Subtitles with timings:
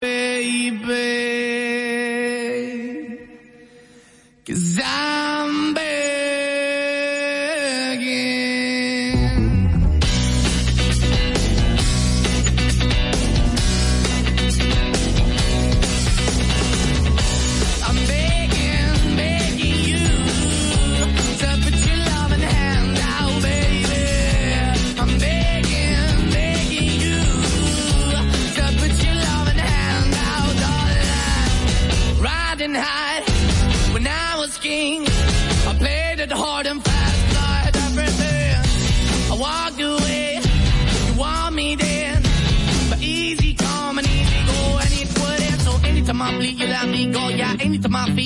[0.00, 1.09] Baby.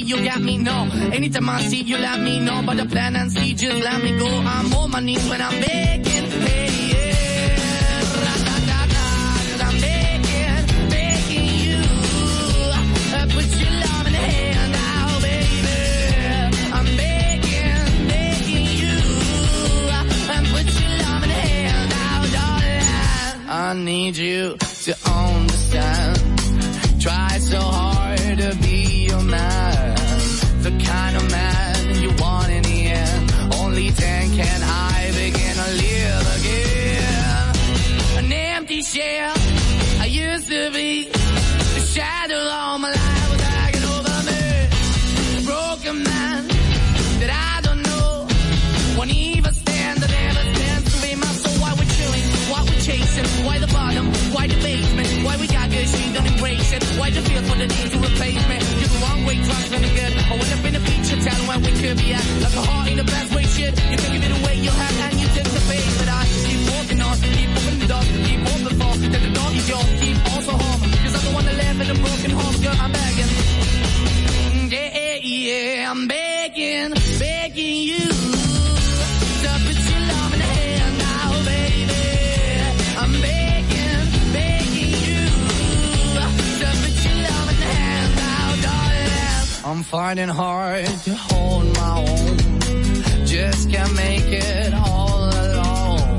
[0.05, 0.89] you got me, no.
[1.13, 2.63] Anytime I see you, let me know.
[2.65, 4.27] But the plan and see, just let me go.
[4.27, 7.55] I'm on my knees when I'm begging, hey, yeah.
[8.25, 9.07] Ra -da -da -da,
[9.49, 11.81] cause I'm begging, begging you.
[13.17, 15.79] Uh, put your love in the hand now, baby.
[16.77, 18.99] I'm begging, begging you.
[20.37, 22.87] I put your love in the hand now, darling.
[23.49, 24.43] I need you
[24.85, 26.17] to understand.
[27.05, 27.94] Try so hard
[57.65, 58.63] an easier pavement.
[58.79, 60.13] Giving way, trying to get.
[60.13, 62.25] I went up in a feature town where we could be at.
[62.43, 63.73] Like a heart in a best way, shit.
[63.91, 64.24] You think
[89.85, 92.37] finding hard to hold my own.
[93.27, 96.19] Just can't make it all alone.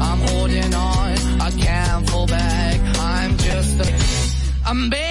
[0.00, 2.80] I'm holding on, I can't fall back.
[2.98, 4.90] I'm just a, I'm.
[4.90, 5.07] Big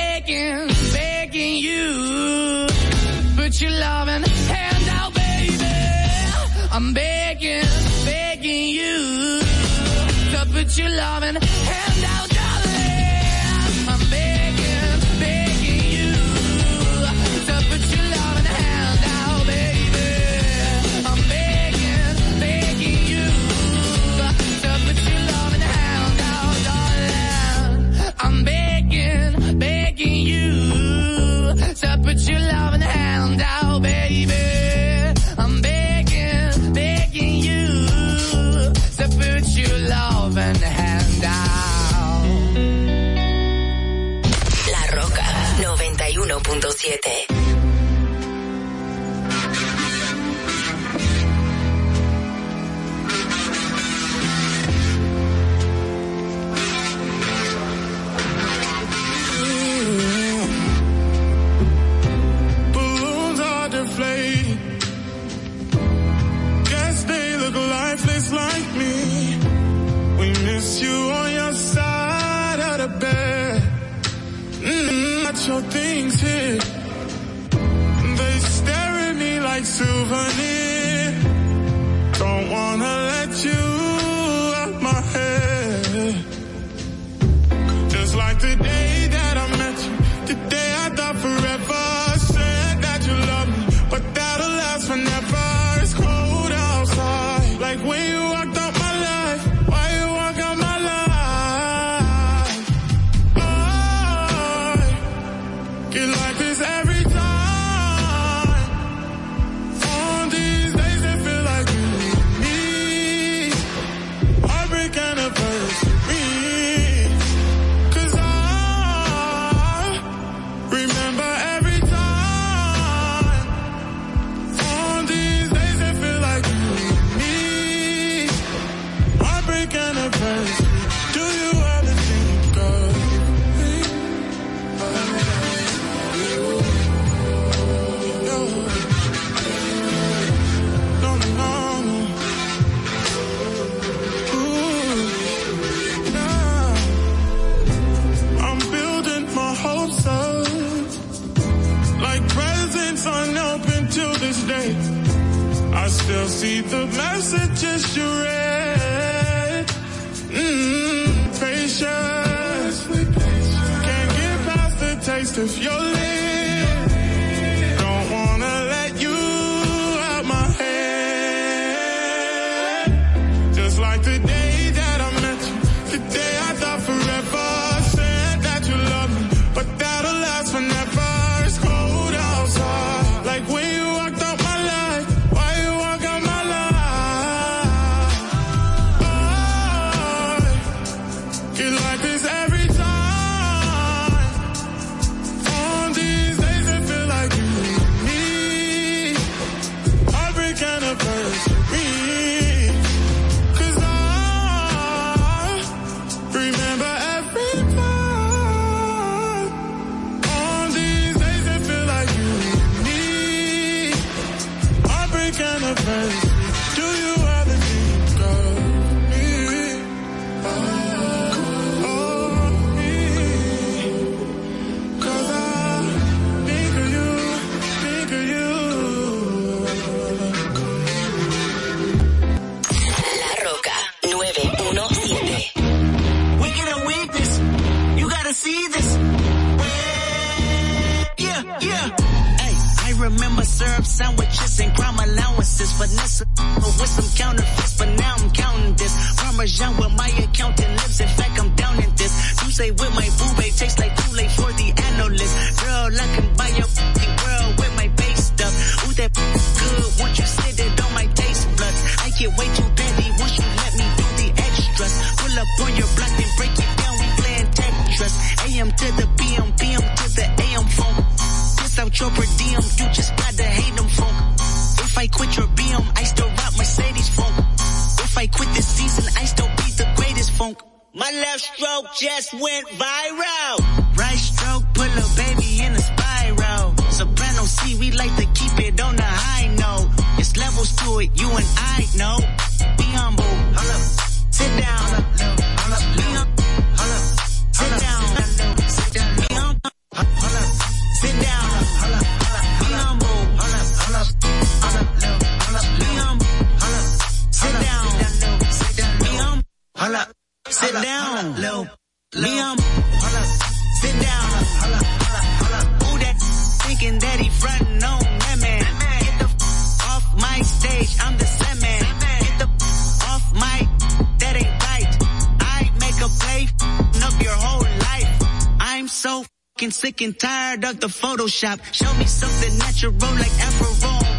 [331.37, 331.61] Photoshop.
[331.73, 333.69] Show me something natural like Afro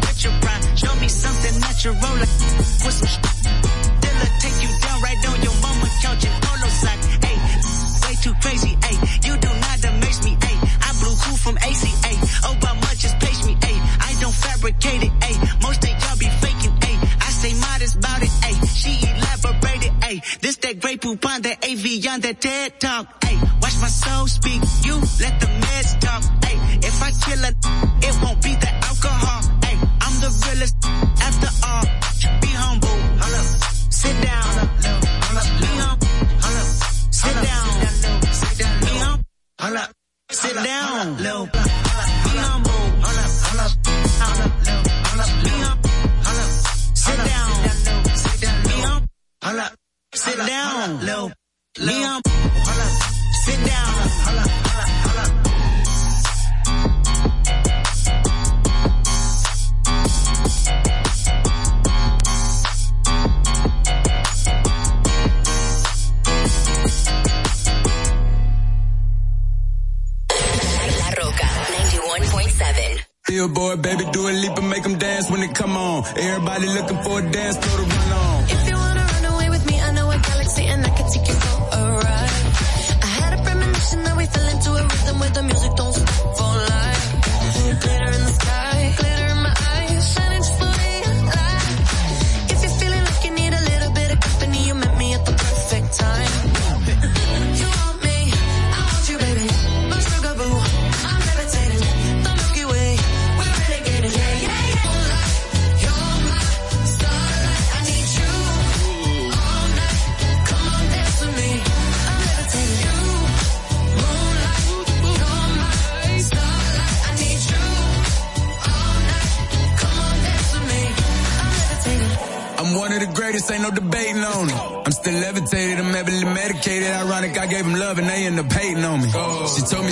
[0.07, 0.75] with your prime.
[0.75, 2.31] Show me something natural like
[2.85, 3.19] with some sh-
[3.99, 6.99] They'll take you down right on your mama couch and polo sock.
[7.23, 7.35] Hey,
[8.07, 8.77] way too crazy.
[8.83, 8.95] Hey,
[9.27, 10.37] you do not amaze me.
[10.41, 12.13] Hey, I blew cool from ACA.
[12.47, 13.57] Oh, by much just pace me.
[13.63, 15.11] Hey, I don't fabricate it.
[15.23, 16.71] Hey, most of y'all be faking.
[16.81, 18.31] Hey, I say modest about it.
[18.43, 19.91] Hey, she elaborated.
[20.03, 23.18] Hey, this that great poupon, that AV on that TED talk.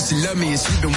[0.07, 0.96] She told me she loved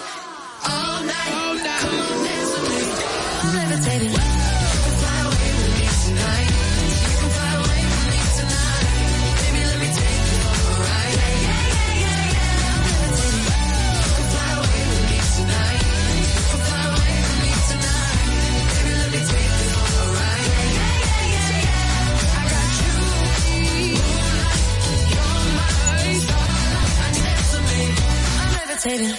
[28.83, 29.15] I'm levitating.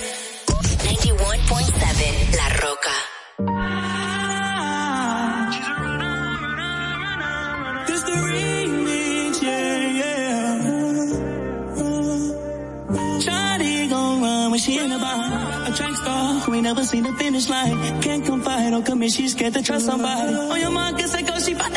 [0.50, 2.96] 91.7 La Roca.
[7.86, 10.58] This the remix, yeah, yeah.
[13.20, 15.68] Shawty gon' run when she in the bar.
[15.68, 18.02] A track star who ain't never seen the finish line.
[18.02, 20.34] Can't confide or commit, she's scared to trust somebody.
[20.34, 21.72] On your mind, guess I go, she bout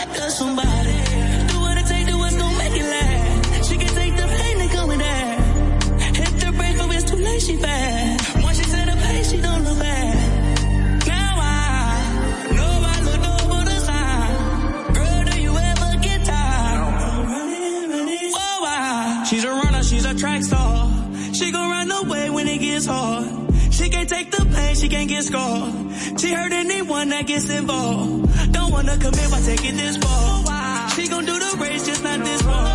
[24.86, 25.74] she can't get scarred.
[26.20, 28.54] She hurt anyone that gets involved.
[28.54, 30.90] Don't wanna commit by taking this far.
[30.92, 32.66] She gon' do the race, just not this far.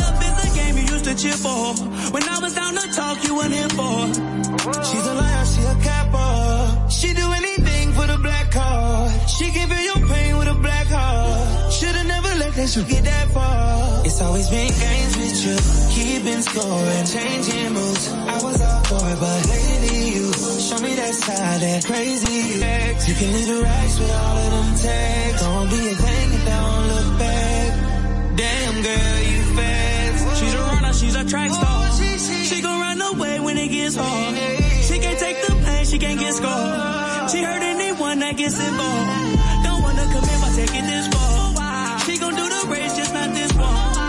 [0.00, 1.64] Love is a game you used to cheer for.
[2.12, 3.96] When I was down to talk, you weren't here for.
[4.88, 6.90] She's a liar, she a capper.
[6.90, 9.30] She do anything for the black card.
[9.30, 11.72] She give you your pain with a black heart.
[11.72, 14.04] Should've never let that you get that far.
[14.04, 15.56] It's always been games with you,
[15.94, 18.08] keeping score and changing moves.
[18.12, 23.08] I was all for it, but lately you show me that side, that crazy ex.
[23.08, 25.40] You can leave the racks with all of them tags.
[25.40, 28.36] Don't be a thing if don't look back.
[28.36, 30.40] Damn girl, you fast.
[30.40, 31.92] She's a runner, she's a track star.
[32.48, 34.36] She gon' run away when it gets hard.
[34.88, 37.30] She can't take the pain, she can't get scarred.
[37.30, 39.64] She hurt anyone that gets involved.
[39.64, 41.98] Don't wanna commit by taking this far.
[42.00, 43.99] She gon' do the race, just not this far.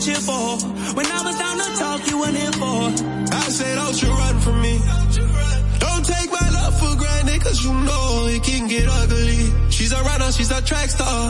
[0.00, 0.58] Cheer for.
[0.94, 2.78] When I was down to talk, you weren't here for.
[3.34, 4.78] I say don't you run from me.
[5.78, 9.70] Don't take my love for granted, cause you know it can get ugly.
[9.70, 11.20] She's a runner, she's a track star.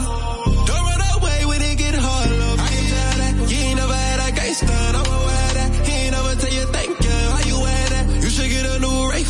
[0.69, 2.59] Don't run away when it get hard, love.
[2.59, 4.67] I can tell that you ain't never had a gangster.
[4.99, 7.17] I'm aware that he ain't never tell you thank you.
[7.33, 8.05] How you wear that?
[8.23, 9.25] You should get a new Ray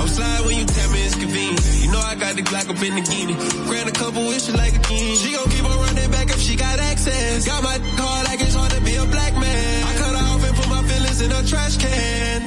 [0.00, 1.64] I'm slide when you tell me it's convenient.
[1.82, 3.36] You know I got the Glock up in the guinea.
[3.68, 5.16] Grant a couple wishes like a king.
[5.16, 5.93] She gon' keep on running
[7.04, 7.46] sense.
[7.46, 9.84] Got my car like it's hard to be a black man.
[9.90, 12.40] I cut off and put my feelings in a trash can.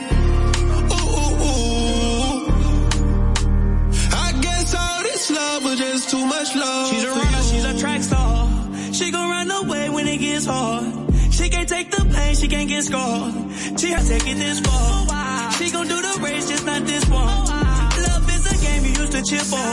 [0.93, 2.39] Ooh, ooh, ooh.
[4.25, 6.89] I guess all this love was just too much love.
[6.89, 8.47] She's a runner, she's a track star.
[8.91, 10.85] She gon' run away when it gets hard.
[11.31, 13.33] She can't take the pain, she can't get scarred.
[13.79, 14.73] She has taken this far.
[14.73, 15.51] Oh, wow.
[15.57, 17.21] She gon' do the race, just not this one.
[17.21, 17.89] Oh, wow.
[18.07, 19.69] Love is a game you used to cheer for.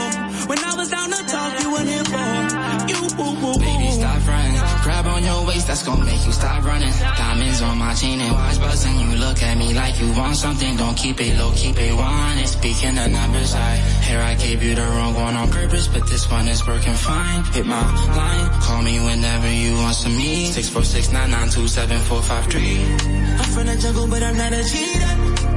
[0.49, 2.84] When I was down to talk, you weren't here for.
[3.05, 4.57] Baby, stop running.
[4.81, 6.91] Grab on your waist, that's gonna make you stop running.
[6.91, 8.99] Diamonds on my chain and watch buzzing.
[8.99, 10.75] You look at me like you want something.
[10.75, 12.37] Don't keep it low, keep it one.
[12.47, 13.75] Speaking the numbers, I
[14.07, 17.43] here I gave you the wrong one on purpose, but this one is working fine.
[17.53, 17.81] Hit my
[18.15, 20.45] line, call me whenever you want some me.
[20.47, 22.81] Six four six nine nine two seven four five three.
[22.81, 25.15] I'm from the jungle, but I'm not a cheater.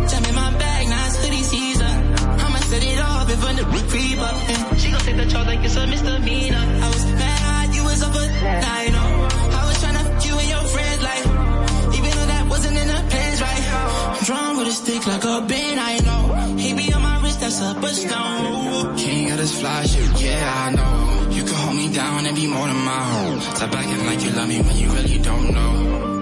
[0.08, 2.14] Jump in my bag, now it's hoodie season.
[2.40, 4.36] I'ma set it off if I'm the creep up.
[4.78, 6.56] She gon' take the charge like it's a misdemeanor.
[6.56, 7.04] I was
[15.08, 16.56] like a bin, I know.
[16.56, 18.96] He be on my wrist, that's up a stone.
[18.96, 21.30] King of this fly shit, yeah, I know.
[21.36, 23.40] You can hold me down and be more than my home.
[23.40, 26.17] Stop acting like you love me when you really don't know.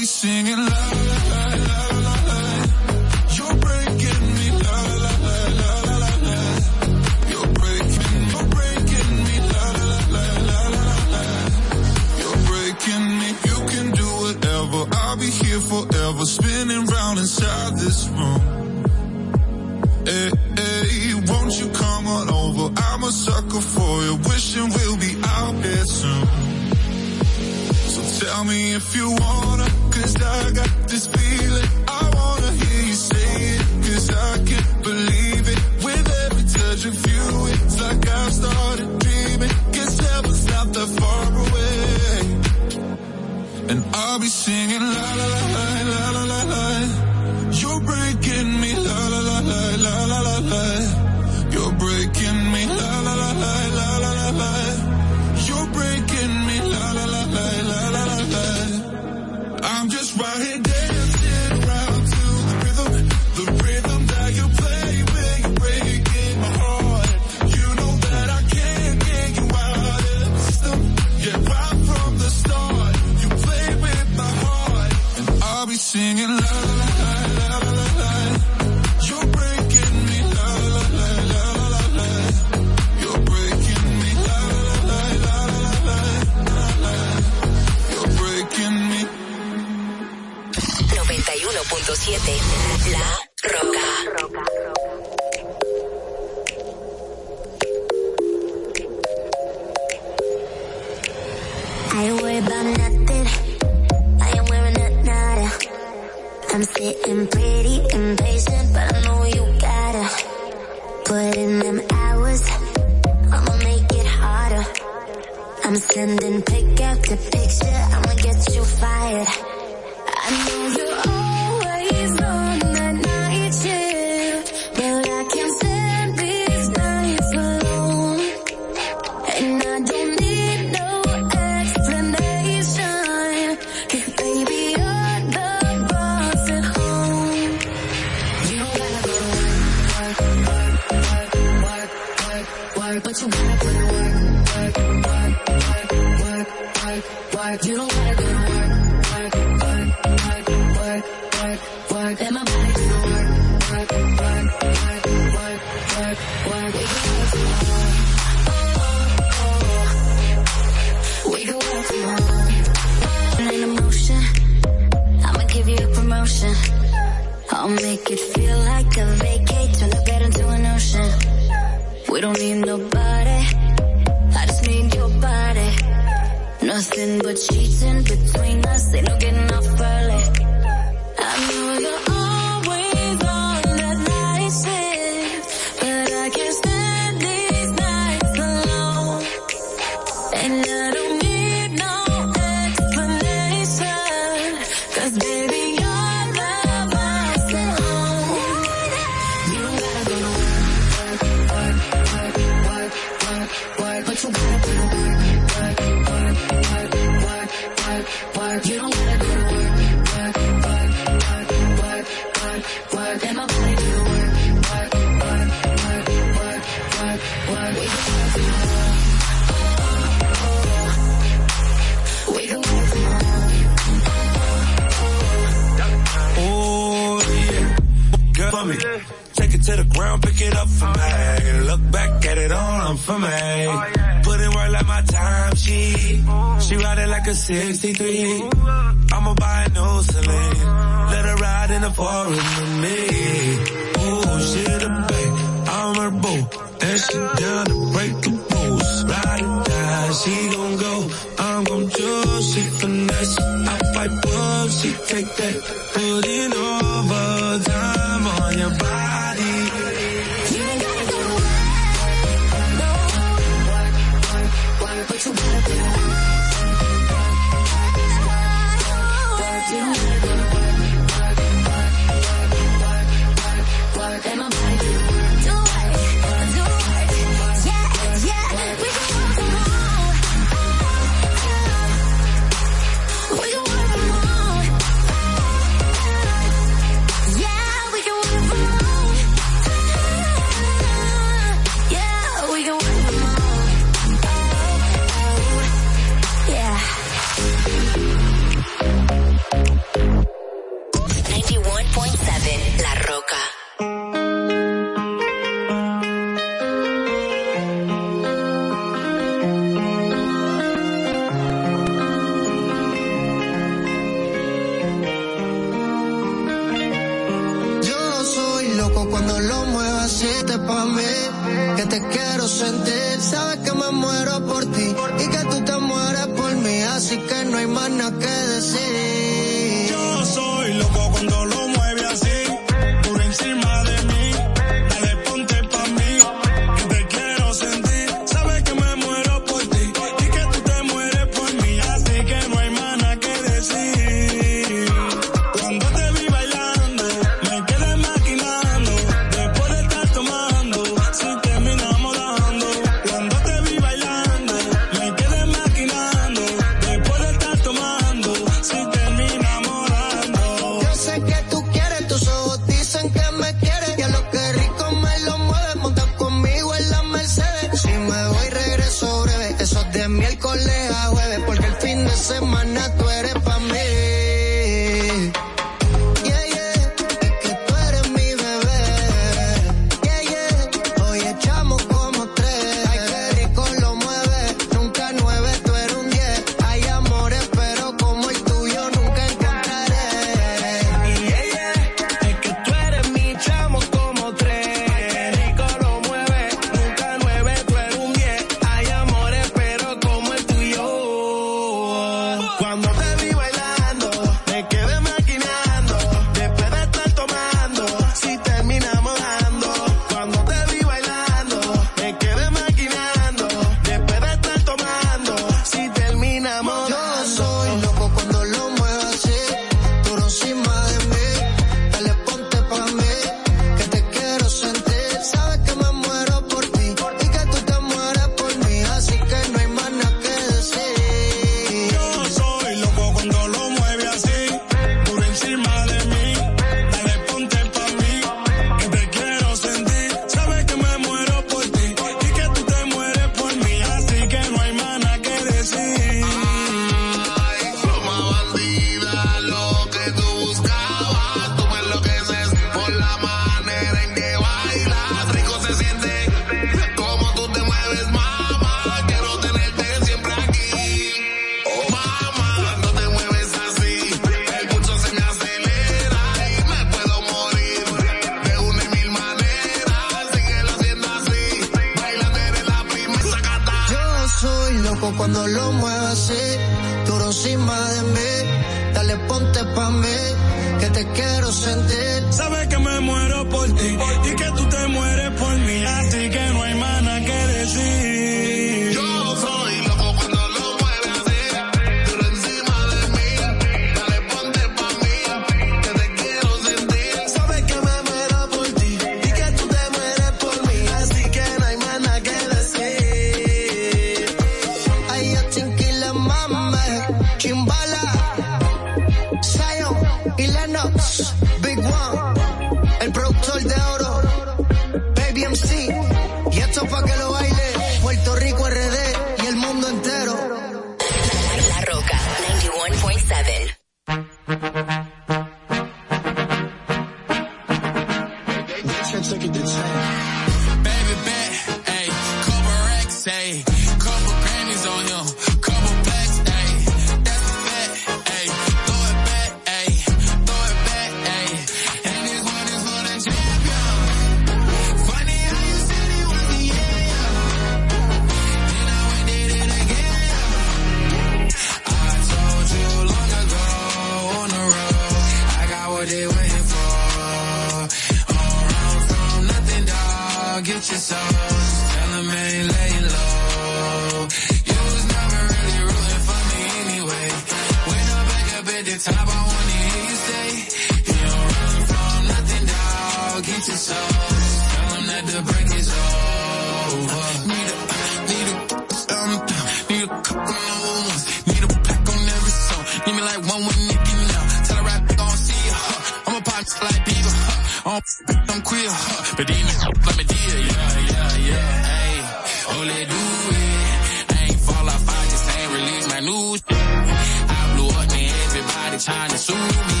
[599.00, 600.00] Trying to sue me.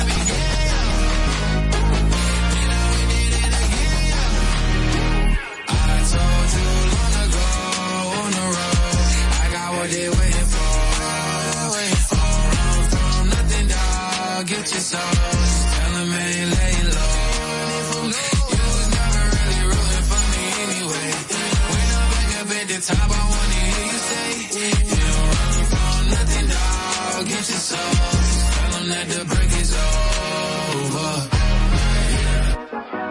[5.68, 7.46] Then I told you long ago
[8.20, 8.98] on the road,
[9.40, 10.72] I got what they waiting for.
[11.74, 13.68] Run from nothing.
[14.46, 15.19] Get your.
[22.80, 27.26] Top, I wanna hear you say, you don't run from nothing, dog.
[27.28, 27.92] Get your soul.
[28.56, 31.10] Tell them that the break is over.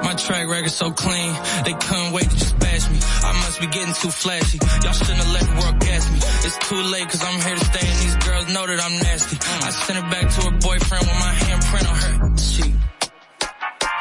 [0.04, 1.34] My track record so clean,
[1.66, 2.98] they couldn't wait to just bash me.
[2.98, 4.58] I must be getting too flashy.
[4.82, 6.18] Y'all shouldn't have let the world gas me.
[6.18, 9.38] It's too late cause I'm here to stay and these girls know that I'm nasty.
[9.38, 12.74] I sent it back to her boyfriend with my handprint on her cheek.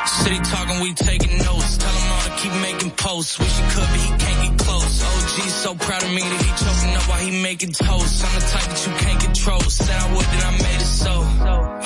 [0.06, 1.76] City talking, we taking notes.
[1.76, 2.07] Tell
[2.38, 3.38] keep making posts.
[3.38, 5.02] Wish he could, but he can't get close.
[5.02, 8.24] OG's so proud of me that he choking up while he making toast.
[8.24, 9.60] I'm the type that you can't control.
[9.60, 11.14] Said I would, then I made it so.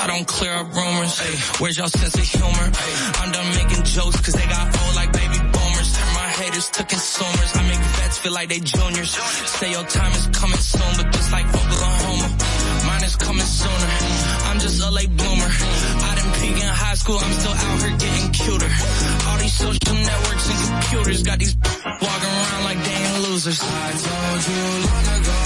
[0.03, 1.21] I don't clear up rumors.
[1.21, 2.67] Ay, where's y'all sense of humor?
[3.21, 5.89] I'm done making jokes cause they got old like baby boomers.
[5.97, 7.51] Turn my haters to consumers.
[7.55, 9.13] I make vets feel like they juniors.
[9.57, 12.29] Say your time is coming soon, but just like Oklahoma,
[12.87, 13.91] mine is coming sooner.
[14.49, 15.51] I'm just a late bloomer.
[16.23, 18.71] Didn't peak in high school, I'm still out here getting cuter.
[19.27, 23.59] All these social networks and computers got these walking around like they ain't losers.
[23.59, 25.41] I told you long ago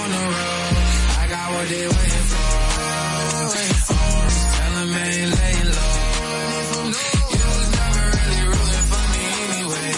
[0.00, 0.76] on the road,
[1.12, 2.48] I got what they waiting for.
[3.52, 3.84] Just
[4.56, 6.00] tell ain't laying low.
[7.36, 9.88] You was never really rooting for me anyway.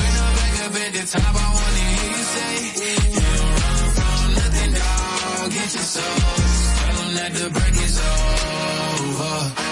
[0.00, 2.52] When I'm back up at the top, I wanna hear you say,
[2.88, 5.44] you don't run from nothing, dog.
[5.52, 6.24] Get your soul.
[6.40, 7.81] Just tell them that the break
[9.14, 9.71] hard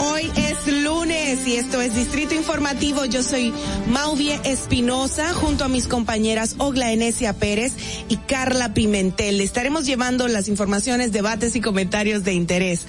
[0.00, 3.04] Hoy es lunes y esto es Distrito Informativo.
[3.04, 3.52] Yo soy
[3.90, 7.72] Mauvie Espinosa junto a mis compañeras Ogla Enesia Pérez
[8.08, 9.40] y Carla Pimentel.
[9.40, 12.86] Estaremos llevando las informaciones, debates y comentarios de interés.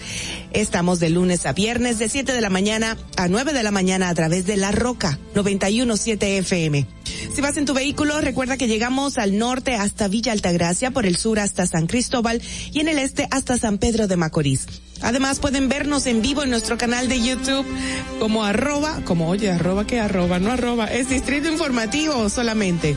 [0.51, 4.09] Estamos de lunes a viernes de 7 de la mañana a 9 de la mañana
[4.09, 6.85] a través de La Roca 917 FM.
[7.33, 11.15] Si vas en tu vehículo, recuerda que llegamos al norte hasta Villa Altagracia, por el
[11.15, 12.41] sur hasta San Cristóbal
[12.71, 14.67] y en el este hasta San Pedro de Macorís.
[15.01, 17.65] Además pueden vernos en vivo en nuestro canal de YouTube
[18.19, 22.95] como arroba, como oye, arroba que arroba, no arroba, es Distrito Informativo solamente.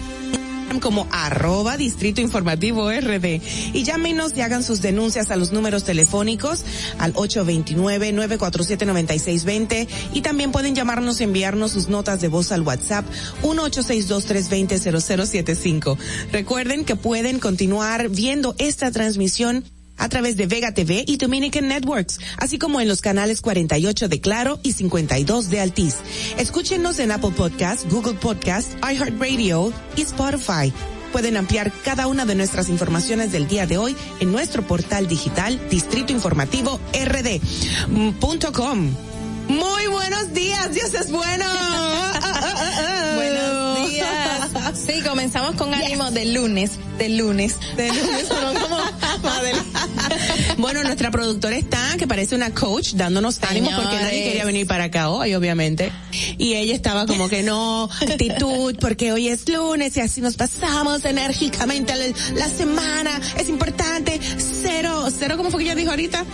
[0.80, 3.42] Como arroba Distrito Informativo RD
[3.74, 6.64] y llámenos y hagan sus denuncias a los números telefónicos
[6.98, 13.04] al 829-947-9620 y también pueden llamarnos y enviarnos sus notas de voz al WhatsApp
[13.42, 15.98] 1-862-320-0075.
[16.32, 19.64] Recuerden que pueden continuar viendo esta transmisión
[20.02, 24.20] a través de Vega TV y Dominican Networks, así como en los canales 48 de
[24.20, 25.94] Claro y 52 de Altiz.
[26.38, 30.72] Escúchenos en Apple Podcast, Google Podcast, iHeartRadio y Spotify.
[31.12, 35.60] Pueden ampliar cada una de nuestras informaciones del día de hoy en nuestro portal digital
[35.70, 38.00] Distrito Informativo RD.com.
[39.48, 41.44] Muy buenos días, Dios es bueno.
[43.14, 43.61] Buenos
[44.74, 48.78] Sí, comenzamos con ánimo de lunes, de lunes, de lunes, como
[50.58, 54.84] Bueno, nuestra productora está, que parece una coach, dándonos ánimo porque nadie quería venir para
[54.84, 55.92] acá hoy, obviamente.
[56.38, 61.04] Y ella estaba como que no, actitud, porque hoy es lunes y así nos pasamos
[61.04, 63.20] enérgicamente la, la semana.
[63.38, 64.20] Es importante.
[64.62, 66.24] Cero, cero, ¿cómo fue que ella dijo ahorita?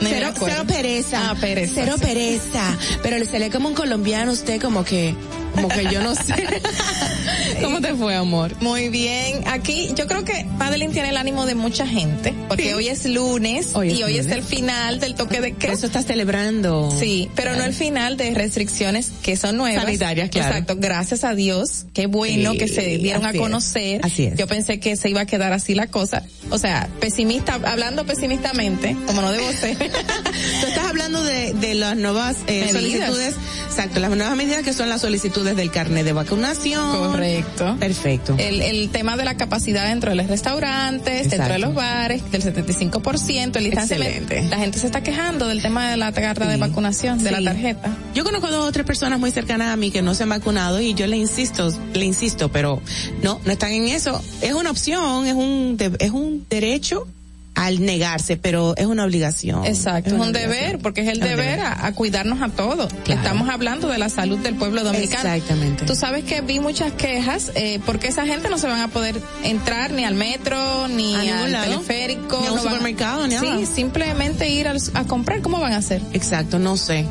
[0.00, 0.32] Cero,
[0.66, 1.30] pereza.
[1.30, 2.04] Ah, pereza, Cero sí.
[2.04, 2.78] pereza.
[3.02, 5.14] Pero se lee como un colombiano usted como que,
[5.54, 6.34] como que yo no sé.
[7.62, 8.52] ¿Cómo te fue, amor?
[8.60, 9.44] Muy bien.
[9.46, 12.72] Aquí yo creo que Madeline tiene el ánimo de mucha gente, porque Sí.
[12.72, 15.72] hoy es lunes Hoy es y hoy es el final del toque de queda.
[15.72, 16.90] eso estás celebrando.
[16.98, 19.84] Sí, pero no el final de restricciones que son nuevas.
[19.84, 20.48] Sanitarias, claro.
[20.48, 21.86] Exacto, gracias a Dios.
[21.94, 24.00] Qué bueno Sí, que se dieron a es, conocer.
[24.04, 24.36] así es.
[24.36, 26.22] Yo pensé que se iba a quedar así la cosa.
[26.50, 29.76] O sea, pesimista, hablando pesimistamente, como no debo ser.
[30.60, 33.34] Tú estás hablando de, de las nuevas eh, solicitudes,
[33.66, 37.10] exacto, las nuevas medidas que son las solicitudes del carnet de vacunación.
[37.12, 37.76] Correcto.
[37.78, 38.34] Perfecto.
[38.38, 42.42] El, el tema de la capacidad dentro de los restaurantes, dentro de los bares, del
[42.42, 44.14] 75%, el distanciamiento.
[44.34, 44.48] Excelente.
[44.48, 46.60] La gente se está quejando del tema de la carta de Sí.
[46.60, 47.96] vacunación, de la tarjeta.
[48.14, 50.80] Yo conozco dos o tres personas muy cercanas a mí que no se han vacunado
[50.80, 52.80] y yo le insisto, le insisto, pero
[53.22, 54.22] no, no están en eso.
[54.40, 57.06] Es una opción, es un, de- es un derecho
[57.54, 59.64] al negarse, pero es una obligación.
[59.64, 60.50] Exacto, es un obligación.
[60.50, 62.92] deber, porque es el Es deber a, a cuidarnos a todos.
[63.04, 63.20] Claro.
[63.22, 65.28] Estamos hablando de la salud del pueblo dominicano.
[65.32, 65.84] Exactamente.
[65.86, 69.20] Tú sabes que vi muchas quejas eh, porque esa gente no se van a poder
[69.44, 71.70] entrar ni al metro, ni A al lado.
[71.72, 72.38] teleférico.
[72.40, 73.58] Ni a un no supermercado, ni nada.
[73.58, 75.40] Sí, simplemente ir al- a comprar.
[75.40, 76.02] ¿Cómo van a hacer?
[76.12, 77.04] Exacto, no sé.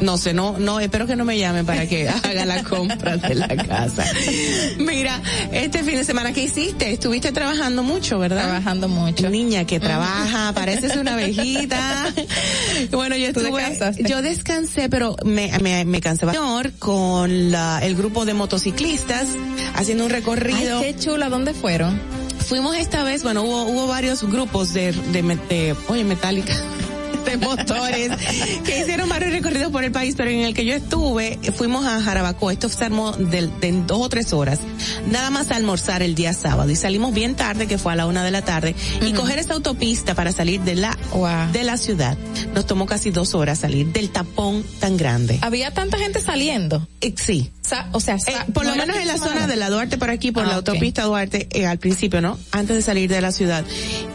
[0.00, 3.34] No sé, no, no, espero que no me llamen para que haga la compra de
[3.34, 4.04] la casa.
[4.78, 5.20] Mira,
[5.52, 6.90] este fin de semana, ¿qué hiciste?
[6.90, 8.44] Estuviste trabajando mucho, ¿verdad?
[8.44, 9.28] Trabajando mucho.
[9.28, 12.12] Niña que trabaja, pareces una abejita.
[12.92, 16.26] Bueno, yo ¿Tú estuve, yo descansé, pero me, me, me cansé
[16.78, 19.26] con la, el grupo de motociclistas
[19.74, 20.78] haciendo un recorrido.
[20.78, 22.00] Ay, qué chula, ¿dónde fueron?
[22.48, 26.54] Fuimos esta vez, bueno, hubo, hubo varios grupos de, de, me- de- oye, Metallica.
[27.24, 28.10] De motores
[28.64, 32.00] que hicieron varios recorridos por el país, pero en el que yo estuve, fuimos a
[32.02, 32.52] Jarabacoa.
[32.52, 34.58] Esto se armó de, de en dos o tres horas.
[35.10, 38.06] Nada más a almorzar el día sábado y salimos bien tarde, que fue a la
[38.06, 38.74] una de la tarde,
[39.06, 41.52] y coger esa autopista para salir de la, Wow.
[41.52, 42.16] de la ciudad.
[42.54, 45.38] Nos tomó casi dos horas salir del tapón tan grande.
[45.42, 46.86] Había tanta gente saliendo.
[47.00, 47.50] Eh, sí.
[47.62, 49.32] Sa- o sea, sa- Eh, por no lo menos en la semana.
[49.32, 50.68] zona de la Duarte por aquí, por Ah, la ok.
[50.68, 52.38] autopista Duarte, eh, al principio, ¿no?
[52.50, 53.64] Antes de salir de la ciudad.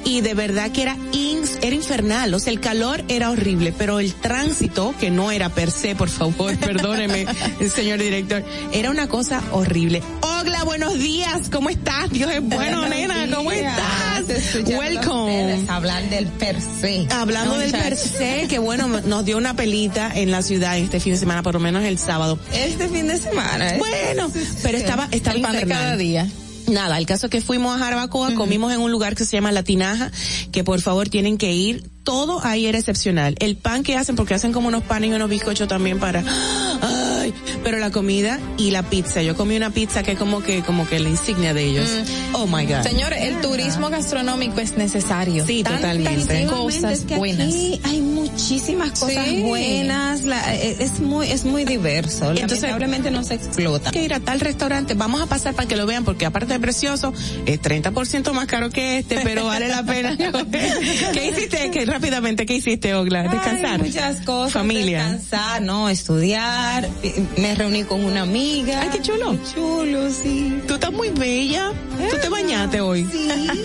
[0.04, 4.00] Y de verdad que era, ins- era infernal, o sea, el calor era horrible, pero
[4.00, 7.26] el tránsito, que no era per se, por favor, perdóneme,
[7.74, 10.02] señor director, era una cosa horrible.
[10.22, 12.10] Ogla, buenos días, ¿cómo estás?
[12.12, 14.24] Dios es bueno, nena, ¿cómo estás?
[14.66, 15.66] Welcome.
[15.68, 17.08] hablar del per se.
[17.12, 21.14] Hablando del per se, que bueno, nos dio una pelita en la ciudad este fin
[21.14, 22.40] de semana, por lo menos el sábado.
[22.54, 23.76] Este fin de semana.
[23.76, 23.78] ¿eh?
[23.78, 24.32] Bueno,
[24.64, 26.28] pero estaba, estaba El pan de cada día.
[26.68, 29.52] Nada, el caso es que fuimos a Jarabacoa, comimos en un lugar que se llama
[29.52, 30.12] La Tinaja,
[30.52, 31.84] que por favor tienen que ir.
[32.06, 33.36] Todo ahí era excepcional.
[33.40, 36.24] El pan que hacen, porque hacen como unos panes y unos bizcochos también para,
[37.26, 39.22] Ay, pero la comida y la pizza.
[39.22, 41.90] Yo comí una pizza que es como que, como que la insignia de ellos.
[42.34, 42.84] Oh my God.
[42.84, 45.46] Señores, el turismo gastronómico es necesario.
[45.46, 46.46] Sí, Tantas totalmente.
[46.48, 47.48] cosas es que buenas.
[47.48, 49.42] Aquí hay muchísimas cosas Sí.
[49.44, 52.32] buenas, la- eh, es muy es muy diverso.
[52.32, 53.90] Entonces- Lamentablemente no se explota.
[53.90, 56.54] Hay que ir a tal restaurante, vamos a pasar para que lo vean porque aparte
[56.54, 57.14] de precioso,
[57.46, 60.16] es 30% más caro que este, pero vale la pena.
[61.14, 61.72] ¿Qué hiciste?
[61.72, 63.24] ¿Qué, rápidamente, ¿qué hiciste, Ogla?
[63.24, 63.82] Descansar.
[63.82, 64.54] Ay, muchas cosas.
[64.54, 65.04] Familia.
[65.10, 66.88] Descansar, no, estudiar.
[67.38, 68.82] Me reuní con una amiga.
[68.82, 69.38] Ay, qué chulo.
[69.54, 70.62] chulo, sí.
[70.68, 71.72] Tú estás muy bella.
[72.10, 73.08] Tú te bañaste hoy.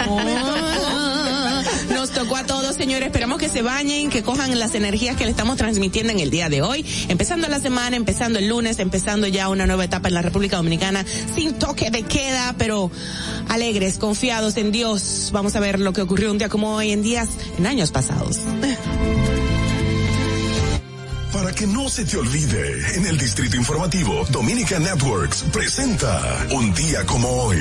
[0.00, 1.62] Ah,
[1.94, 3.06] Nos tocó a todos, señores.
[3.06, 6.48] Esperamos que se bañen, que cojan las energías que le estamos transmitiendo en el día
[6.48, 6.84] de hoy.
[7.08, 11.04] Empezando la semana, empezando el lunes, empezando ya una nueva etapa en la República Dominicana,
[11.34, 12.90] sin toque de queda, pero
[13.48, 15.30] alegres, confiados en Dios.
[15.32, 18.38] Vamos a ver lo que ocurrió un día como hoy en días, en años pasados.
[21.40, 27.06] Para que no se te olvide, en el Distrito Informativo, Dominica Networks presenta Un día
[27.06, 27.56] como hoy.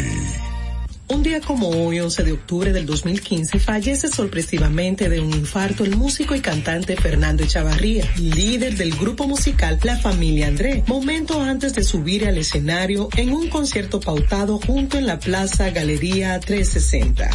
[1.08, 5.96] Un día como hoy, 11 de octubre del 2015, fallece sorpresivamente de un infarto el
[5.96, 11.86] músico y cantante Fernando Echavarría, líder del grupo musical La Familia André, momento antes de
[11.86, 17.30] subir al escenario en un concierto pautado junto en la Plaza Galería 360.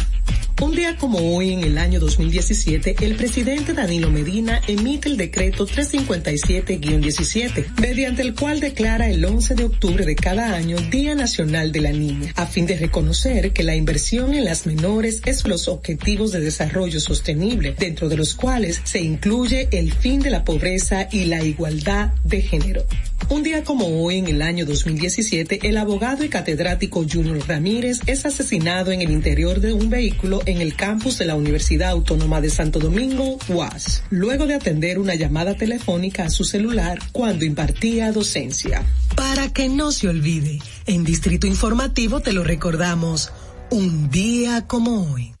[0.61, 5.67] Un día como hoy, en el año 2017, el presidente Danilo Medina emite el decreto
[5.67, 11.81] 357-17, mediante el cual declara el 11 de octubre de cada año Día Nacional de
[11.81, 16.31] la Niña, a fin de reconocer que la inversión en las menores es los objetivos
[16.31, 21.25] de desarrollo sostenible, dentro de los cuales se incluye el fin de la pobreza y
[21.25, 22.85] la igualdad de género.
[23.27, 28.23] Un día como hoy, en el año 2017, el abogado y catedrático Junior Ramírez es
[28.25, 32.49] asesinado en el interior de un vehículo en el campus de la Universidad Autónoma de
[32.49, 38.83] Santo Domingo, UAS, luego de atender una llamada telefónica a su celular cuando impartía docencia.
[39.15, 43.31] Para que no se olvide, en Distrito Informativo te lo recordamos,
[43.71, 45.33] un día como hoy.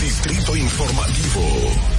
[0.00, 1.93] Distrito Informativo.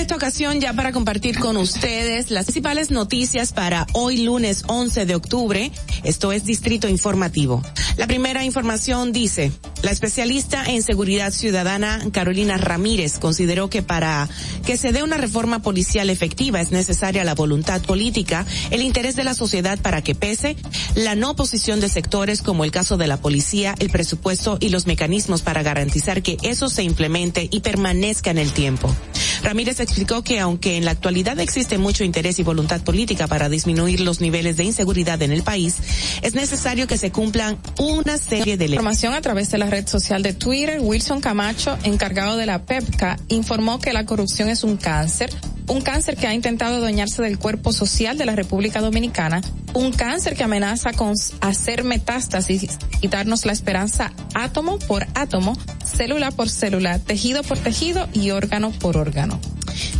[0.00, 5.14] Esta ocasión ya para compartir con ustedes las principales noticias para hoy lunes 11 de
[5.14, 5.70] octubre.
[6.04, 7.62] Esto es Distrito Informativo.
[7.98, 14.26] La primera información dice, la especialista en seguridad ciudadana Carolina Ramírez consideró que para
[14.64, 19.24] que se dé una reforma policial efectiva es necesaria la voluntad política, el interés de
[19.24, 20.56] la sociedad para que pese,
[20.94, 24.86] la no oposición de sectores como el caso de la policía, el presupuesto y los
[24.86, 28.94] mecanismos para garantizar que eso se implemente y permanezca en el tiempo.
[29.42, 33.98] Ramírez explicó que aunque en la actualidad existe mucho interés y voluntad política para disminuir
[34.00, 35.78] los niveles de inseguridad en el país,
[36.22, 38.76] es necesario que se cumplan una serie de leyes.
[38.76, 43.18] Información a través de la red social de Twitter, Wilson Camacho, encargado de la PEPCA,
[43.28, 45.30] informó que la corrupción es un cáncer,
[45.66, 49.40] un cáncer que ha intentado adueñarse del cuerpo social de la República Dominicana,
[49.74, 56.48] un cáncer que amenaza con hacer metástasis, quitarnos la esperanza átomo por átomo, célula por
[56.48, 59.40] célula, tejido por tejido y órgano por órgano.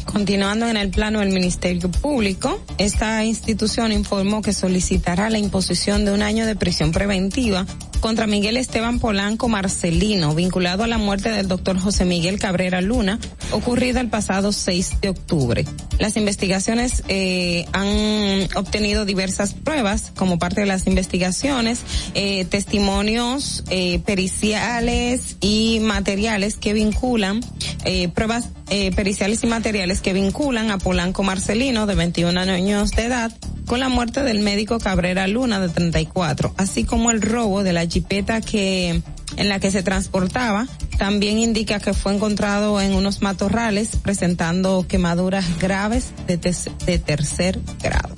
[0.05, 6.13] Continuando en el plano del Ministerio Público, esta institución informó que solicitará la imposición de
[6.13, 7.67] un año de prisión preventiva
[8.01, 13.19] contra Miguel Esteban Polanco Marcelino, vinculado a la muerte del doctor José Miguel Cabrera Luna,
[13.53, 15.65] ocurrida el pasado 6 de octubre.
[15.99, 21.83] Las investigaciones eh, han obtenido diversas pruebas como parte de las investigaciones,
[22.15, 27.41] eh, testimonios eh, periciales y materiales que vinculan,
[27.85, 33.05] eh, pruebas eh, periciales y materiales que vinculan a Polanco Marcelino, de 21 años de
[33.05, 33.33] edad,
[33.67, 37.87] con la muerte del médico Cabrera Luna, de 34, así como el robo de la
[37.87, 39.03] jipeta que
[39.37, 40.67] en la que se transportaba.
[40.99, 47.59] También indica que fue encontrado en unos matorrales presentando quemaduras graves de, tes- de tercer
[47.83, 48.15] grado.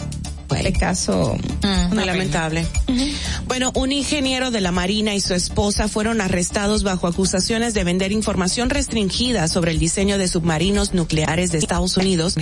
[0.55, 1.37] Este caso
[1.91, 2.67] Muy lamentable.
[3.47, 8.13] Bueno, un ingeniero de la Marina y su esposa fueron arrestados bajo acusaciones de vender
[8.13, 12.35] información restringida sobre el diseño de submarinos nucleares de Estados Unidos,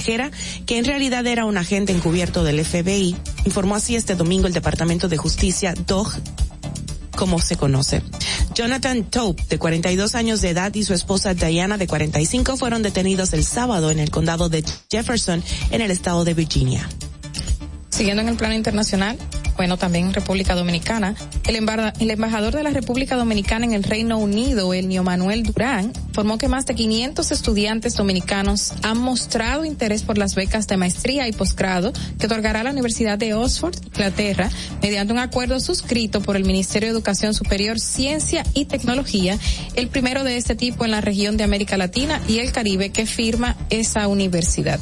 [0.66, 5.08] que en realidad era un agente encubierto del FBI, informó así este domingo el Departamento
[5.08, 6.12] de Justicia, DOG,
[7.16, 8.02] como se conoce.
[8.54, 13.32] Jonathan Tope, de 42 años de edad, y su esposa Diana, de 45, fueron detenidos
[13.32, 16.88] el sábado en el condado de Jefferson, en el estado de Virginia.
[17.90, 19.18] Siguiendo en el plano internacional,
[19.60, 21.14] bueno, también en República Dominicana.
[21.46, 26.38] El, el embajador de la República Dominicana en el Reino Unido, Elnio Manuel Durán, informó
[26.38, 31.32] que más de 500 estudiantes dominicanos han mostrado interés por las becas de maestría y
[31.32, 34.48] posgrado que otorgará la Universidad de Oxford, Inglaterra,
[34.80, 39.38] mediante un acuerdo suscrito por el Ministerio de Educación Superior, Ciencia y Tecnología,
[39.74, 43.04] el primero de este tipo en la región de América Latina y el Caribe que
[43.04, 44.80] firma esa universidad.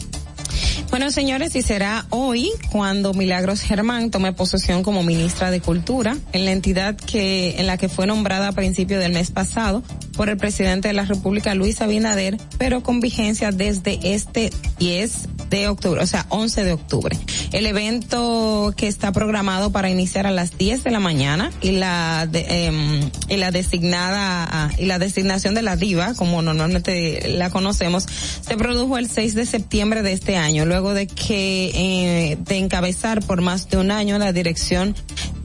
[0.91, 6.45] Bueno, señores, y será hoy cuando Milagros Germán tome posesión como ministra de Cultura en
[6.45, 9.83] la entidad que en la que fue nombrada a principios del mes pasado
[10.17, 15.69] por el presidente de la República Luis Abinader, pero con vigencia desde este 10 de
[15.69, 17.17] octubre, o sea, 11 de octubre.
[17.53, 22.27] El evento que está programado para iniciar a las 10 de la mañana y la
[22.31, 28.07] de- em, y la designada y la designación de la diva, como normalmente la conocemos,
[28.47, 33.23] se produjo el 6 de septiembre de este año, luego de que eh, de encabezar
[33.25, 34.95] por más de un año la dirección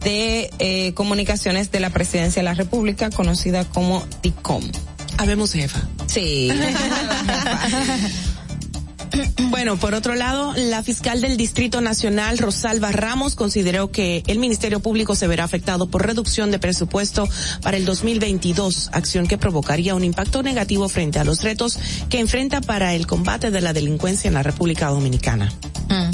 [0.04, 4.64] de eh, comunicaciones de la Presidencia de la República, conocida como DICOM.
[5.18, 5.80] Habemos jefa.
[6.08, 6.50] Sí.
[9.50, 14.80] Bueno, por otro lado, la fiscal del Distrito Nacional, Rosalba Ramos, consideró que el Ministerio
[14.80, 17.28] Público se verá afectado por reducción de presupuesto
[17.62, 21.80] para el 2022, acción que provocaría un impacto negativo frente a los retos
[22.10, 25.54] que enfrenta para el combate de la delincuencia en la República Dominicana.
[25.90, 26.12] Mm.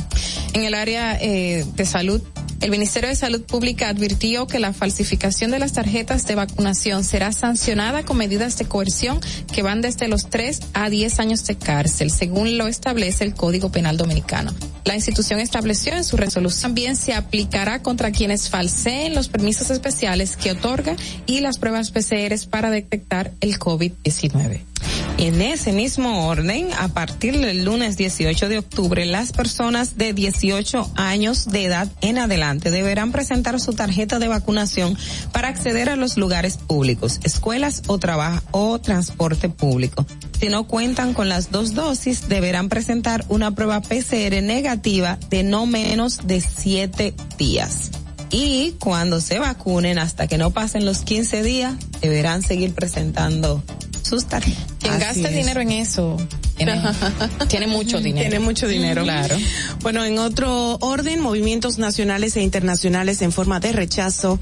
[0.54, 2.22] En el área eh, de salud,
[2.62, 7.32] el Ministerio de Salud Pública advirtió que la falsificación de las tarjetas de vacunación será
[7.32, 9.20] sancionada con medidas de coerción
[9.52, 13.72] que van desde los 3 a 10 años de cárcel, según lo establece el Código
[13.72, 14.54] Penal Dominicano.
[14.86, 20.38] La institución estableció en su resolución también se aplicará contra quienes falseen los permisos especiales
[20.38, 20.96] que otorga
[21.26, 24.69] y las pruebas PCR para detectar el COVID-19.
[25.18, 30.92] En ese mismo orden, a partir del lunes 18 de octubre, las personas de 18
[30.96, 34.98] años de edad en adelante deberán presentar su tarjeta de vacunación
[35.34, 40.06] para acceder a los lugares públicos, escuelas o trabajo o transporte público.
[40.40, 45.66] Si no cuentan con las dos dosis, deberán presentar una prueba PCR negativa de no
[45.66, 47.92] menos de siete días.
[48.32, 53.64] Y cuando se vacunen, hasta que no pasen los 15 días, deberán seguir presentando
[54.10, 54.66] sus tarjetas.
[54.80, 55.36] Quien Así gaste es.
[55.36, 56.18] dinero en eso
[56.58, 56.82] tiene,
[57.48, 58.30] tiene mucho dinero.
[58.30, 59.04] Tiene mucho dinero.
[59.04, 59.38] Claro.
[59.82, 64.40] Bueno, en otro orden, movimientos nacionales e internacionales en forma de rechazo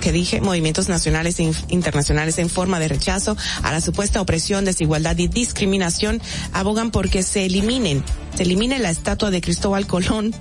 [0.00, 5.16] que dije, movimientos nacionales e internacionales en forma de rechazo a la supuesta opresión, desigualdad
[5.16, 6.20] y discriminación
[6.52, 8.02] abogan porque se eliminen,
[8.34, 10.34] se elimine la estatua de Cristóbal Colón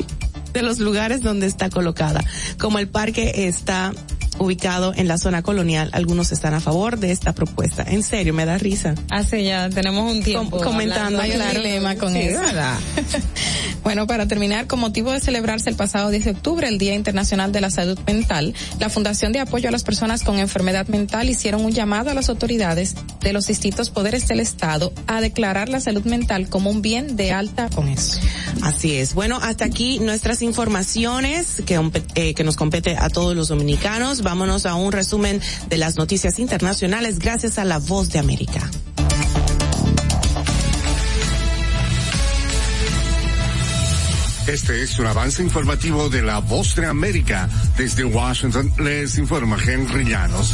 [0.52, 2.22] de los lugares donde está colocada.
[2.58, 3.94] Como el parque está
[4.38, 7.84] ubicado en la zona colonial, algunos están a favor de esta propuesta.
[7.86, 8.94] En serio, me da risa.
[9.10, 10.56] Hace ya, tenemos un tiempo.
[10.58, 11.20] Com- comentando.
[11.20, 11.60] Hay un claro.
[11.62, 12.40] dilema con Sí, eso.
[13.82, 17.52] Bueno, para terminar, con motivo de celebrarse el pasado 10 de octubre, el Día Internacional
[17.52, 21.64] de la Salud Mental, la Fundación de Apoyo a las Personas con Enfermedad Mental hicieron
[21.64, 26.04] un llamado a las autoridades de los distintos poderes del Estado a declarar la salud
[26.04, 28.18] mental como un bien de alta con eso.
[28.62, 29.14] Así es.
[29.14, 31.80] Bueno, hasta aquí nuestras informaciones que,
[32.16, 34.22] eh, que nos compete a todos los dominicanos.
[34.26, 38.68] Vámonos a un resumen de las noticias internacionales gracias a la voz de América.
[44.46, 47.48] Este es un avance informativo de la Voz de América.
[47.76, 50.52] Desde Washington les informa Henry Llanos.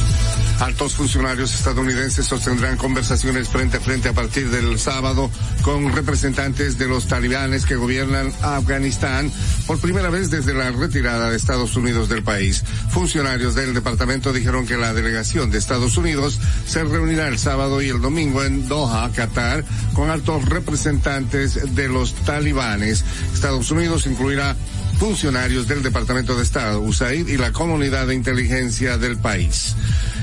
[0.61, 5.29] Altos funcionarios estadounidenses sostendrán conversaciones frente a frente a partir del sábado
[5.61, 9.31] con representantes de los talibanes que gobiernan Afganistán
[9.67, 12.65] por primera vez desde la retirada de Estados Unidos del país.
[12.91, 17.89] Funcionarios del departamento dijeron que la delegación de Estados Unidos se reunirá el sábado y
[17.89, 23.05] el domingo en Doha, Qatar, con altos representantes de los talibanes.
[23.35, 24.57] Estados Unidos incluirá
[25.03, 29.75] funcionarios del Departamento de Estado, USAID y la comunidad de inteligencia del país.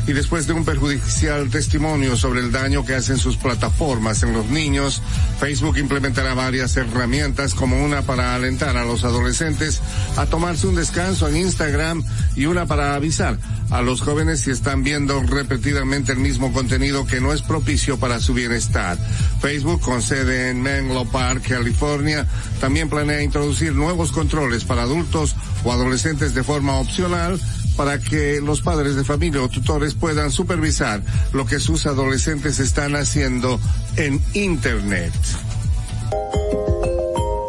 [0.07, 4.45] Y después de un perjudicial testimonio sobre el daño que hacen sus plataformas en los
[4.45, 5.01] niños,
[5.37, 9.81] Facebook implementará varias herramientas como una para alentar a los adolescentes
[10.15, 12.01] a tomarse un descanso en Instagram
[12.37, 13.37] y una para avisar
[13.69, 18.19] a los jóvenes si están viendo repetidamente el mismo contenido que no es propicio para
[18.19, 18.97] su bienestar.
[19.41, 22.25] Facebook, con sede en Menlo Park, California,
[22.59, 25.35] también planea introducir nuevos controles para adultos
[25.65, 27.39] o adolescentes de forma opcional
[27.75, 31.01] para que los padres de familia o tutores puedan supervisar
[31.33, 33.59] lo que sus adolescentes están haciendo
[33.97, 35.13] en Internet.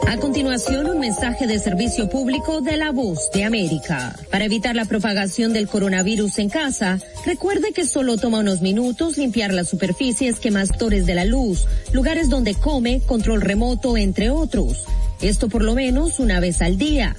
[0.09, 4.17] A continuación, un mensaje de servicio público de la voz de América.
[4.31, 9.53] Para evitar la propagación del coronavirus en casa, recuerde que solo toma unos minutos limpiar
[9.53, 14.87] las superficies quemastores de la luz, lugares donde come, control remoto, entre otros.
[15.23, 17.17] Esto por lo menos una vez al día.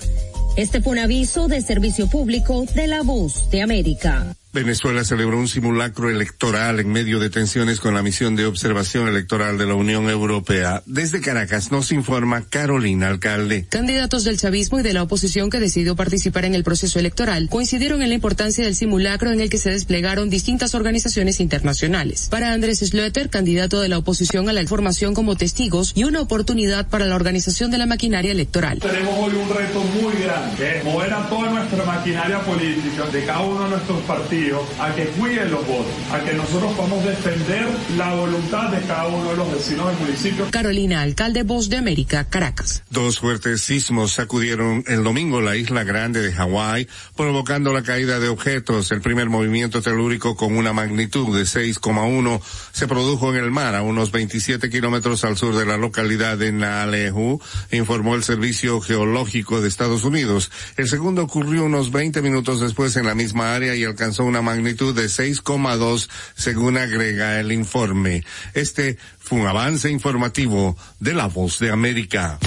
[0.57, 4.35] Este fue un aviso de servicio público de la voz de América.
[4.53, 9.57] Venezuela celebró un simulacro electoral en medio de tensiones con la misión de observación electoral
[9.57, 10.83] de la Unión Europea.
[10.85, 13.65] Desde Caracas nos informa Carolina Alcalde.
[13.69, 18.01] Candidatos del chavismo y de la oposición que decidió participar en el proceso electoral coincidieron
[18.01, 22.27] en la importancia del simulacro en el que se desplegaron distintas organizaciones internacionales.
[22.29, 26.89] Para Andrés Schloeter, candidato de la oposición a la información como testigos y una oportunidad
[26.89, 28.79] para la organización de la maquinaria electoral.
[28.79, 33.39] Tenemos hoy un reto muy grande, es mover a toda nuestra maquinaria política de cada
[33.39, 34.40] uno de nuestros partidos
[34.79, 39.29] a que cuiden los votos, a que nosotros podamos defender la voluntad de cada uno
[39.29, 40.47] de los vecinos del municipio.
[40.49, 42.83] Carolina, alcalde Voz de América, Caracas.
[42.89, 48.29] Dos fuertes sismos sacudieron el domingo la isla grande de Hawái, provocando la caída de
[48.29, 48.91] objetos.
[48.91, 52.41] El primer movimiento telúrico con una magnitud de 6,1
[52.71, 56.51] se produjo en el mar a unos 27 kilómetros al sur de la localidad de
[56.51, 57.39] Naalehu,
[57.71, 60.49] informó el Servicio Geológico de Estados Unidos.
[60.77, 64.95] El segundo ocurrió unos 20 minutos después en la misma área y alcanzó una magnitud
[64.95, 68.23] de 6,2 según agrega el informe.
[68.53, 72.39] Este fue un avance informativo de la voz de América.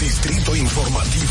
[0.00, 1.23] Distrito Informativo.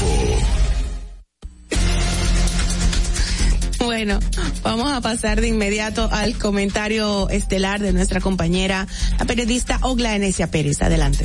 [4.05, 4.19] Bueno,
[4.63, 8.85] vamos a pasar de inmediato al comentario estelar de nuestra compañera,
[9.17, 10.81] la periodista Ogla Enesia Pérez.
[10.81, 11.23] Adelante.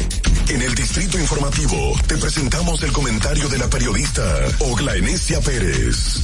[0.49, 4.23] En el Distrito Informativo te presentamos el comentario de la periodista
[4.61, 6.23] Ogla Enesia Pérez.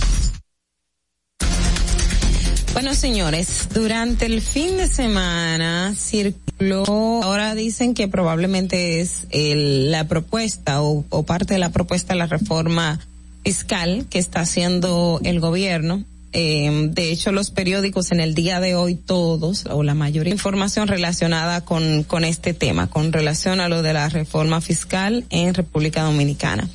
[2.72, 10.06] Bueno, señores, durante el fin de semana circuló, ahora dicen que probablemente es el, la
[10.06, 13.00] propuesta o, o parte de la propuesta de la reforma
[13.42, 16.04] fiscal que está haciendo el gobierno
[16.34, 20.88] eh, de hecho, los periódicos en el día de hoy, todos, o la mayoría, información
[20.88, 26.02] relacionada con, con este tema, con relación a lo de la reforma fiscal en República
[26.02, 26.68] Dominicana.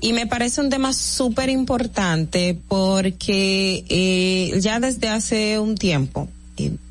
[0.00, 6.28] Y me parece un tema súper importante porque eh, ya desde hace un tiempo,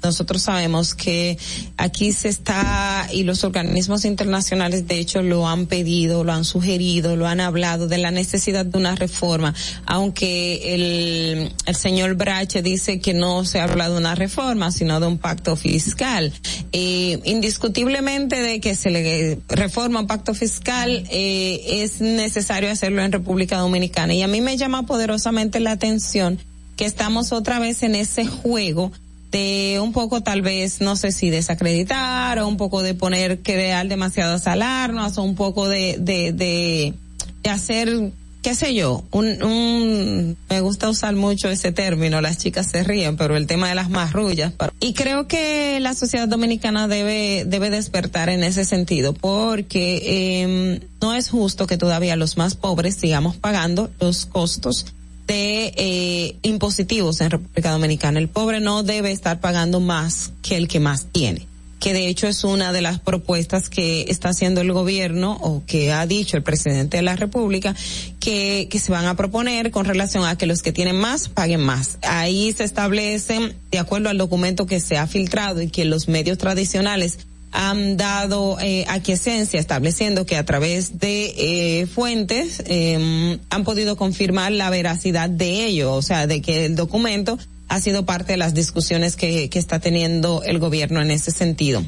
[0.03, 1.37] nosotros sabemos que
[1.77, 7.15] aquí se está, y los organismos internacionales de hecho lo han pedido, lo han sugerido,
[7.15, 9.53] lo han hablado de la necesidad de una reforma,
[9.85, 15.07] aunque el, el señor Brache dice que no se habla de una reforma, sino de
[15.07, 16.33] un pacto fiscal.
[16.71, 23.11] Eh, indiscutiblemente de que se le reforma un pacto fiscal, eh, es necesario hacerlo en
[23.11, 24.13] República Dominicana.
[24.13, 26.39] Y a mí me llama poderosamente la atención
[26.75, 28.91] que estamos otra vez en ese juego
[29.31, 33.87] de un poco tal vez, no sé si desacreditar o un poco de poner, crear
[33.87, 36.93] demasiadas alarmas o un poco de, de, de,
[37.41, 42.67] de hacer, qué sé yo, un, un, me gusta usar mucho ese término, las chicas
[42.67, 44.51] se ríen, pero el tema de las marrullas.
[44.81, 51.13] Y creo que la sociedad dominicana debe, debe despertar en ese sentido, porque eh, no
[51.13, 54.87] es justo que todavía los más pobres sigamos pagando los costos
[55.27, 58.19] de eh, impositivos en República Dominicana.
[58.19, 61.47] El pobre no debe estar pagando más que el que más tiene
[61.81, 65.91] que de hecho es una de las propuestas que está haciendo el gobierno o que
[65.91, 67.75] ha dicho el presidente de la República
[68.19, 71.61] que, que se van a proponer con relación a que los que tienen más paguen
[71.61, 71.97] más.
[72.03, 76.37] Ahí se establecen, de acuerdo al documento que se ha filtrado y que los medios
[76.37, 77.17] tradicionales
[77.51, 81.33] han dado eh, aquiescencia estableciendo que a través de
[81.81, 86.75] eh, fuentes eh, han podido confirmar la veracidad de ello, o sea, de que el
[86.75, 87.37] documento
[87.67, 91.83] ha sido parte de las discusiones que, que está teniendo el gobierno en ese sentido.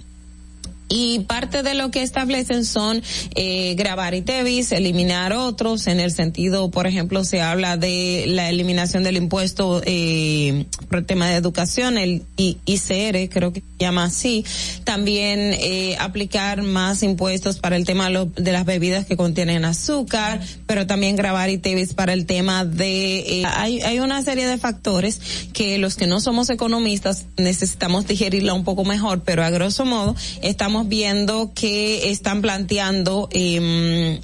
[0.90, 3.02] Y parte de lo que establecen son
[3.36, 9.04] eh, grabar ITEVIS, eliminar otros, en el sentido, por ejemplo, se habla de la eliminación
[9.04, 14.46] del impuesto eh, por el tema de educación, el ICR, creo que se llama así.
[14.84, 20.86] También eh, aplicar más impuestos para el tema de las bebidas que contienen azúcar, pero
[20.86, 23.42] también grabar ITEVIS para el tema de...
[23.42, 25.20] Eh, hay, hay una serie de factores
[25.54, 30.16] que los que no somos economistas necesitamos digerirla un poco mejor, pero a grosso modo
[30.42, 34.20] estamos viendo que están planteando eh,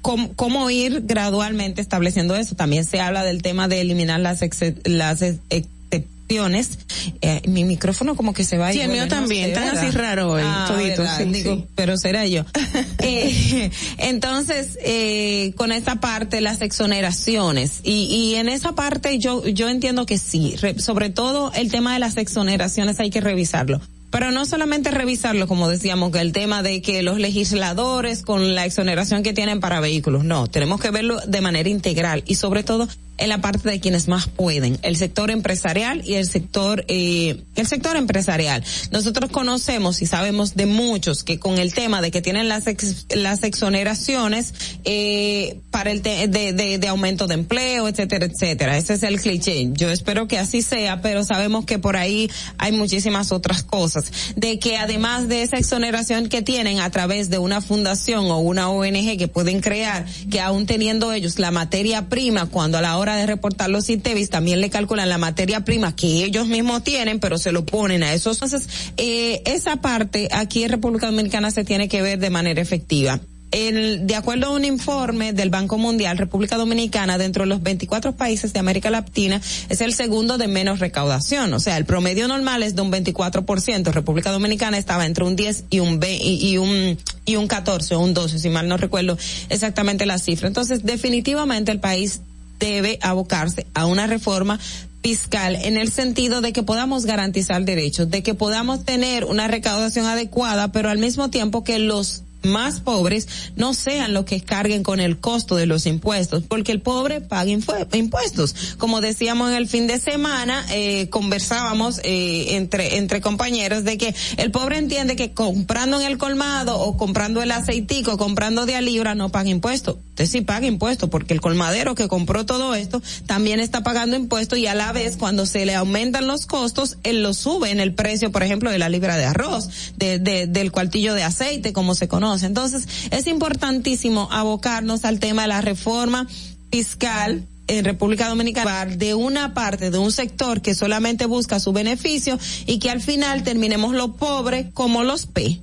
[0.00, 2.54] cómo, cómo, ir gradualmente estableciendo eso.
[2.54, 6.78] También se habla del tema de eliminar las, ex, las excepciones.
[7.20, 8.72] Eh, mi micrófono como que se va.
[8.72, 9.50] Sí, el mío también.
[9.50, 11.66] Están así raro hoy, ah, todito, sí, digo, sí.
[11.74, 12.44] pero será yo.
[12.98, 17.80] eh, entonces, eh, con esta parte, las exoneraciones.
[17.82, 20.56] Y, y en esa parte yo, yo entiendo que sí.
[20.60, 23.80] Re, sobre todo el tema de las exoneraciones hay que revisarlo
[24.12, 28.66] Pero no solamente revisarlo, como decíamos, que el tema de que los legisladores con la
[28.66, 32.88] exoneración que tienen para vehículos, no, tenemos que verlo de manera integral y sobre todo
[33.18, 37.66] en la parte de quienes más pueden, el sector empresarial y el sector eh, el
[37.66, 38.64] sector empresarial.
[38.90, 43.06] Nosotros conocemos y sabemos de muchos que con el tema de que tienen las ex-
[43.14, 48.76] las exoneraciones eh, para el te- de, de, de aumento de empleo, etcétera, etcétera.
[48.76, 49.68] Ese es el cliché.
[49.72, 54.10] Yo espero que así sea, pero sabemos que por ahí hay muchísimas otras cosas.
[54.36, 58.68] De que además de esa exoneración que tienen a través de una fundación o una
[58.70, 63.26] ONG que pueden crear, que aún teniendo ellos la materia prima, cuando a la de
[63.26, 67.52] reportar los ITEVIS también le calculan la materia prima que ellos mismos tienen, pero se
[67.52, 68.36] lo ponen a esos.
[68.36, 73.20] Entonces, eh, esa parte aquí en República Dominicana se tiene que ver de manera efectiva.
[73.50, 78.16] El, de acuerdo a un informe del Banco Mundial, República Dominicana, dentro de los 24
[78.16, 81.52] países de América Latina, es el segundo de menos recaudación.
[81.52, 83.92] O sea, el promedio normal es de un 24%.
[83.92, 86.96] República Dominicana estaba entre un 10 y un, ve- y, y un,
[87.26, 89.18] y un 14 o un 12, si mal no recuerdo
[89.50, 90.48] exactamente la cifra.
[90.48, 92.22] Entonces, definitivamente el país
[92.62, 94.58] debe abocarse a una reforma
[95.02, 100.06] fiscal en el sentido de que podamos garantizar derechos, de que podamos tener una recaudación
[100.06, 105.00] adecuada, pero al mismo tiempo que los más pobres no sean los que carguen con
[105.00, 108.54] el costo de los impuestos, porque el pobre paga impuestos.
[108.78, 114.14] Como decíamos en el fin de semana, eh, conversábamos eh, entre entre compañeros de que
[114.36, 118.80] el pobre entiende que comprando en el colmado o comprando el aceitico, comprando de a
[118.80, 119.96] libra no paga impuestos.
[120.10, 124.58] Usted sí paga impuestos porque el colmadero que compró todo esto también está pagando impuestos
[124.58, 127.94] y a la vez cuando se le aumentan los costos, él lo sube en el
[127.94, 131.94] precio, por ejemplo, de la libra de arroz, de, de- del cuartillo de aceite, como
[131.94, 132.31] se conoce.
[132.42, 136.26] Entonces, es importantísimo abocarnos al tema de la reforma
[136.70, 142.38] fiscal en República Dominicana de una parte de un sector que solamente busca su beneficio
[142.66, 145.60] y que al final terminemos los pobres como los P.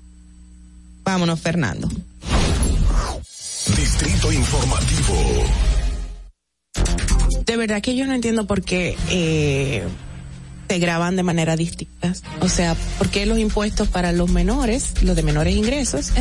[1.04, 1.90] Vámonos, Fernando.
[3.76, 5.16] Distrito Informativo.
[7.46, 9.88] De verdad que yo no entiendo por qué eh,
[10.70, 12.14] se graban de manera distinta.
[12.41, 16.12] O sea, ¿por qué los impuestos para los menores, los de menores ingresos,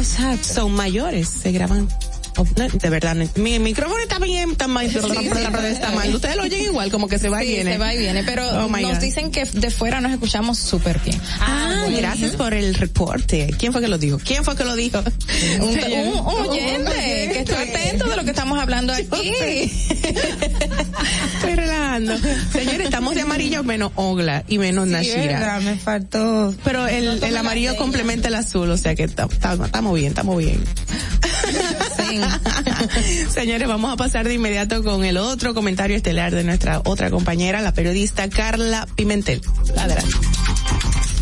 [0.40, 1.28] son mayores?
[1.28, 1.86] Se graban.
[2.72, 6.14] De verdad, mi micrófono está bien, está mal, está mal.
[6.14, 7.72] Ustedes lo oyen igual, como que se va y Sí, viene.
[7.72, 8.98] se va y viene, pero Oh, nos God.
[8.98, 11.20] dicen que de fuera nos escuchamos súper bien.
[11.40, 13.52] Ah, gracias por el reporte.
[13.58, 14.18] ¿Quién fue que lo dijo?
[14.24, 15.02] ¿Quién fue que lo dijo?
[15.60, 16.90] Un, un- un oyente
[17.32, 19.32] que está atento de lo que estamos hablando aquí.
[21.34, 22.16] Estoy relajando.
[22.52, 25.22] Señores, estamos de amarillo menos Ogla y menos Nashira.
[25.40, 26.54] verdad, me faltó.
[26.64, 30.38] Pero el, el amarillo complementa el azul, o sea que ta- ta- estamos bien, estamos
[30.38, 30.62] bien.
[33.30, 37.60] Señores, vamos a pasar de inmediato con el otro comentario estelar de nuestra otra compañera,
[37.60, 39.40] la periodista Carla Pimentel.
[39.76, 40.16] Adelante.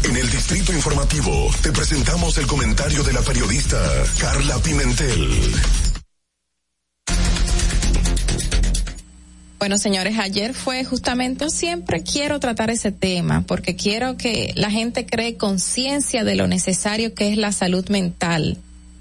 [0.05, 3.79] En el Distrito Informativo te presentamos el comentario de la periodista
[4.21, 5.53] Carla Pimentel.
[9.59, 15.07] Bueno, señores, ayer fue justamente, siempre quiero tratar ese tema porque quiero que la gente
[15.07, 18.59] cree conciencia de lo necesario que es la salud mental.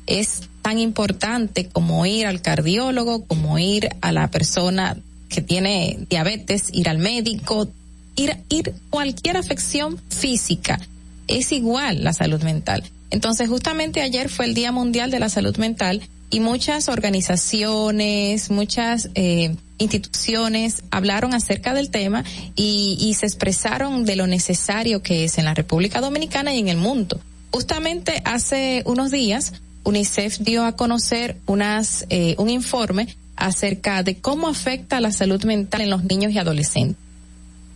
[0.08, 4.98] Es tan importante como ir al cardiólogo, como ir a la persona
[5.30, 7.68] que tiene diabetes, ir al médico,
[8.16, 10.80] ir, ir cualquier afección física.
[11.28, 12.84] Es igual la salud mental.
[13.12, 19.10] Entonces, justamente ayer fue el Día Mundial de la Salud Mental y muchas organizaciones, muchas
[19.16, 22.24] eh, instituciones hablaron acerca del tema
[22.56, 26.68] y, y se expresaron de lo necesario que es en la República Dominicana y en
[26.68, 27.20] el mundo.
[27.52, 29.54] Justamente hace unos días,
[29.86, 35.82] UNICEF dio a conocer unas, eh, un informe acerca de cómo afecta la salud mental
[35.82, 36.98] en los niños y adolescentes.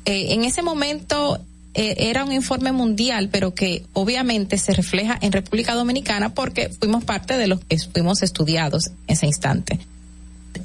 [0.05, 1.39] Eh, en ese momento
[1.75, 7.03] eh, era un informe mundial, pero que obviamente se refleja en República Dominicana porque fuimos
[7.03, 9.79] parte de los que fuimos estudiados en ese instante.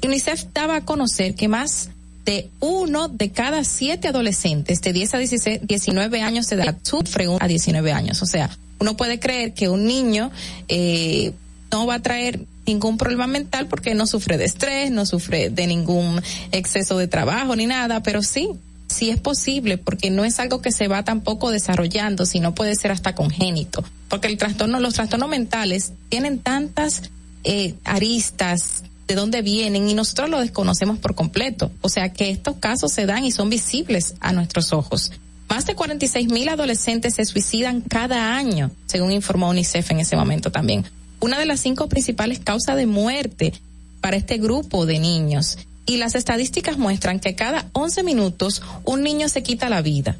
[0.03, 1.89] UNICEF daba a conocer que más
[2.25, 7.27] de uno de cada siete adolescentes de 10 a 16, 19 años de edad sufre
[7.39, 8.21] a 19 años.
[8.21, 8.49] O sea,
[8.79, 10.31] uno puede creer que un niño
[10.67, 11.33] eh,
[11.71, 15.67] no va a traer ningún problema mental porque no sufre de estrés, no sufre de
[15.67, 16.21] ningún
[16.51, 18.49] exceso de trabajo ni nada, pero sí,
[18.87, 22.91] sí es posible porque no es algo que se va tampoco desarrollando, sino puede ser
[22.91, 27.03] hasta congénito, porque el trastorno, los trastornos mentales tienen tantas
[27.43, 31.71] eh, aristas de dónde vienen y nosotros lo desconocemos por completo.
[31.81, 35.11] O sea que estos casos se dan y son visibles a nuestros ojos.
[35.47, 40.51] Más de 46 mil adolescentes se suicidan cada año, según informó UNICEF en ese momento
[40.51, 40.85] también.
[41.19, 43.53] Una de las cinco principales causas de muerte
[44.01, 45.57] para este grupo de niños.
[45.85, 50.17] Y las estadísticas muestran que cada 11 minutos un niño se quita la vida.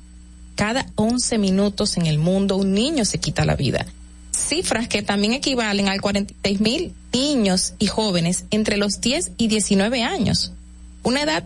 [0.55, 3.85] cada 11 minutos en el mundo un niño se quita la vida.
[4.35, 10.03] Cifras que también equivalen al 46 mil niños y jóvenes entre los 10 y 19
[10.03, 10.51] años.
[11.03, 11.43] Una edad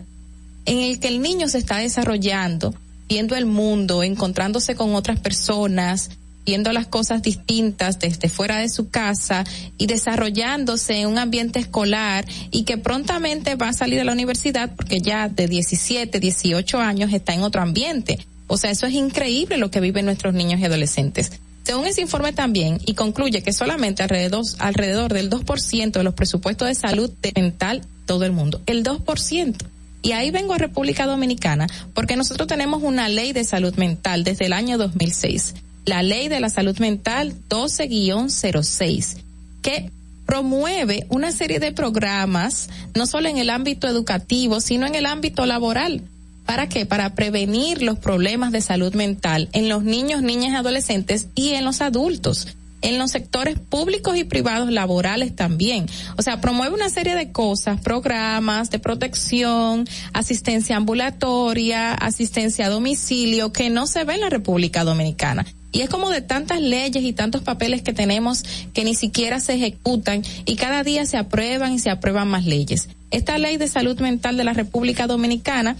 [0.66, 2.74] en la que el niño se está desarrollando,
[3.08, 6.10] viendo el mundo, encontrándose con otras personas,
[6.44, 9.44] viendo las cosas distintas desde fuera de su casa
[9.78, 14.74] y desarrollándose en un ambiente escolar y que prontamente va a salir a la universidad
[14.74, 18.18] porque ya de 17, 18 años está en otro ambiente.
[18.46, 21.32] O sea, eso es increíble lo que viven nuestros niños y adolescentes.
[21.70, 26.66] Según ese informe también, y concluye que solamente alrededor, alrededor del 2% de los presupuestos
[26.66, 29.56] de salud mental todo el mundo, el 2%.
[30.02, 34.46] Y ahí vengo a República Dominicana porque nosotros tenemos una ley de salud mental desde
[34.46, 39.18] el año 2006 la Ley de la Salud Mental 12-06,
[39.62, 39.92] que
[40.26, 45.46] promueve una serie de programas, no solo en el ámbito educativo, sino en el ámbito
[45.46, 46.02] laboral.
[46.50, 46.84] ¿Para qué?
[46.84, 51.64] Para prevenir los problemas de salud mental en los niños, niñas y adolescentes y en
[51.64, 52.48] los adultos
[52.82, 55.86] en los sectores públicos y privados laborales también.
[56.16, 63.52] O sea, promueve una serie de cosas, programas de protección, asistencia ambulatoria, asistencia a domicilio,
[63.52, 65.46] que no se ve en la República Dominicana.
[65.70, 69.54] Y es como de tantas leyes y tantos papeles que tenemos que ni siquiera se
[69.54, 72.88] ejecutan y cada día se aprueban y se aprueban más leyes.
[73.12, 75.76] Esta ley de salud mental de la República Dominicana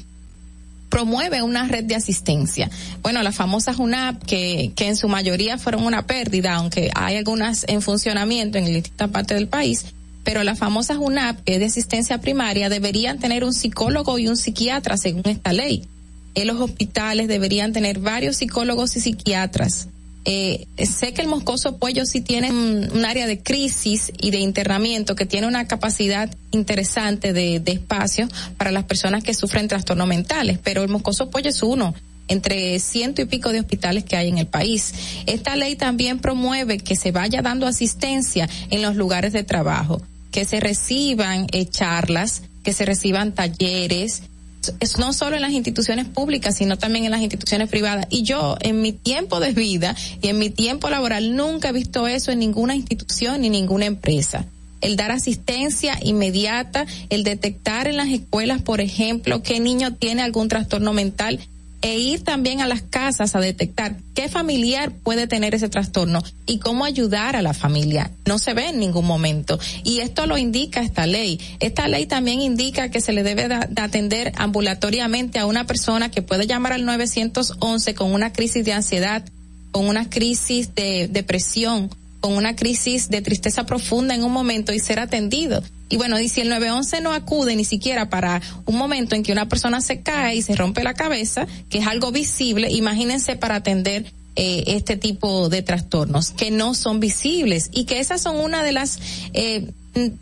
[0.91, 2.69] promueve una red de asistencia.
[3.03, 7.65] Bueno, la famosa UNAP, que, que en su mayoría fueron una pérdida, aunque hay algunas
[7.69, 9.87] en funcionamiento en distintas partes del país,
[10.25, 14.37] pero las famosas UNAP, que es de asistencia primaria, deberían tener un psicólogo y un
[14.37, 15.87] psiquiatra según esta ley
[16.35, 19.89] en los hospitales deberían tener varios psicólogos y psiquiatras.
[20.25, 25.15] Eh, sé que el Moscoso Puello sí tiene un, área de crisis y de internamiento
[25.15, 30.83] que tiene una capacidad interesante de, espacio para las personas que sufren trastornos mentales, pero
[30.83, 31.95] el Moscoso Puello es uno
[32.29, 34.93] entre ciento y pico de hospitales que hay en el país.
[35.27, 40.45] Esta ley también promueve que se vaya dando asistencia en los lugares de trabajo, que
[40.45, 44.23] se reciban eh, charlas, que se reciban talleres,
[44.81, 48.07] es no solo en las instituciones públicas, sino también en las instituciones privadas.
[48.11, 52.07] Y yo, en mi tiempo de vida y en mi tiempo laboral, nunca he visto
[52.07, 54.47] eso en ninguna institución ni ninguna empresa.
[54.81, 60.49] El dar asistencia inmediata, el detectar en las escuelas, por ejemplo, qué niño tiene algún
[60.49, 61.41] trastorno mental
[61.82, 66.59] e ir también a las casas a detectar qué familiar puede tener ese trastorno y
[66.59, 68.11] cómo ayudar a la familia.
[68.27, 69.59] No se ve en ningún momento.
[69.85, 71.40] Y esto lo indica esta ley.
[71.61, 76.23] Esta ley también indica que se le debe de atender ambulatoriamente a una persona que
[76.23, 79.24] puede llamar al 911 con una crisis de ansiedad,
[79.70, 81.90] con una crisis de depresión,
[82.20, 85.62] con una crisis de tristeza profunda en un momento y ser atendido.
[85.91, 89.33] Y bueno, y si el 911 no acude ni siquiera para un momento en que
[89.33, 93.57] una persona se cae y se rompe la cabeza, que es algo visible, imagínense para
[93.57, 94.07] atender
[94.37, 98.71] eh, este tipo de trastornos que no son visibles y que esas son una de
[98.71, 99.01] las,
[99.35, 99.73] eh,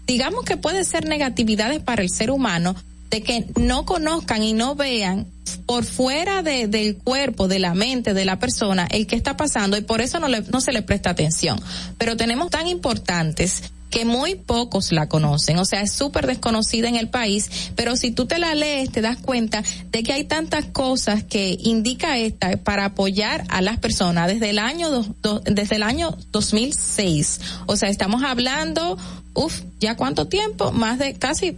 [0.07, 2.75] digamos que puede ser negatividades para el ser humano,
[3.11, 5.27] de que no conozcan y no vean
[5.67, 9.77] por fuera de, del cuerpo, de la mente de la persona, el que está pasando
[9.77, 11.61] y por eso no, no se le presta atención.
[11.99, 16.97] Pero tenemos tan importantes que muy pocos la conocen, o sea, es súper desconocida en
[16.97, 20.67] el país, pero si tú te la lees te das cuenta de que hay tantas
[20.67, 24.89] cosas que indica esta para apoyar a las personas desde el año
[25.45, 27.41] desde el año 2006.
[27.67, 28.99] O sea, estamos hablando,
[29.35, 30.73] uff, ¿ya cuánto tiempo?
[30.73, 31.57] Más de casi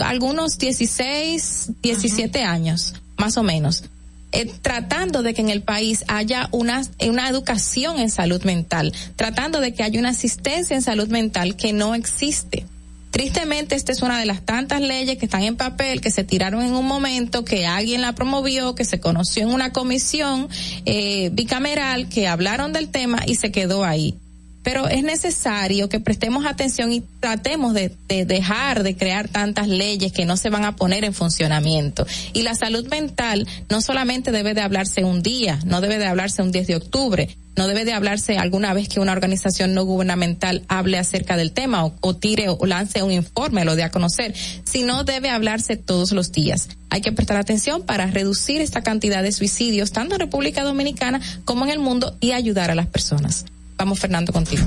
[0.00, 3.84] algunos 16, 17 años, más o menos.
[4.32, 9.60] Eh, tratando de que en el país haya una, una educación en salud mental, tratando
[9.60, 12.64] de que haya una asistencia en salud mental que no existe.
[13.10, 16.62] Tristemente, esta es una de las tantas leyes que están en papel, que se tiraron
[16.62, 20.48] en un momento, que alguien la promovió, que se conoció en una comisión
[20.86, 24.16] eh, bicameral, que hablaron del tema y se quedó ahí
[24.62, 30.24] pero es necesario que prestemos atención y tratemos de, dejar de crear tantas leyes que
[30.24, 32.06] no se van a poner en funcionamiento.
[32.32, 36.42] Y la salud mental no solamente debe de hablarse un día, no debe de hablarse
[36.42, 40.62] un 10 de octubre, no debe de hablarse alguna vez que una organización no gubernamental
[40.68, 44.34] hable acerca del tema o, o tire o lance un informe, lo de a conocer,
[44.64, 46.68] sino debe hablarse todos los días.
[46.88, 51.64] Hay que prestar atención para reducir esta cantidad de suicidios, tanto en República Dominicana como
[51.64, 53.44] en el mundo, y ayudar a las personas.
[53.82, 54.64] Vamos, Fernando, contigo.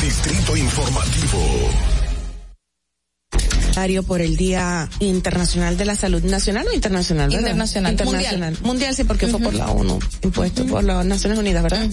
[0.00, 1.40] Distrito Informativo
[4.06, 7.40] por el Día Internacional de la Salud Nacional o internacional, ¿verdad?
[7.40, 7.92] Internacional.
[7.92, 8.56] Internacional.
[8.62, 11.88] Mundial, sí, porque fue por la ONU, impuesto por las Naciones Unidas, ¿verdad?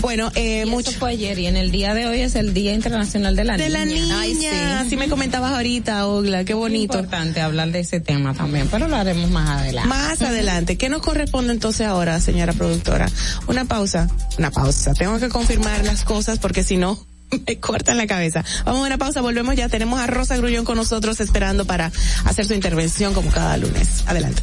[0.00, 0.92] Bueno, eh, mucho.
[0.92, 3.66] fue ayer y en el día de hoy es el Día Internacional de la De
[3.68, 3.78] Niña.
[3.78, 4.46] la niña, Ay, sí.
[4.46, 6.94] así me comentabas ahorita, Ogla, qué bonito.
[6.94, 9.88] Es importante hablar de ese tema también, pero lo haremos más adelante.
[9.88, 13.08] Más adelante, ¿qué nos corresponde entonces ahora, señora productora?
[13.48, 14.08] Una pausa,
[14.38, 14.94] una pausa.
[14.94, 16.98] Tengo que confirmar las cosas porque si no
[17.46, 18.44] me cortan la cabeza.
[18.64, 19.68] Vamos a una pausa, volvemos ya.
[19.68, 21.90] Tenemos a Rosa Grullón con nosotros esperando para
[22.24, 24.04] hacer su intervención como cada lunes.
[24.06, 24.42] Adelante.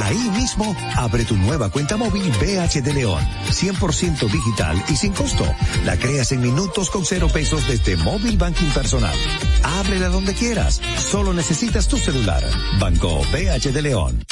[0.00, 3.22] Ahí mismo, abre tu nueva cuenta móvil BH de León.
[3.50, 5.44] 100% digital y sin costo.
[5.84, 9.14] La creas en minutos con cero pesos desde Móvil Banking Personal.
[9.62, 10.80] Ábrela donde quieras.
[10.98, 12.42] Solo necesitas tu celular.
[12.78, 14.24] Banco BH de León.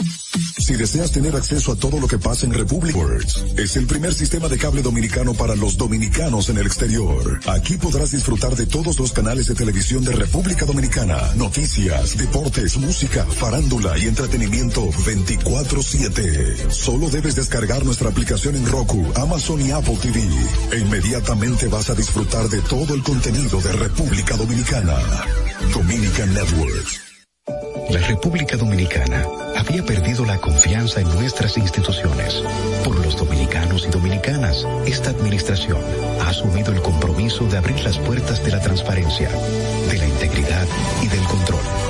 [0.58, 2.94] Si deseas tener acceso a todo lo que pasa en Republic
[3.56, 7.40] es el primer sistema de cable dominicano para los dominicanos en el exterior.
[7.46, 13.24] Aquí podrás disfrutar de todos los canales de televisión de República Dominicana, noticias, deportes, música,
[13.26, 14.90] farándula y entretenimiento
[15.50, 16.70] 24/7.
[16.70, 20.20] Solo debes descargar nuestra aplicación en Roku, Amazon y Apple TV.
[20.72, 24.96] E inmediatamente vas a disfrutar de todo el contenido de República Dominicana.
[25.74, 27.00] Dominican Networks.
[27.90, 32.40] La República Dominicana había perdido la confianza en nuestras instituciones.
[32.84, 35.78] Por los dominicanos y dominicanas, esta administración
[36.20, 40.68] ha asumido el compromiso de abrir las puertas de la transparencia, de la integridad
[41.02, 41.89] y del control.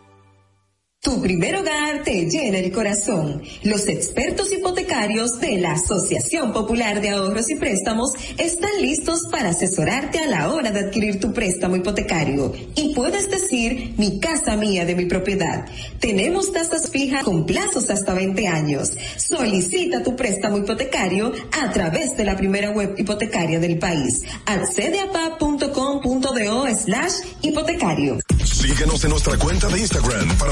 [1.03, 3.41] Tu primer hogar te llena el corazón.
[3.63, 10.19] Los expertos hipotecarios de la Asociación Popular de Ahorros y Préstamos están listos para asesorarte
[10.19, 12.53] a la hora de adquirir tu préstamo hipotecario.
[12.75, 15.65] Y puedes decir, mi casa mía de mi propiedad.
[15.99, 18.91] Tenemos tasas fijas con plazos hasta 20 años.
[19.17, 21.31] Solicita tu préstamo hipotecario
[21.63, 24.21] a través de la primera web hipotecaria del país.
[24.45, 28.19] Accede a pa.com.do slash hipotecario.
[28.45, 30.51] Síguenos en nuestra cuenta de Instagram para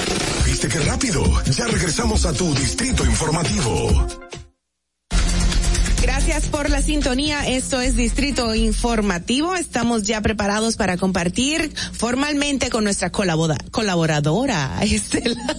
[0.61, 1.43] ¿Viste qué rápido?
[1.45, 4.07] Ya regresamos a tu Distrito Informativo.
[6.03, 7.47] Gracias por la sintonía.
[7.47, 9.55] Esto es Distrito Informativo.
[9.55, 15.35] Estamos ya preparados para compartir formalmente con nuestra colabora- colaboradora, Estela.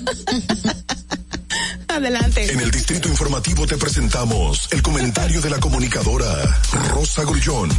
[1.88, 2.52] Adelante.
[2.52, 6.60] En el Distrito Informativo te presentamos el comentario de la comunicadora
[6.90, 7.70] Rosa Grullón.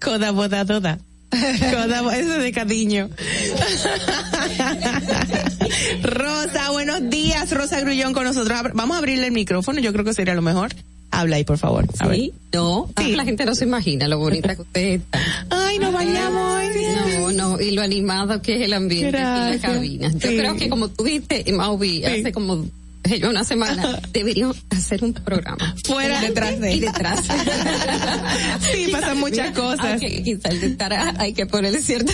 [0.00, 0.98] Coda boda doda.
[1.58, 3.10] Coda, eso de cariño.
[6.02, 7.50] Rosa, buenos días.
[7.50, 8.58] Rosa Grullón con nosotros.
[8.74, 9.80] Vamos a abrirle el micrófono.
[9.80, 10.74] Yo creo que sería lo mejor.
[11.10, 11.86] Habla ahí, por favor.
[12.00, 12.30] A ver.
[12.52, 15.20] No, ah, la gente no se imagina lo bonita que usted está.
[15.50, 16.68] Ay, nos bañamos hoy.
[17.20, 19.62] No, no, y lo animado que es el ambiente aquí en Gracias.
[19.62, 20.08] la cabina.
[20.12, 20.36] Yo Sí.
[20.36, 22.66] creo que como tú dijiste, Mauvi, hace como
[23.10, 25.74] eh, una semana, deberíamos hacer un programa.
[25.84, 26.74] Fuera, detrás de.
[26.74, 27.22] Y detrás.
[28.72, 29.84] Sí, pasan muchas cosas.
[29.84, 32.12] Aunque quizás estará, hay que ponerle cierta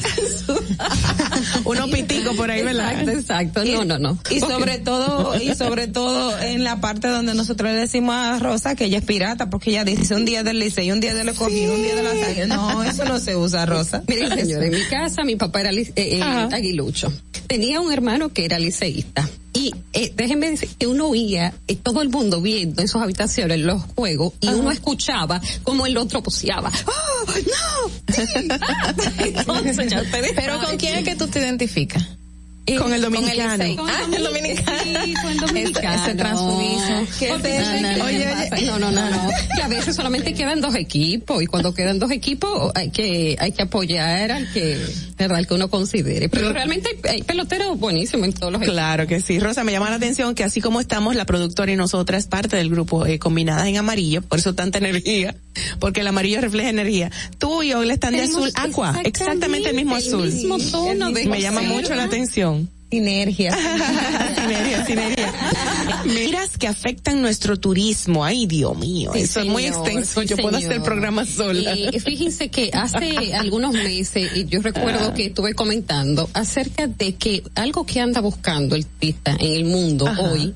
[1.65, 3.09] Unos piticos por ahí, ¿verdad?
[3.09, 3.65] Exacto, exacto.
[3.65, 4.19] No, no, no.
[4.31, 8.75] Y sobre todo, y sobre todo en la parte donde nosotros le decimos a Rosa
[8.75, 11.75] que ella es pirata, porque ella dice un día del liceo, un día del escogido,
[11.75, 12.47] un día de la saga.
[12.47, 14.03] No, eso no se usa, Rosa.
[14.09, 17.13] Miren, señor, en mi casa mi papá era eh, eh, aguilucho.
[17.47, 19.29] Tenía un hermano que era liceísta.
[19.53, 23.59] Y eh, déjenme decir que uno oía eh, todo el mundo viendo en sus habitaciones
[23.61, 26.71] los juegos y uno escuchaba como el otro poseaba.
[26.87, 28.15] ¡Oh, no!
[28.15, 28.95] Sí, ah".
[29.19, 32.20] Entonces, ya ustedes Pero ¿con quién es que tú te identificas?
[32.67, 33.65] Eh, Con el con el dominicano.
[33.89, 34.79] Ah, el dominicano.
[35.05, 35.95] Sí, con el dominicano.
[36.03, 37.07] Ese, ese transfugismo.
[37.19, 38.05] Qué Oye, pena.
[38.05, 39.29] oye, Oye, no, no, no, no.
[39.57, 43.53] Que a veces solamente quedan dos equipos y cuando quedan dos equipos hay que hay
[43.53, 44.79] que apoyar al que,
[45.19, 46.29] verdad, al que uno considere.
[46.29, 48.75] Pero realmente hay, hay peloteros buenísimos en todos los equipos.
[48.75, 49.41] Claro que sí.
[49.41, 52.71] Rosa, me llama la atención que así como estamos, la productora y nosotras, parte del
[52.71, 55.35] grupo eh, combinadas en amarillo, por eso tanta energía,
[55.79, 57.11] porque el amarillo refleja energía.
[57.39, 60.33] Tú y Ogle están de azul aqua, exactamente el mismo el azul.
[60.33, 62.69] mismo tono de me llama mucho la atención.
[62.91, 63.53] Sinergia.
[64.35, 65.33] sinergia, sinergia.
[66.07, 68.25] Miras que afectan nuestro turismo.
[68.25, 69.13] Ay, Dios mío.
[69.15, 70.23] Sí, eso es muy extenso.
[70.23, 71.77] sí, Yo puedo hacer programas sola.
[71.77, 77.45] Y fíjense que hace algunos meses, y yo recuerdo que estuve comentando acerca de que
[77.55, 80.23] algo que anda buscando el turista en el mundo Ajá.
[80.23, 80.55] hoy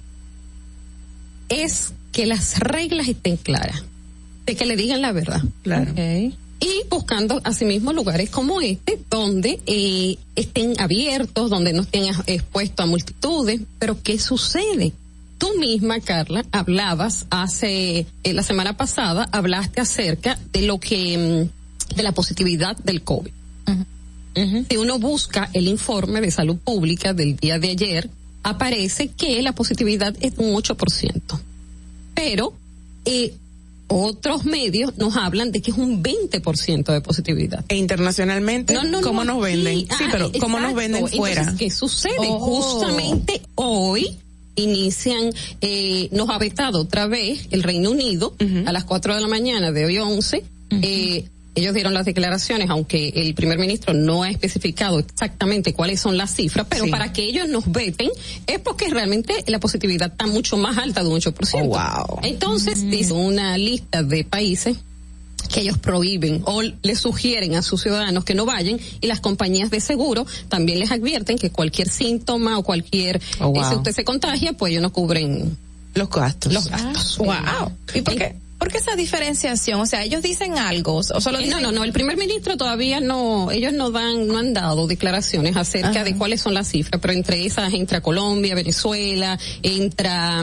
[1.48, 3.84] es que las reglas estén claras,
[4.46, 5.42] de que le digan la verdad.
[5.62, 5.92] Claro.
[5.96, 12.84] Y buscando asimismo lugares como este, donde eh, estén abiertos, donde no estén ex- expuestos
[12.84, 13.60] a multitudes.
[13.78, 14.92] Pero ¿qué sucede?
[15.36, 21.18] Tú misma, Carla, hablabas hace, eh, la semana pasada, hablaste acerca de lo que,
[21.90, 23.30] mm, de la positividad del COVID.
[24.68, 28.10] Si uno busca el informe de salud pública del día de ayer,
[28.42, 31.38] aparece que la positividad es un 8%.
[32.14, 32.52] Pero
[33.04, 33.32] eh,
[33.94, 37.64] otros medios nos hablan de que es un 20% de positividad.
[37.68, 39.78] E internacionalmente, ¿cómo nos venden?
[39.78, 40.76] aquí, Sí, ah, pero ¿cómo nos exacto.
[40.76, 41.40] venden fuera?
[41.42, 42.14] Entonces, ¿qué sucede?
[42.18, 42.38] Oh.
[42.40, 44.18] Justamente hoy
[44.56, 48.34] inician, eh, nos ha vetado otra vez el Reino Unido
[48.66, 50.44] a las 4 de la mañana de hoy 11.
[50.82, 51.24] eh,
[51.54, 56.34] ellos dieron las declaraciones, aunque el primer ministro no ha especificado exactamente cuáles son las
[56.34, 56.90] cifras, pero Sí.
[56.90, 58.10] para que ellos nos veten
[58.46, 61.66] es porque realmente la positividad está mucho más alta de un 8%.
[61.68, 62.18] wow.
[62.22, 64.76] Entonces, dice una lista de países
[65.52, 69.70] que ellos prohíben o les sugieren a sus ciudadanos que no vayan y las compañías
[69.70, 73.60] de seguro también les advierten que cualquier síntoma o cualquier Oh, wow.
[73.62, 75.56] eh, si usted se contagia pues ellos no cubren
[75.94, 77.72] los gastos los gastos Wow.
[77.94, 78.36] ¿Y por qué?
[78.64, 79.78] ¿Por qué esa diferenciación?
[79.78, 81.60] O sea, ellos dicen algo, o solo Eh, dicen...
[81.60, 85.54] no, no, no, el primer ministro todavía no, ellos no dan, no han dado declaraciones
[85.54, 86.04] acerca Ajá.
[86.04, 90.42] de cuáles son las cifras, pero entre esas entra Colombia, Venezuela, entra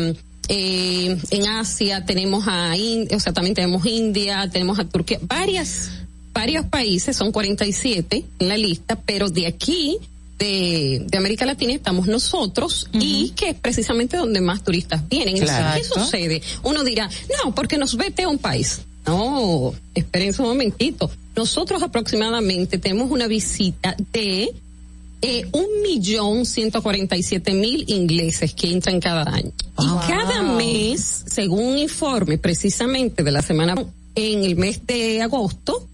[0.50, 5.90] eh, en Asia tenemos a, In- o sea, también tenemos India, tenemos a Turquía, varias,
[6.32, 9.98] varios países, son 47 en la lista, pero de aquí
[10.42, 15.38] de, de América Latina estamos nosotros y que es precisamente donde más turistas vienen.
[15.38, 15.88] Entonces.
[15.88, 16.42] ¿Qué sucede?
[16.64, 17.08] Uno dirá,
[17.44, 18.82] no, porque nos vete a un país.
[19.06, 21.12] No, esperen un momentito.
[21.36, 24.52] Nosotros aproximadamente tenemos una visita de
[25.22, 29.52] eh, un millón ciento cuarenta y siete mil ingleses que entran cada año.
[29.78, 33.76] Y cada mes, según un informe precisamente de la semana,
[34.16, 35.88] en el mes de agosto,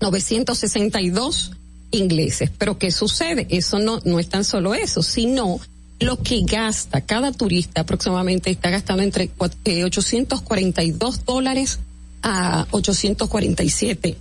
[0.00, 1.52] 962
[1.94, 2.50] ingleses.
[2.58, 3.46] Pero ¿qué sucede?
[3.50, 5.60] Eso no, no es tan solo eso, sino
[6.00, 11.78] lo que gasta cada turista aproximadamente está gastando entre cua- eh, 842 dólares
[12.22, 14.16] a 847,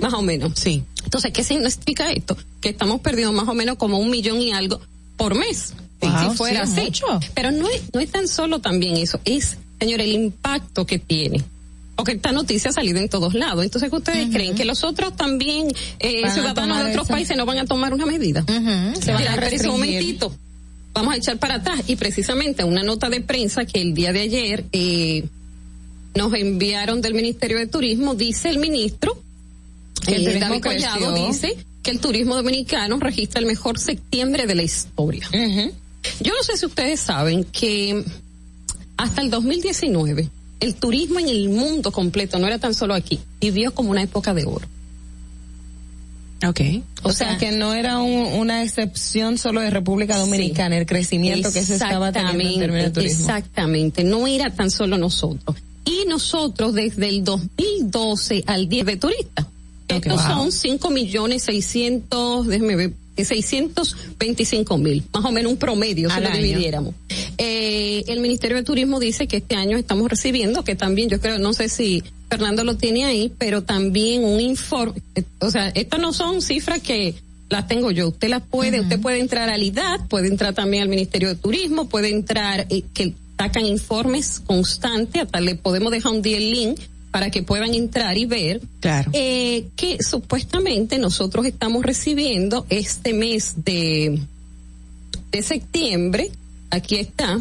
[0.00, 0.52] más o menos.
[0.56, 0.82] Sí.
[1.04, 2.36] Entonces, ¿qué significa esto?
[2.60, 4.80] Que estamos perdiendo más o menos como un millón y algo
[5.16, 5.74] por mes.
[6.00, 6.80] Wow, si fuera sí, así.
[6.82, 7.06] mucho.
[7.34, 11.42] Pero no es, no es tan solo también eso, es, señor, el impacto que tiene.
[11.98, 13.64] Porque esta noticia ha salido en todos lados.
[13.64, 14.54] Entonces, ¿qué ustedes creen?
[14.54, 15.66] ¿Que los otros también,
[15.98, 18.44] eh, ciudadanos de otros países no van a tomar una medida?
[18.46, 19.66] se van a restringir.
[19.66, 20.32] un momentito.
[20.94, 21.82] Vamos a echar para atrás.
[21.88, 25.24] Y precisamente una nota de prensa que el día de ayer eh,
[26.14, 29.20] nos enviaron del Ministerio de Turismo, dice el ministro,
[30.06, 31.26] el eh, David Collado, creció.
[31.26, 35.28] dice que el turismo dominicano registra el mejor septiembre de la historia.
[35.32, 38.04] Yo no sé si ustedes saben que
[38.96, 43.72] hasta el 2019 el turismo en el mundo completo, no era tan solo aquí, vivió
[43.72, 44.66] como una época de oro.
[46.46, 46.60] Ok.
[47.02, 51.64] O, sea, que no era un- una excepción solo de República Dominicana, el crecimiento que
[51.64, 53.20] se estaba teniendo en términos de turismo.
[53.26, 55.56] Exactamente, no era tan solo nosotros.
[55.84, 59.46] Y nosotros desde el 2012 al 10 de turistas.
[59.88, 60.34] Estos wow.
[60.36, 62.92] son 5 millones 600, déjeme ver,
[63.24, 66.36] 625 mil, más o menos un promedio si lo año.
[66.36, 66.94] dividiéramos.
[67.36, 71.38] Eh, el Ministerio de Turismo dice que este año estamos recibiendo, que también yo creo,
[71.38, 75.00] no sé si Fernando lo tiene ahí, pero también un informe,
[75.40, 77.14] o sea, estas no son cifras que
[77.48, 80.88] las tengo yo, usted las puede, usted puede entrar al IDAT, puede entrar también al
[80.88, 86.22] Ministerio de Turismo, puede entrar, eh, que sacan informes constantes, hasta le podemos dejar un
[86.22, 89.10] día el link para que puedan entrar y ver Claro.
[89.14, 94.20] eh, que supuestamente nosotros estamos recibiendo este mes de,
[95.32, 96.30] de septiembre,
[96.70, 97.38] aquí está,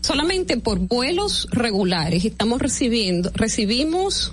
[0.00, 4.32] solamente por vuelos regulares estamos recibiendo, recibimos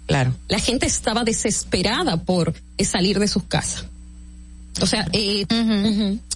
[0.06, 0.34] Claro.
[0.48, 2.52] La gente estaba desesperada por
[2.84, 3.86] salir de sus casas.
[4.80, 5.44] O sea, eh,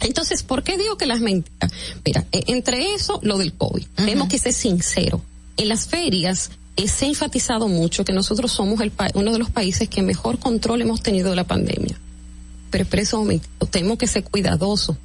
[0.01, 1.71] entonces, ¿por qué digo que las mentiras?
[2.05, 3.85] Mira, eh, entre eso, lo del COVID.
[3.97, 5.21] Tenemos que ser sinceros.
[5.57, 9.39] En las ferias eh, se ha enfatizado mucho que nosotros somos el pa- uno de
[9.39, 11.99] los países que mejor control hemos tenido de la pandemia.
[12.71, 13.25] Pero por eso
[13.71, 14.97] tenemos que ser cuidadosos.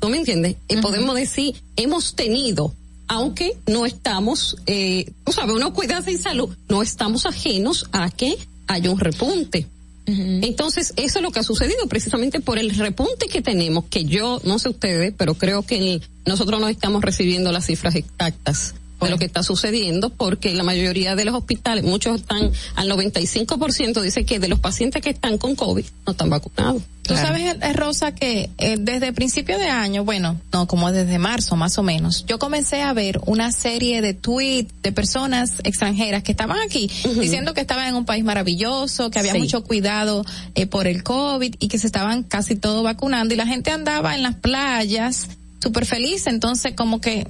[0.00, 0.56] ¿Tú me entiendes?
[0.68, 2.72] Eh, Podemos decir, hemos tenido,
[3.06, 8.36] aunque no estamos, eh, tú sabes, uno cuida sin salud, no estamos ajenos a que
[8.66, 9.66] haya un repunte.
[10.06, 14.40] Entonces, eso es lo que ha sucedido precisamente por el repunte que tenemos, que yo,
[14.44, 19.18] no sé ustedes, pero creo que nosotros no estamos recibiendo las cifras exactas de lo
[19.18, 24.38] que está sucediendo, porque la mayoría de los hospitales, muchos están al 95%, dice que
[24.38, 26.82] de los pacientes que están con COVID no están vacunados.
[27.02, 31.54] Tú sabes, eh, Rosa, que eh, desde principio de año, bueno, no, como desde marzo
[31.54, 36.32] más o menos, yo comencé a ver una serie de tweets de personas extranjeras que
[36.32, 36.90] estaban aquí
[37.20, 39.38] diciendo que estaban en un país maravilloso, que había Sí.
[39.38, 40.24] mucho cuidado
[40.56, 44.16] eh, por el COVID y que se estaban casi todo vacunando y la gente andaba
[44.16, 45.28] en las playas
[45.62, 47.28] súper feliz, entonces como que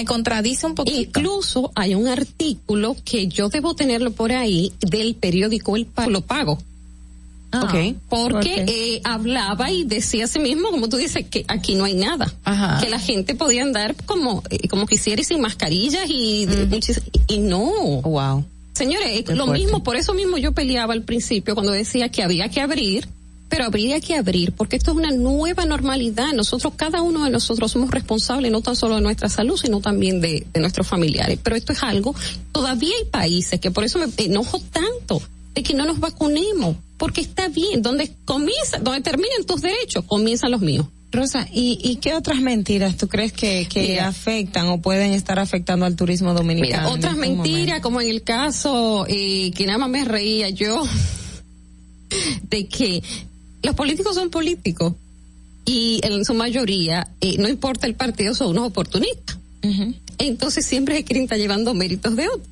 [0.00, 1.20] me contradice un poquito.
[1.20, 6.20] Incluso hay un artículo que yo debo tenerlo por ahí del periódico El Pago, lo
[6.22, 6.58] pago.
[7.52, 11.74] Ah, Porque ¿por eh, hablaba y decía a sí mismo, como tú dices, que aquí
[11.74, 12.32] no hay nada.
[12.80, 17.38] Que la gente podía andar como, eh, como quisiera y sin mascarillas y, muchis- y
[17.38, 17.60] no.
[18.02, 18.44] Wow.
[18.72, 19.64] Señores, Qué lo fuerte.
[19.64, 23.08] mismo, por eso mismo yo peleaba al principio cuando decía que había que abrir,
[23.50, 26.32] pero habría que abrir, porque esto es una nueva normalidad.
[26.32, 30.20] Nosotros, cada uno de nosotros somos responsables no tan solo de nuestra salud, sino también
[30.20, 31.38] de, de nuestros familiares.
[31.42, 32.14] Pero esto es algo,
[32.52, 35.20] todavía hay países que por eso me enojo tanto
[35.54, 40.52] de que no nos vacunemos, porque está bien, donde comienza, donde terminen tus derechos, comienzan
[40.52, 40.86] los míos.
[41.12, 44.06] Rosa, ¿y, y qué otras mentiras tú crees que, que Mira.
[44.06, 46.84] afectan o pueden estar afectando al turismo dominicano?
[46.84, 50.84] Mira, otras estos mentiras, como en el caso eh, que nada más me reía yo,
[52.42, 53.02] de que
[53.62, 54.94] los políticos son políticos
[55.64, 59.38] y en su mayoría, eh, no importa el partido, son unos oportunistas.
[60.18, 62.48] Entonces siempre se quieren estar llevando méritos de otros.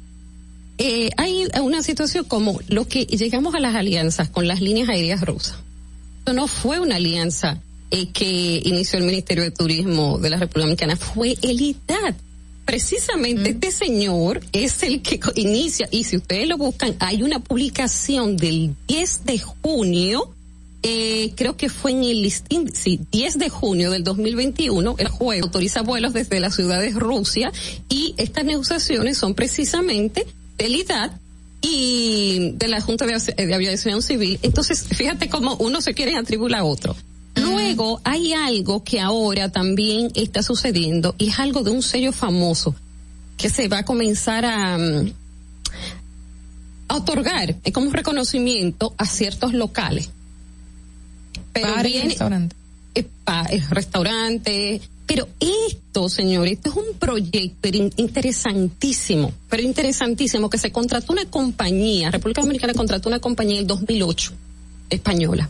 [0.79, 5.23] Eh, hay una situación como lo que llegamos a las alianzas con las líneas aéreas
[5.23, 5.57] rusas.
[6.21, 7.61] Esto no fue una alianza
[7.91, 12.15] eh, que inició el Ministerio de Turismo de la República Dominicana, fue el ITAD.
[12.65, 18.37] Precisamente este señor es el que inicia, y si ustedes lo buscan, hay una publicación
[18.37, 20.35] del 10 de junio,
[20.83, 25.43] eh, creo que fue en el listín, sí, 10 de junio del 2021, el juez
[25.43, 27.53] autoriza vuelos desde la ciudad de Rusia
[27.89, 30.27] y estas negociaciones son precisamente
[30.57, 31.11] del ITAD
[31.61, 34.39] y de la Junta de, de Aviación Civil.
[34.43, 36.95] Entonces, fíjate cómo uno se quiere atribuir a otro.
[37.35, 42.75] Luego hay algo que ahora también está sucediendo y es algo de un sello famoso
[43.37, 45.13] que se va a comenzar a, mm,
[46.89, 50.11] a otorgar eh, como reconocimiento a ciertos locales.
[51.63, 52.59] Pero Bares y viene- restaurantes.
[52.95, 54.81] eh, pa- eh, restaurantes.
[55.07, 61.25] Pero esto, señores, esto es un proyecto in- interesantísimo, pero interesantísimo, que se contrató una
[61.27, 64.33] compañía, República Dominicana contrató una compañía en el 2008,
[64.91, 65.49] española,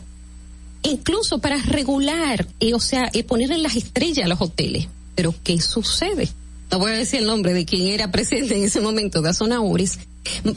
[0.83, 4.87] incluso para regular, eh, o sea, eh, poner en las estrellas a los hoteles.
[5.15, 6.29] Pero ¿qué sucede?
[6.71, 9.59] No voy a decir el nombre de quien era presidente en ese momento de Azona
[9.61, 9.99] Oris.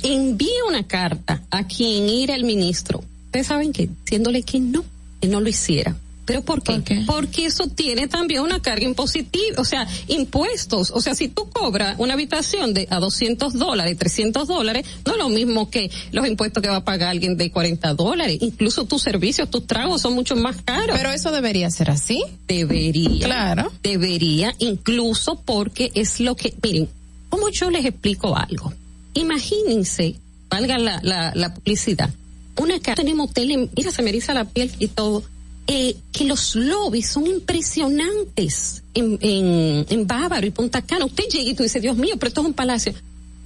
[0.05, 3.03] Envía una carta a quien era el ministro.
[3.27, 4.85] Ustedes saben que, diciéndole que no,
[5.28, 5.97] no lo hiciera.
[6.24, 7.05] ¿Pero por qué?
[7.07, 10.93] Porque eso tiene también una carga impositiva, o sea, impuestos.
[10.93, 15.19] O sea, si tú cobras una habitación de a 200 dólares, 300 dólares, no es
[15.19, 18.39] lo mismo que los impuestos que va a pagar alguien de 40 dólares.
[18.40, 20.97] Incluso tus servicios, tus tragos son mucho más caros.
[20.97, 22.23] Pero eso debería ser así.
[22.47, 23.27] Debería.
[23.27, 23.73] Claro.
[23.82, 26.89] Debería, incluso porque es lo que, miren,
[27.31, 28.73] como yo les explico algo.
[29.15, 30.15] Imagínense,
[30.49, 32.11] valga la, la, la publicidad,
[32.59, 35.23] una casa tenemos hotel, en- mira, se me eriza la piel y todo,
[35.66, 41.05] eh, que los lobbies son impresionantes en, en, en Bávaro y Punta Cana.
[41.05, 42.95] Usted llega y tú dices, Dios mío, pero esto es un palacio.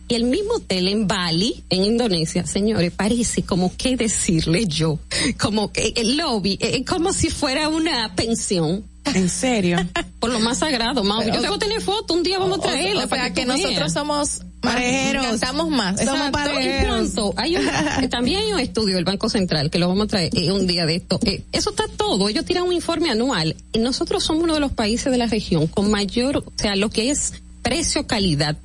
[0.09, 4.99] Y el mismo hotel en Bali, en Indonesia, señores, parece como que decirle yo,
[5.39, 8.85] como que el lobby, eh, como si fuera una pensión.
[9.15, 9.79] ¿En serio?
[10.21, 11.23] Por lo más sagrado, Mau.
[11.25, 13.05] Yo tengo que tener foto, un día vamos a traerla.
[13.05, 13.93] O, para que, nosotros veas.
[13.93, 14.41] somos
[14.73, 15.27] Parejeros.
[15.27, 16.01] Cantamos más.
[16.05, 17.13] Somos parejeros.
[17.37, 17.69] Hay un-
[18.03, 20.67] eh, también hay un estudio del Banco Central que lo vamos a traer eh, un
[20.67, 21.19] día de esto.
[21.25, 22.29] Eh, eso está todo.
[22.29, 23.57] Ellos tiran un informe anual.
[23.73, 26.91] Y nosotros somos uno de los países de la región con mayor, o sea, lo
[26.91, 28.57] que es precio-calidad.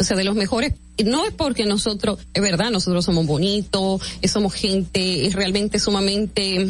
[0.00, 0.74] O sea, de los mejores.
[1.04, 6.68] No es porque nosotros, es verdad, nosotros somos bonitos, somos gente realmente sumamente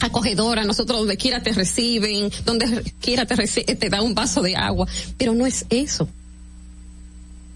[0.00, 3.36] acogedora, nosotros donde quiera te reciben, donde quiera te
[3.74, 4.86] te da un vaso de agua,
[5.16, 6.08] pero no es eso.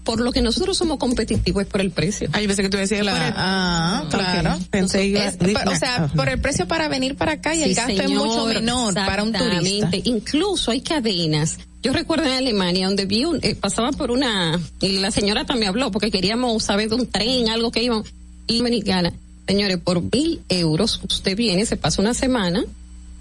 [0.03, 2.29] Por lo que nosotros somos competitivos es por el precio.
[2.33, 3.33] Ay, pensé que tú decías la...
[3.37, 4.57] Ah, claro.
[4.69, 7.91] Pensé iba- Es- o sea, por el precio para venir para acá y el gasto
[8.01, 9.57] es mucho menor para un turista.
[9.67, 10.09] exactamente.
[10.09, 11.57] Incluso hay cadenas.
[11.81, 15.69] Yo recuerdo en Alemania donde vi un, eh, pasaba por una, y la señora también
[15.69, 18.01] habló porque queríamos saber de un tren, algo que iba,
[18.47, 19.11] y dominicana.
[19.47, 22.63] Señores, por mil euros usted viene, se pasa una semana.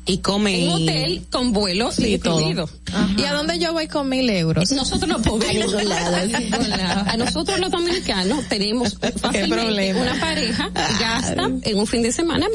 [0.05, 2.69] Y come un y- hotel con vuelo Sí, incluido.
[3.16, 4.73] ¿Y a dónde yo voy con mil euros?
[4.73, 5.73] Nosotros no podemos.
[5.74, 7.05] A lado, a ningún lado.
[7.11, 10.70] A nosotros los dominicanos tenemos fácilmente una pareja
[11.01, 12.47] gasta en un fin de semana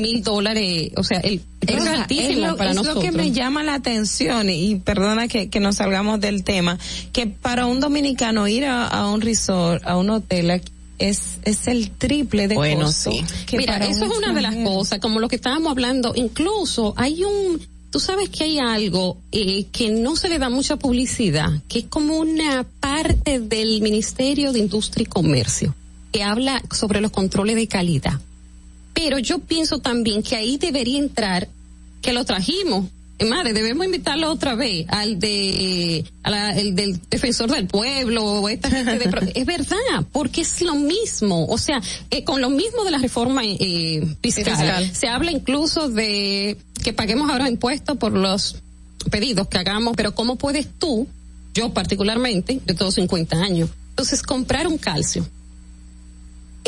[0.00, 3.04] mil dólares, o sea, el es altísimo es lo, para es lo nosotros.
[3.04, 6.78] que me llama la atención y perdona que, que nos salgamos del tema,
[7.12, 11.66] que para un dominicano ir a, a un resort, a un hotel aquí, es, es
[11.68, 13.24] el triple de Bueno, costo sí.
[13.46, 16.12] que Mira, para eso un es una de las cosas, como lo que estábamos hablando,
[16.14, 17.60] incluso hay un,
[17.90, 21.84] tú sabes que hay algo eh, que no se le da mucha publicidad, que es
[21.86, 25.74] como una parte del Ministerio de Industria y Comercio,
[26.12, 28.20] que habla sobre los controles de calidad.
[28.92, 31.48] Pero yo pienso también que ahí debería entrar,
[32.02, 32.86] que lo trajimos.
[33.20, 38.24] Eh, Madre, debemos invitarlo otra vez al de, a la- el del defensor del pueblo,
[38.24, 41.80] o esta gente de, es verdad, porque es lo mismo, o sea,
[42.10, 44.94] eh, con lo mismo de la reforma eh, fiscal, Fiscal.
[44.94, 48.56] se habla incluso de que paguemos ahora impuestos por los
[49.10, 51.08] pedidos que hagamos, pero ¿cómo puedes tú,
[51.54, 55.26] yo particularmente, yo tengo 50 años, entonces comprar un calcio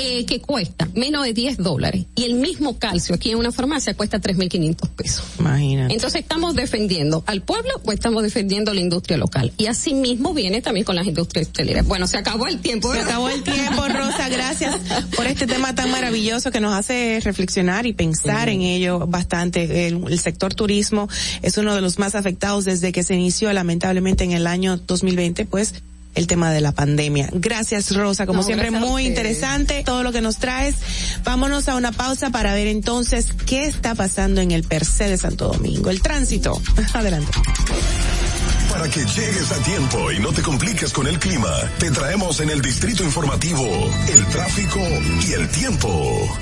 [0.02, 3.92] eh, que cuesta menos de 10 dólares y el mismo calcio aquí en una farmacia
[3.92, 5.24] cuesta 3.500 pesos.
[5.38, 5.92] Imagínate.
[5.92, 9.52] Entonces estamos defendiendo al pueblo o estamos defendiendo la industria local.
[9.58, 11.86] Y así mismo viene también con las industrias hoteleras.
[11.86, 12.90] Bueno, se acabó el tiempo.
[12.94, 14.30] Se acabó el tiempo, Rosa.
[14.30, 14.74] Gracias
[15.14, 19.86] por este tema tan maravilloso que nos hace reflexionar y pensar en ello bastante.
[19.86, 21.10] El, el sector turismo
[21.42, 25.44] es uno de los más afectados desde que se inició, lamentablemente, en el año 2020,
[25.44, 25.74] pues
[26.14, 27.28] el tema de la pandemia.
[27.32, 28.26] Gracias, Rosa.
[28.26, 30.76] Como No, siempre, muy interesante todo lo que nos traes.
[31.24, 35.48] Vámonos a una pausa para ver entonces qué está pasando en el Percé de Santo
[35.48, 35.90] Domingo.
[35.90, 36.60] El tránsito.
[36.94, 37.32] Adelante.
[38.70, 42.50] Para que llegues a tiempo y no te compliques con el clima, te traemos en
[42.50, 43.66] el distrito informativo
[44.12, 44.80] el tráfico
[45.26, 46.38] y el tiempo.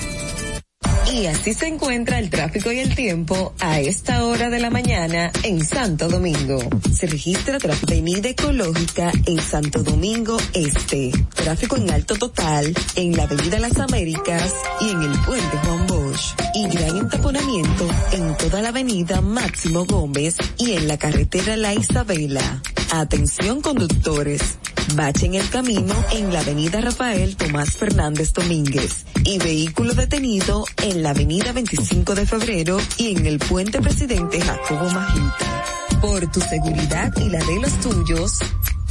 [1.13, 5.31] Y así se encuentra el tráfico y el tiempo a esta hora de la mañana
[5.43, 6.59] en Santo Domingo.
[6.95, 11.11] Se registra tráfico en Avenida Ecológica en Santo Domingo Este.
[11.35, 16.35] Tráfico en alto total en la Avenida Las Américas y en el Puente Juan Bosch.
[16.55, 22.63] Y gran entaponamiento en toda la Avenida Máximo Gómez y en la carretera La Isabela.
[22.91, 24.59] Atención conductores.
[24.95, 30.98] Bache en el camino en la avenida Rafael Tomás Fernández Domínguez y vehículo detenido en
[31.03, 35.65] la avenida 25 de febrero y en el puente presidente Jacobo Magita.
[36.01, 38.39] Por tu seguridad y la de los tuyos,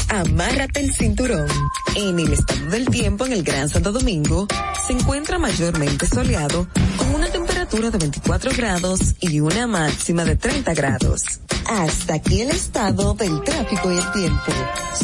[0.10, 1.48] amárrate el cinturón.
[1.96, 4.48] En el estado del tiempo en el Gran Santo Domingo
[4.86, 6.68] se encuentra mayormente soleado
[6.98, 11.24] con una temperatura de 24 grados y una máxima de 30 grados.
[11.68, 14.52] Hasta aquí el estado del tráfico y el tiempo.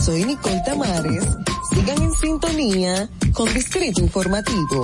[0.02, 1.26] Soy Nicole Tamares.
[1.70, 4.84] Sigan en sintonía con Distrito Informativo.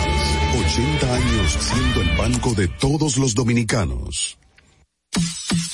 [0.71, 4.37] 80 años siendo el banco de todos los dominicanos.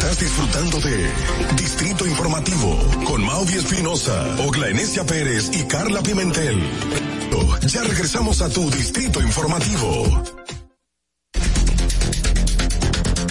[0.00, 1.10] Estás disfrutando de
[1.58, 2.74] Distrito Informativo
[3.04, 6.58] con Maudi Espinosa, Ogla Enesia Pérez y Carla Pimentel.
[7.66, 10.24] Ya regresamos a tu Distrito Informativo.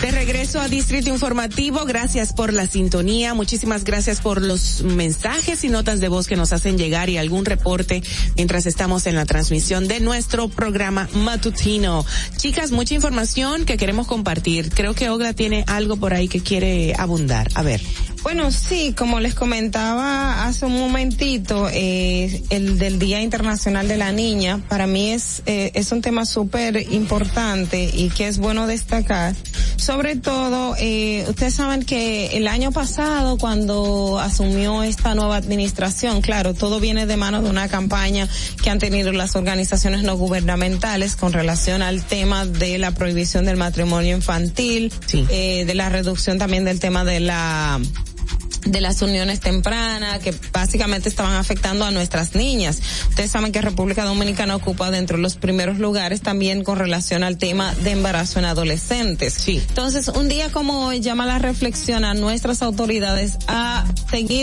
[0.10, 5.70] De regreso a Distrito Informativo, gracias por la sintonía, muchísimas gracias por los mensajes y
[5.70, 8.02] notas de voz que nos hacen llegar y algún reporte
[8.36, 12.08] mientras estamos en la transmisión de nuestro programa matutino.
[12.38, 14.72] Chicas, mucha información que queremos compartir.
[14.72, 17.48] Creo que Ogla tiene algo por ahí que quiere abundar.
[17.54, 17.80] A ver.
[18.22, 24.12] Bueno, sí, como les comentaba hace un momentito, eh, el del Día Internacional de la
[24.12, 29.36] Niña, para mí es, eh, es un tema súper importante y que es bueno destacar.
[29.78, 36.54] Sobre todo, eh, ustedes saben que el año pasado, cuando asumió esta nueva administración, claro,
[36.54, 38.28] todo viene de mano de una campaña
[38.62, 43.56] que han tenido las organizaciones no gubernamentales con relación al tema de la prohibición del
[43.56, 47.80] matrimonio infantil, eh, de la reducción también del tema de la
[48.66, 52.82] de las uniones tempranas que básicamente estaban afectando a nuestras niñas.
[53.10, 57.38] Ustedes saben que República Dominicana ocupa dentro de los primeros lugares también con relación al
[57.38, 59.34] tema de embarazo en adolescentes.
[59.34, 59.62] Sí.
[59.70, 64.40] Entonces, un día como hoy llama la reflexión a nuestras autoridades a seguir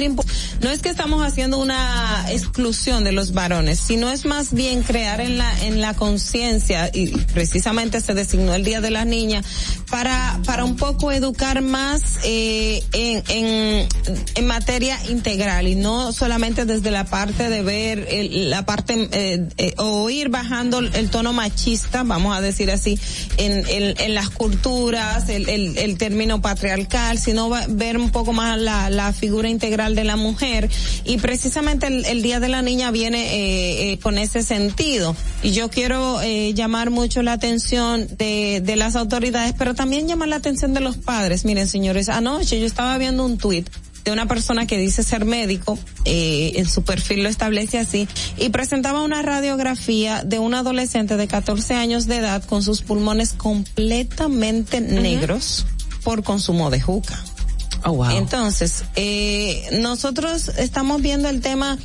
[0.60, 5.20] no es que estamos haciendo una exclusión de los varones, sino es más bien crear
[5.20, 9.42] en la en la conciencia y precisamente se designó el Día de la Niña
[9.90, 13.88] para para un poco educar más eh, en, en
[14.34, 19.48] en materia integral y no solamente desde la parte de ver el, la parte eh,
[19.58, 22.98] eh, o ir bajando el tono machista, vamos a decir así,
[23.36, 28.58] en, en, en las culturas, el, el, el, término patriarcal, sino ver un poco más
[28.58, 30.68] la, la figura integral de la mujer
[31.04, 35.52] y precisamente el, el Día de la Niña viene eh, eh, con ese sentido y
[35.52, 40.36] yo quiero eh, llamar mucho la atención de, de las autoridades, pero también llamar la
[40.36, 41.44] atención de los padres.
[41.44, 43.68] Miren, señores, anoche yo estaba viendo un tuit
[44.06, 48.06] de una persona que dice ser médico, eh, en su perfil lo establece así,
[48.38, 53.32] y presentaba una radiografía de un adolescente de 14 años de edad con sus pulmones
[53.32, 55.66] completamente negros
[56.04, 57.20] por consumo de juca.
[57.84, 58.10] Oh, wow.
[58.10, 61.76] Entonces, eh, nosotros estamos viendo el tema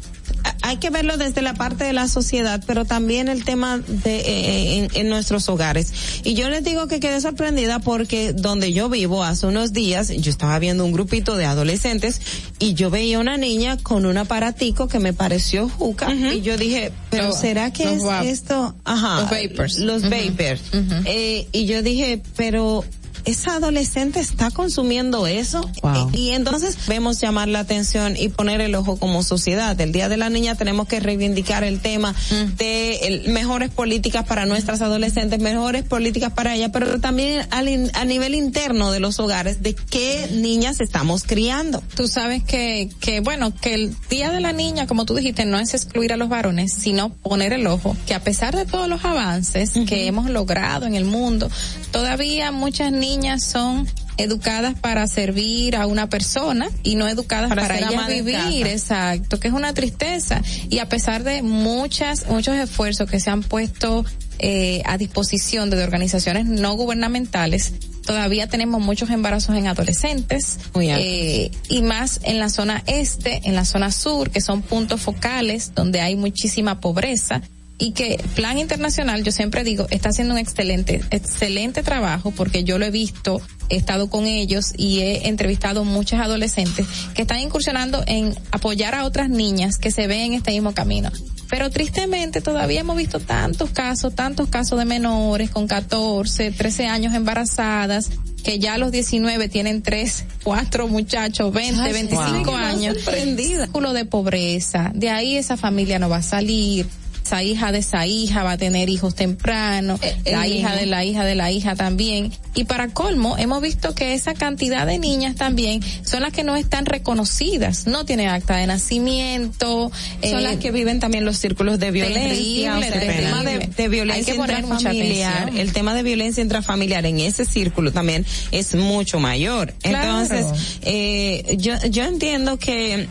[0.62, 4.78] hay que verlo desde la parte de la sociedad, pero también el tema de eh,
[4.78, 5.92] en, en, nuestros hogares.
[6.24, 10.32] Y yo les digo que quedé sorprendida porque donde yo vivo hace unos días, yo
[10.32, 12.22] estaba viendo un grupito de adolescentes
[12.60, 16.38] y yo veía una niña con un aparatico que me pareció juca uh -huh.
[16.38, 18.76] y yo dije, pero ¿será que es esto?
[18.86, 19.22] Ajá.
[19.22, 19.80] los vapors.
[19.80, 20.12] Los Ujú.
[20.12, 20.62] vapors.
[21.06, 22.86] Eh, y yo dije, pero
[23.26, 26.10] esa adolescente está consumiendo eso Wow.
[26.14, 29.80] y entonces vemos llamar la atención y poner el ojo como sociedad.
[29.80, 32.16] El Día de la Niña tenemos que reivindicar el tema
[32.58, 37.92] de el- mejores políticas para nuestras adolescentes, mejores políticas para ellas, pero también al in-
[37.94, 41.84] a nivel interno de los hogares de qué niñas estamos criando.
[41.96, 45.60] Tú sabes que, que, bueno, que el Día de la Niña, como tú dijiste, no
[45.60, 49.04] es excluir a los varones, sino poner el ojo, que a pesar de todos los
[49.06, 51.50] avances que hemos logrado en el mundo,
[51.92, 57.78] todavía muchas niñas son educadas para servir a una persona y no educadas Para para,
[57.78, 60.42] ellas vivir, exacto, que es una tristeza.
[60.70, 64.06] Y a pesar de muchas, muchos esfuerzos que se han puesto
[64.40, 67.74] eh, a disposición de organizaciones no gubernamentales,
[68.06, 73.66] todavía tenemos muchos embarazos en adolescentes eh, y más en la zona este, en la
[73.66, 77.42] zona sur, que son puntos focales donde hay muchísima pobreza
[77.82, 82.78] y que Plan Internacional, yo siempre digo, está haciendo un excelente, excelente trabajo porque yo
[82.78, 86.86] lo he visto, he estado con ellos y he entrevistado muchas adolescentes
[87.16, 91.10] que están incursionando en apoyar a otras niñas que se ven en este mismo camino.
[91.50, 97.16] Pero tristemente todavía hemos visto tantos casos, tantos casos de menores con 14, 13 años
[97.16, 98.12] embarazadas,
[98.44, 102.56] que ya a los 19 tienen tres, cuatro muchachos, 20, Ay, 25 wow.
[102.56, 102.98] años.
[103.02, 103.64] Sorprendida.
[103.64, 104.92] Círculo de pobreza.
[104.94, 106.88] De ahí esa familia no va a salir.
[107.32, 110.80] Esa hija de esa hija va a tener hijos temprano, la el hija hijo.
[110.80, 112.34] de la hija de la hija también.
[112.56, 116.58] Y para colmo, hemos visto que esa cantidad de niñas también son las que no
[116.58, 119.92] están reconocidas, no tienen acta de nacimiento.
[120.22, 123.44] Son eh, las que viven también los círculos de violencia, terrible, o sea, el tema
[123.44, 129.22] de, de violencia intrafamiliar, el tema de violencia intrafamiliar en ese círculo también es mucho
[129.22, 129.74] mayor.
[129.82, 130.22] Claro.
[130.22, 133.08] Entonces, eh, yo, yo entiendo que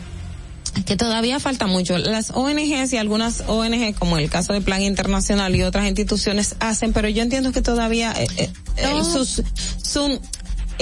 [0.85, 1.97] que todavía falta mucho.
[1.97, 6.93] Las ONGs y algunas ONG, como el caso de Plan Internacional y otras instituciones, hacen,
[6.93, 8.51] pero yo entiendo que todavía eh, eh,
[8.83, 9.03] No.
[9.03, 9.43] sus,
[9.83, 10.19] su,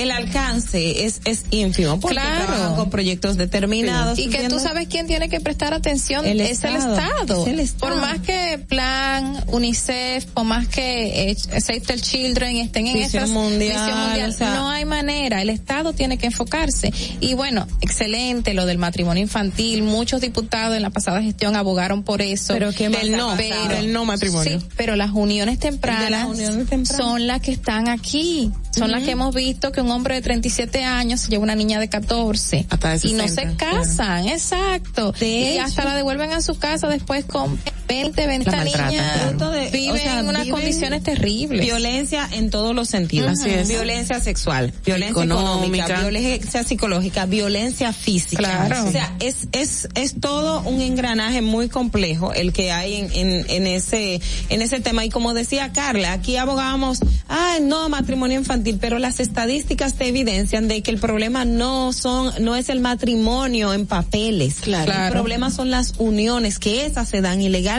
[0.02, 2.46] el alcance es, es ínfimo, porque Claro.
[2.46, 4.18] trabajan con proyectos determinados.
[4.20, 6.96] Y que tú sabes quién tiene que prestar atención El es el Estado.
[6.98, 7.46] Estado.
[7.46, 7.94] Es el Estado.
[7.94, 13.30] Por más que Plan, UNICEF, por más que eh, Save the Children estén en esas
[13.30, 15.42] Mundial, Mundial, o sea- no hay manera.
[15.42, 16.92] El Estado tiene que enfocarse.
[17.20, 19.84] Y bueno, excelente lo del matrimonio infantil.
[19.84, 22.54] Muchos diputados en la pasada gestión abogaron por eso.
[22.54, 24.60] Pero ¿qué más del no, pero Del no matrimonio.
[24.60, 26.98] Sí, pero las uniones tempranas, las uniones tempranas.
[27.04, 28.52] son las que están aquí.
[28.78, 31.80] Son las que hemos visto que un hombre de 37 años se lleva una niña
[31.80, 35.12] de 14 Hasta de y no 60, se casan, exacto.
[35.14, 37.60] De y hecho- hasta la devuelven a su casa después con
[37.90, 39.30] 20, 20 maltratan, niñas claro.
[39.30, 41.66] Fruto de- viven o sea, en unas viven condiciones terribles.
[41.66, 43.32] Violencia en todos los sentidos.
[43.40, 43.68] Así es.
[43.68, 46.02] Violencia sexual, violencia económica, Económica.
[46.02, 48.40] violencia psicológica, violencia física.
[48.68, 48.86] Claro.
[48.88, 53.46] O sea, es, es, es todo un engranaje muy complejo el que hay en, en,
[53.50, 55.04] en ese, en ese tema.
[55.06, 60.68] Y como decía Carla, aquí abogamos, ay, no, matrimonio infantil, pero las estadísticas te evidencian
[60.68, 64.56] de que el problema no son, no es el matrimonio en papeles.
[64.62, 64.92] Claro.
[64.92, 65.14] El Claro.
[65.14, 67.79] problema son las uniones, que esas se dan ilegalmente,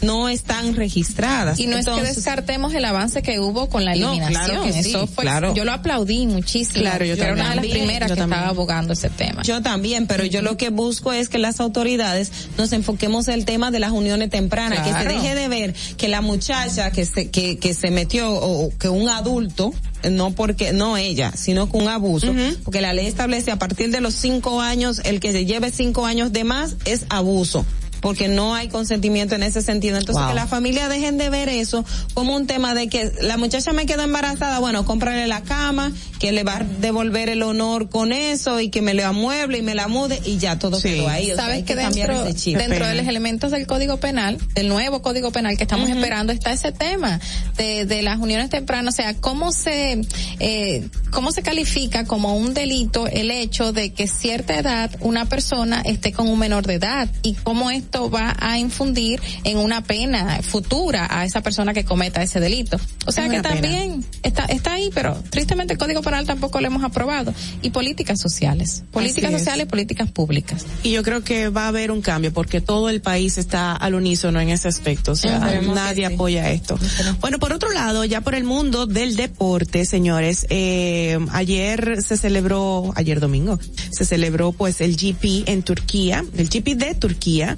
[0.00, 1.58] no están registradas.
[1.58, 4.44] Y no es que descartemos el avance que hubo con la No, eliminación.
[4.44, 5.54] claro que sí, Eso fue, claro.
[5.54, 6.80] yo lo aplaudí muchísimo.
[6.82, 8.38] Claro, yo era una de las primeras que también.
[8.38, 9.42] estaba abogando ese tema.
[9.42, 13.44] Yo también, pero yo lo que busco es que las autoridades nos enfoquemos en el
[13.44, 17.30] tema de las uniones tempranas, que se deje de ver que la muchacha que se,
[17.30, 19.72] que, que se metió o que un adulto,
[20.10, 22.32] no porque, no ella, sino con un abuso,
[22.64, 26.06] porque la ley establece a partir de los cinco años, el que se lleve cinco
[26.06, 27.64] años de más es abuso
[28.04, 29.96] porque no hay consentimiento en ese sentido.
[29.96, 30.28] Entonces, Wow.
[30.32, 33.86] que las familias dejen de ver eso como un tema de que la muchacha me
[33.86, 38.60] quedó embarazada, bueno, cómprale la cama, que le va a devolver el honor con eso
[38.60, 40.90] y que me le amueble y me la mude y ya todo Sí.
[40.90, 41.24] quedó ahí.
[41.32, 42.58] O sea, Sabes hay que, que, dentro, ese chip.
[42.58, 46.52] dentro de los elementos del Código Penal, del nuevo Código Penal que estamos esperando, está
[46.52, 47.18] ese tema
[47.56, 48.92] de, de las uniones tempranas.
[48.92, 50.02] O sea, cómo se,
[50.40, 55.80] eh, cómo se califica como un delito el hecho de que cierta edad una persona
[55.86, 60.40] esté con un menor de edad y cómo esto va a infundir en una pena
[60.42, 62.78] futura a esa persona que cometa ese delito.
[63.06, 63.48] O sea Es que pena.
[63.54, 67.32] también está, está ahí, pero tristemente el Código Penal tampoco lo hemos aprobado.
[67.62, 69.40] Y políticas sociales, políticas Así es.
[69.40, 70.64] sociales y políticas públicas.
[70.82, 73.94] Y yo creo que va a haber un cambio porque todo el país está al
[73.94, 75.12] unísono en ese aspecto.
[75.12, 76.14] O sea, Esperemos nadie sí.
[76.14, 76.78] apoya esto.
[77.20, 82.92] Bueno, por otro lado, ya por el mundo del deporte, señores, eh, ayer se celebró,
[82.96, 83.58] ayer domingo,
[83.90, 87.56] se celebró pues el GP en Turquía, el GP de Turquía,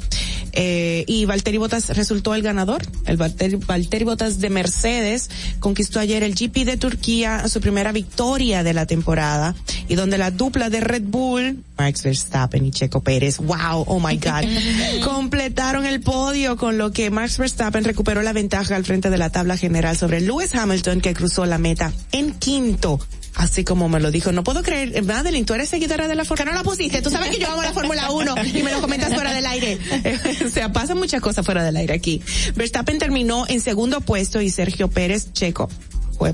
[0.52, 2.82] eh, y Valtteri Bottas resultó el ganador.
[3.06, 5.30] El Valtteri, Valtteri Bottas de Mercedes
[5.60, 9.54] conquistó ayer el GP de Turquía, su primera victoria de la temporada,
[9.88, 14.16] y donde la dupla de Red Bull, Max Verstappen y Checo Pérez, wow, oh my
[14.16, 19.18] God, completaron el podio con lo que Max Verstappen recuperó la ventaja al frente de
[19.18, 22.98] la tabla general sobre Lewis Hamilton que cruzó la meta en quinto.
[23.36, 26.52] Así como me lo dijo, no puedo creer, Madeline, tú eres seguidora de la Fórmula,
[26.52, 29.12] no la pusiste, tú sabes que yo amo la Fórmula 1 y me lo comentas
[29.12, 29.78] fuera del aire.
[30.46, 32.22] o sea, pasan muchas cosas fuera del aire aquí.
[32.54, 35.68] Verstappen terminó en segundo puesto y Sergio Pérez Checo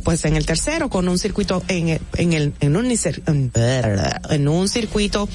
[0.04, 5.28] pues, en el tercero con un circuito en en el, en un, en un circuito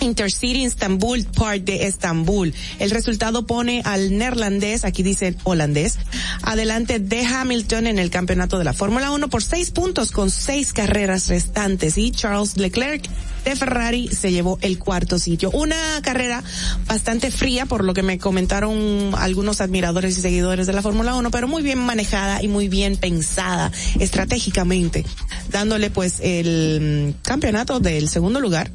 [0.00, 2.54] Intercity Istanbul Park de Estambul.
[2.78, 5.98] El resultado pone al neerlandés, aquí dice holandés,
[6.42, 10.72] adelante de Hamilton en el campeonato de la Fórmula 1 por seis puntos con seis
[10.72, 13.08] carreras restantes y Charles Leclerc
[13.50, 15.50] de Ferrari se llevó el cuarto sitio.
[15.52, 16.42] Una carrera
[16.86, 21.30] bastante fría por lo que me comentaron algunos admiradores y seguidores de la Fórmula 1,
[21.30, 23.70] pero muy bien manejada y muy bien pensada
[24.00, 25.04] estratégicamente,
[25.50, 28.70] dándole pues el campeonato del segundo lugar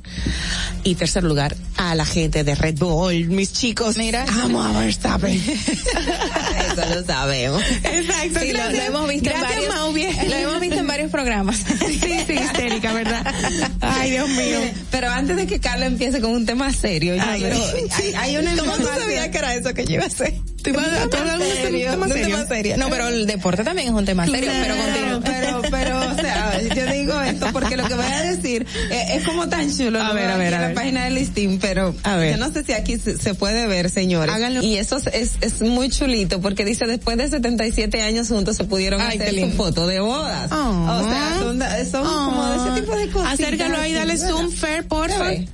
[0.83, 3.97] y tercer lugar a la gente de Red Bull, mis chicos.
[3.97, 4.25] Mira.
[4.43, 5.33] amo a Verstappen.
[5.41, 7.61] Eso lo sabemos.
[7.83, 8.39] Exacto.
[8.39, 11.57] Sí, lo, hemos visto Gracias, en varios, lo hemos visto en varios programas.
[11.57, 13.25] Sí, sí, histérica, ¿verdad?
[13.81, 14.60] Ay, Dios mío.
[14.91, 17.57] Pero antes de que Carla empiece con un tema serio, yo Ay, quiero-
[17.95, 20.33] hay, hay una ¿Cómo tú sabías que era eso que yo iba a hacer?
[20.63, 21.51] ¿Tú ibas a tú hablas de un
[21.91, 22.27] tema serio?
[22.27, 22.77] tema serio.
[22.77, 25.21] No, pero el deporte también es un tema serio, pero Claro, continúa.
[25.25, 29.23] pero, pero, o sea, yo digo esto porque lo que voy a decir eh, es
[29.25, 29.99] como tan chulo.
[29.99, 30.75] A ver, a aquí ver, en a la ver.
[30.75, 32.37] página del listín, pero A ver.
[32.37, 34.33] yo no sé si aquí se, se puede ver, señores.
[34.35, 34.61] Háganlo.
[34.61, 38.63] Y eso es, es, es muy chulito porque dice después de 77 años juntos se
[38.65, 40.51] pudieron Ay, hacer su foto de bodas.
[40.51, 40.99] Oh.
[41.01, 41.59] O sea, son,
[41.91, 43.33] son como de ese tipo de cosas.
[43.33, 45.19] Acércalo ahí, dale zoom, Fer, porfa.
[45.23, 45.47] ver.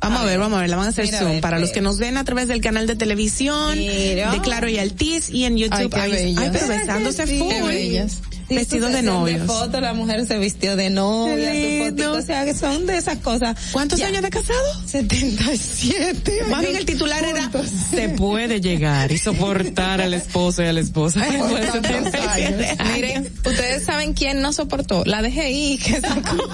[0.00, 1.70] Vamos a ver, vamos a ver, la van a hacer Mira, zoom ver, para los
[1.72, 4.30] que nos ven a través del canal de televisión, Mira.
[4.32, 5.92] de Claro y Altiz y en YouTube.
[5.94, 7.38] Ay, pero ¿Verdad besándose sí?
[7.38, 8.39] full.
[8.50, 9.46] Su de novios.
[9.46, 13.18] foto, la mujer se vistió de novia, su fotito, o sea, que son de esas
[13.18, 13.56] cosas.
[13.72, 14.08] ¿Cuántos Ya.
[14.08, 14.58] años de casado?
[14.86, 16.42] 77.
[16.50, 17.50] Más bien el titular era
[17.90, 21.20] se puede llegar y soportar al esposo y a la esposa.
[21.20, 22.94] Después de 77 años.
[22.94, 26.36] Miren, ustedes saben quién no soportó, la DGI que sacó.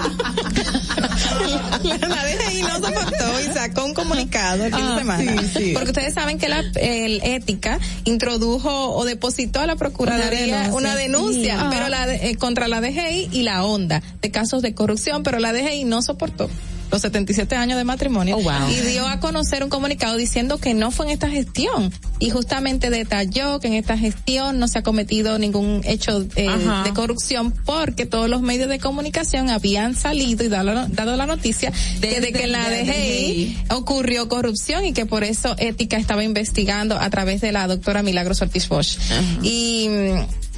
[1.84, 5.42] la DGI no soportó y sacó un comunicado el fin de Ah, semana.
[5.42, 5.70] sí, sí.
[5.72, 10.96] Porque ustedes saben que la el ética introdujo o depositó a la procuraduría Una una
[10.96, 11.66] denuncia, denuncia, sí.
[11.70, 15.52] pero la eh, contra la DGI y la onda de casos de corrupción, pero la
[15.52, 16.48] DGI no soportó
[16.90, 18.70] los 77 años de matrimonio Oh, wow.
[18.70, 22.90] y dio a conocer un comunicado diciendo que no fue en esta gestión y justamente
[22.90, 26.48] detalló que en esta gestión no se ha cometido ningún hecho eh,
[26.84, 31.72] de corrupción porque todos los medios de comunicación habían salido y dado, dado la noticia
[32.00, 37.10] de, que en la DGI ocurrió corrupción y que por eso Ética estaba investigando a
[37.10, 38.98] través de la doctora Milagros Ortiz Bosch.
[39.42, 39.88] Y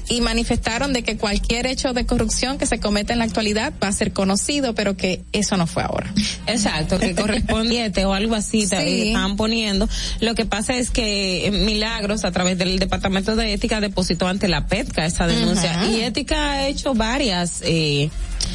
[0.09, 3.89] y manifestaron de que cualquier hecho de corrupción que se cometa en la actualidad va
[3.89, 6.13] a ser conocido, pero que eso no fue ahora.
[6.47, 9.09] Exacto, que correspondiente o algo así te- Sí.
[9.09, 9.89] estaban poniendo.
[10.21, 14.49] Lo que pasa es que eh, Milagros, a través del Departamento de Ética, depositó ante
[14.49, 15.87] la PETCA esa denuncia.
[15.91, 18.11] Y Ética ha hecho varias, eh,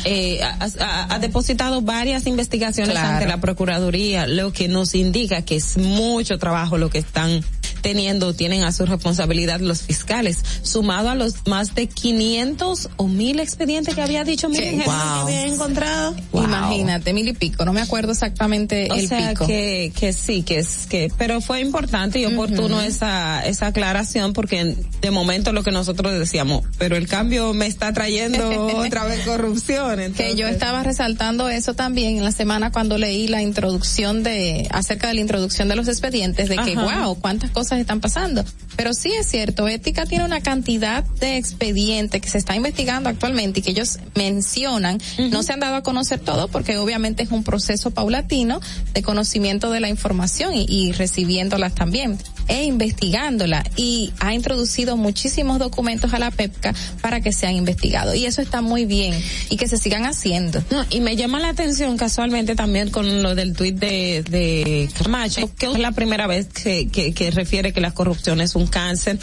[0.06, 3.10] eh, ha, ha- ha depositado varias investigaciones Claro.
[3.16, 7.44] ante la Procuraduría, lo que nos indica que es mucho trabajo lo que están
[7.84, 13.40] teniendo, tienen a su responsabilidad los fiscales, sumado a los más de 500 o mil
[13.40, 14.78] expedientes que había dicho, miren, Sí.
[14.80, 15.28] Jesús, Wow.
[15.28, 16.16] que había encontrado.
[16.34, 19.46] Imagínate, mil y pico, no me acuerdo exactamente O el sea pico.
[19.46, 24.76] que que sí, que es que, pero fue importante y oportuno esa esa aclaración porque
[25.02, 30.14] de momento lo que nosotros decíamos, pero el cambio me está trayendo otra vez corrupción.
[30.16, 35.10] que yo estaba resaltando eso también en la semana cuando leí la introducción de acerca
[35.10, 38.44] de la introducción de los expedientes de que wow cuántas cosas están pasando.
[38.76, 43.60] Pero sí es cierto ética tiene una cantidad de expedientes que se está investigando actualmente
[43.60, 45.00] y que ellos mencionan.
[45.32, 48.60] No se han dado a conocer todo porque obviamente es un proceso paulatino
[48.94, 52.18] de conocimiento de la información y, y recibiéndolas también
[52.48, 53.64] e investigándola.
[53.76, 58.16] Y ha introducido muchísimos documentos a la PEPCA para que sean investigados.
[58.16, 59.14] Y eso está muy bien
[59.50, 60.64] y que se sigan haciendo.
[60.72, 65.50] No, y me llama la atención casualmente también con lo del tuit de, de Camacho,
[65.56, 69.20] que es la primera vez que, que, que refiere que la corrupción es un cáncer.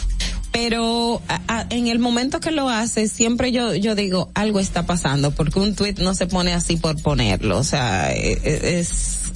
[0.51, 4.85] Pero a- a- en el momento que lo hace, siempre yo, yo digo, algo está
[4.85, 7.57] pasando, porque un tuit no se pone así por ponerlo.
[7.57, 9.31] O sea, e- e- es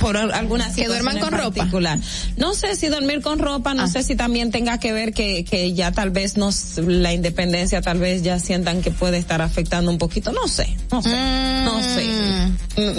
[0.00, 1.68] por al- alguna Que duerman en con ropa.
[2.36, 5.72] No sé si dormir con ropa, no sé si también tenga que ver que, que
[5.74, 9.98] ya tal vez nos, la independencia tal vez ya sientan que puede estar afectando un
[9.98, 11.10] poquito, no sé, no sé,
[11.64, 12.06] no sé.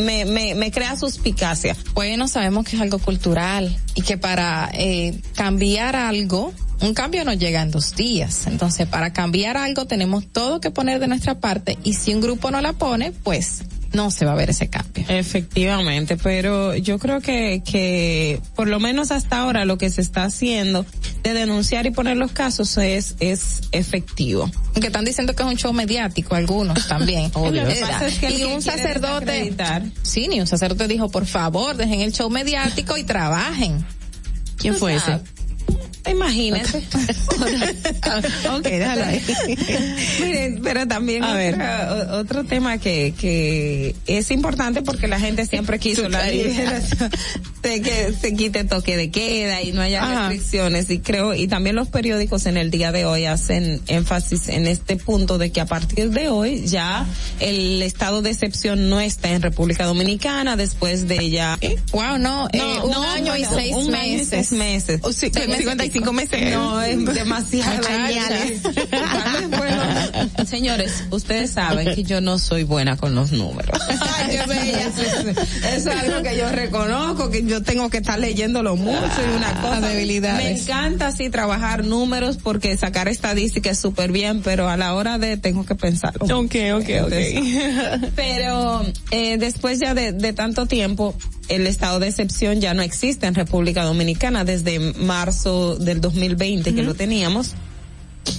[0.02, 1.76] Me, me, me crea suspicacia.
[1.94, 7.34] Bueno, sabemos que es algo cultural y que para eh, cambiar algo, un cambio no
[7.34, 8.48] llega en dos días.
[8.48, 12.52] Entonces, para cambiar algo tenemos todo que poner de nuestra parte y si un grupo
[12.52, 13.64] no la pone, pues
[13.94, 15.06] no se va a ver ese cambio.
[15.08, 20.24] Efectivamente, pero yo creo que, que por lo menos hasta ahora lo que se está
[20.24, 20.86] haciendo
[21.24, 24.50] de denunciar y poner los casos es, es efectivo.
[24.80, 27.32] Que están diciendo que es un show mediático, algunos también.
[27.36, 27.68] Obvio.
[27.68, 29.54] Es que y un sacerdote,
[30.02, 33.86] sí, ni un sacerdote dijo, por favor, dejen el show mediático y trabajen.
[34.58, 35.20] ¿Quién fue ese?
[36.10, 36.78] Imagínese.
[38.52, 39.22] ok, déjalo ahí.
[40.22, 41.58] Miren, pero también A ver.
[42.12, 47.12] otro tema que, que es importante porque la gente siempre quiso la liberación
[47.62, 50.30] de que se quite toque de queda y no haya Ajá.
[50.30, 54.66] restricciones y creo y también los periódicos en el día de hoy hacen énfasis en
[54.66, 57.06] este punto de que a partir de hoy ya
[57.40, 61.60] el estado de excepción no está en República Dominicana después de ya
[61.92, 65.00] Wow, no, eh, un año y un año y seis meses.
[65.04, 66.54] Oh, sí, Seis meses y 55 meses.
[66.54, 67.82] No, es demasiado.
[69.58, 69.84] Bueno,
[70.48, 73.80] señores, ustedes saben que yo no soy buena con los números.
[73.90, 74.88] Ay, qué bella.
[74.88, 78.98] Eso, es- eso es algo que yo reconozco, que yo tengo que estar leyéndolo mucho
[79.32, 79.82] y una cosa.
[79.82, 80.44] debilidades.
[80.44, 85.18] Me encanta así trabajar números porque sacar estadísticas es súper bien, pero a la hora
[85.18, 86.26] de tengo que pensarlo.
[86.26, 87.14] Ok, ok, ok.
[88.16, 91.16] Pero eh, después ya de, de tanto tiempo,
[91.52, 96.84] el estado de excepción ya no existe en República Dominicana desde marzo del 2020 que
[96.84, 97.56] lo teníamos.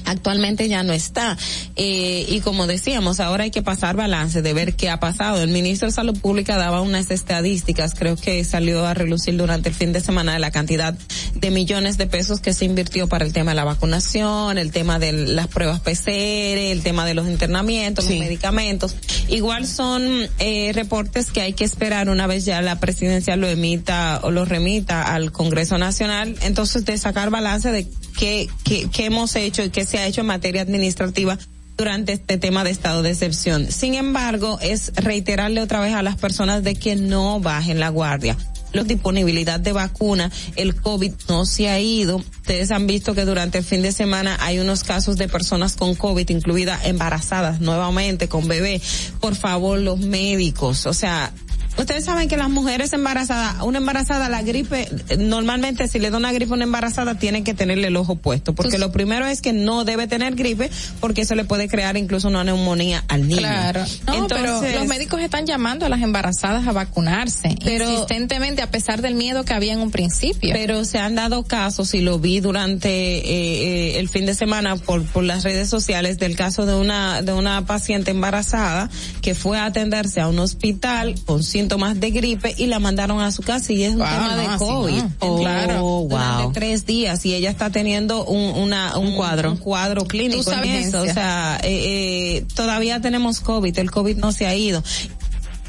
[0.05, 1.37] Actualmente ya no está.
[1.77, 5.43] Eh, y como decíamos, ahora hay que pasar balance de ver qué ha pasado.
[5.43, 9.75] El ministro de Salud Pública daba unas estadísticas, creo que salió a relucir durante el
[9.75, 10.95] fin de semana de la cantidad
[11.35, 14.99] de millones de pesos que se invirtió para el tema de la vacunación, el tema
[14.99, 18.97] de las pruebas PCR, el tema de los internamientos, los medicamentos.
[19.29, 24.21] Igual son eh, reportes que hay que esperar una vez ya la presidencia lo emita
[24.23, 27.87] o lo remita al Congreso Nacional, entonces de sacar balance de
[28.17, 31.39] qué, qué, qué hemos hecho y qué se ha hecho en materia administrativa
[31.77, 33.71] durante este tema de estado de excepción.
[33.71, 38.37] Sin embargo, es reiterarle otra vez a las personas de que no bajen la guardia.
[38.73, 42.17] La disponibilidad de vacuna, el COVID no se ha ido.
[42.17, 45.95] Ustedes han visto que durante el fin de semana hay unos casos de personas con
[45.95, 48.81] COVID, incluidas embarazadas nuevamente, con bebé.
[49.21, 51.33] Por favor, los médicos, o sea,
[51.79, 54.89] Ustedes saben que las mujeres embarazadas, una embarazada, la gripe,
[55.19, 58.55] normalmente si le da una gripe a una embarazada, tiene que tenerle el ojo puesto.
[58.55, 60.71] Porque lo primero es que no debe tener gripe,
[61.01, 63.41] porque eso le puede crear incluso una neumonía al niño.
[63.41, 63.85] Claro.
[64.07, 67.57] No, Entonces, pero los médicos están llamando a las embarazadas a vacunarse.
[67.65, 70.51] Pero- insistentemente, a pesar del miedo que había en un principio.
[70.53, 74.77] Pero se han dado casos, y lo vi durante eh, eh, el fin de semana
[74.77, 78.91] por, por las redes sociales, del caso de una, de una paciente embarazada
[79.21, 83.31] que fue a atenderse a un hospital con síntomas de gripe y la mandaron a
[83.31, 84.97] su casa y es un Wow, tema de no, COVID.
[85.03, 85.11] no.
[85.21, 86.07] Oh, Claro.
[86.11, 86.53] Durante Wow.
[86.53, 91.03] tres días y ella está teniendo un, una, un cuadro, un cuadro clínico en eso.
[91.03, 94.83] O sea, eh, eh, todavía tenemos COVID, el COVID no se ha ido.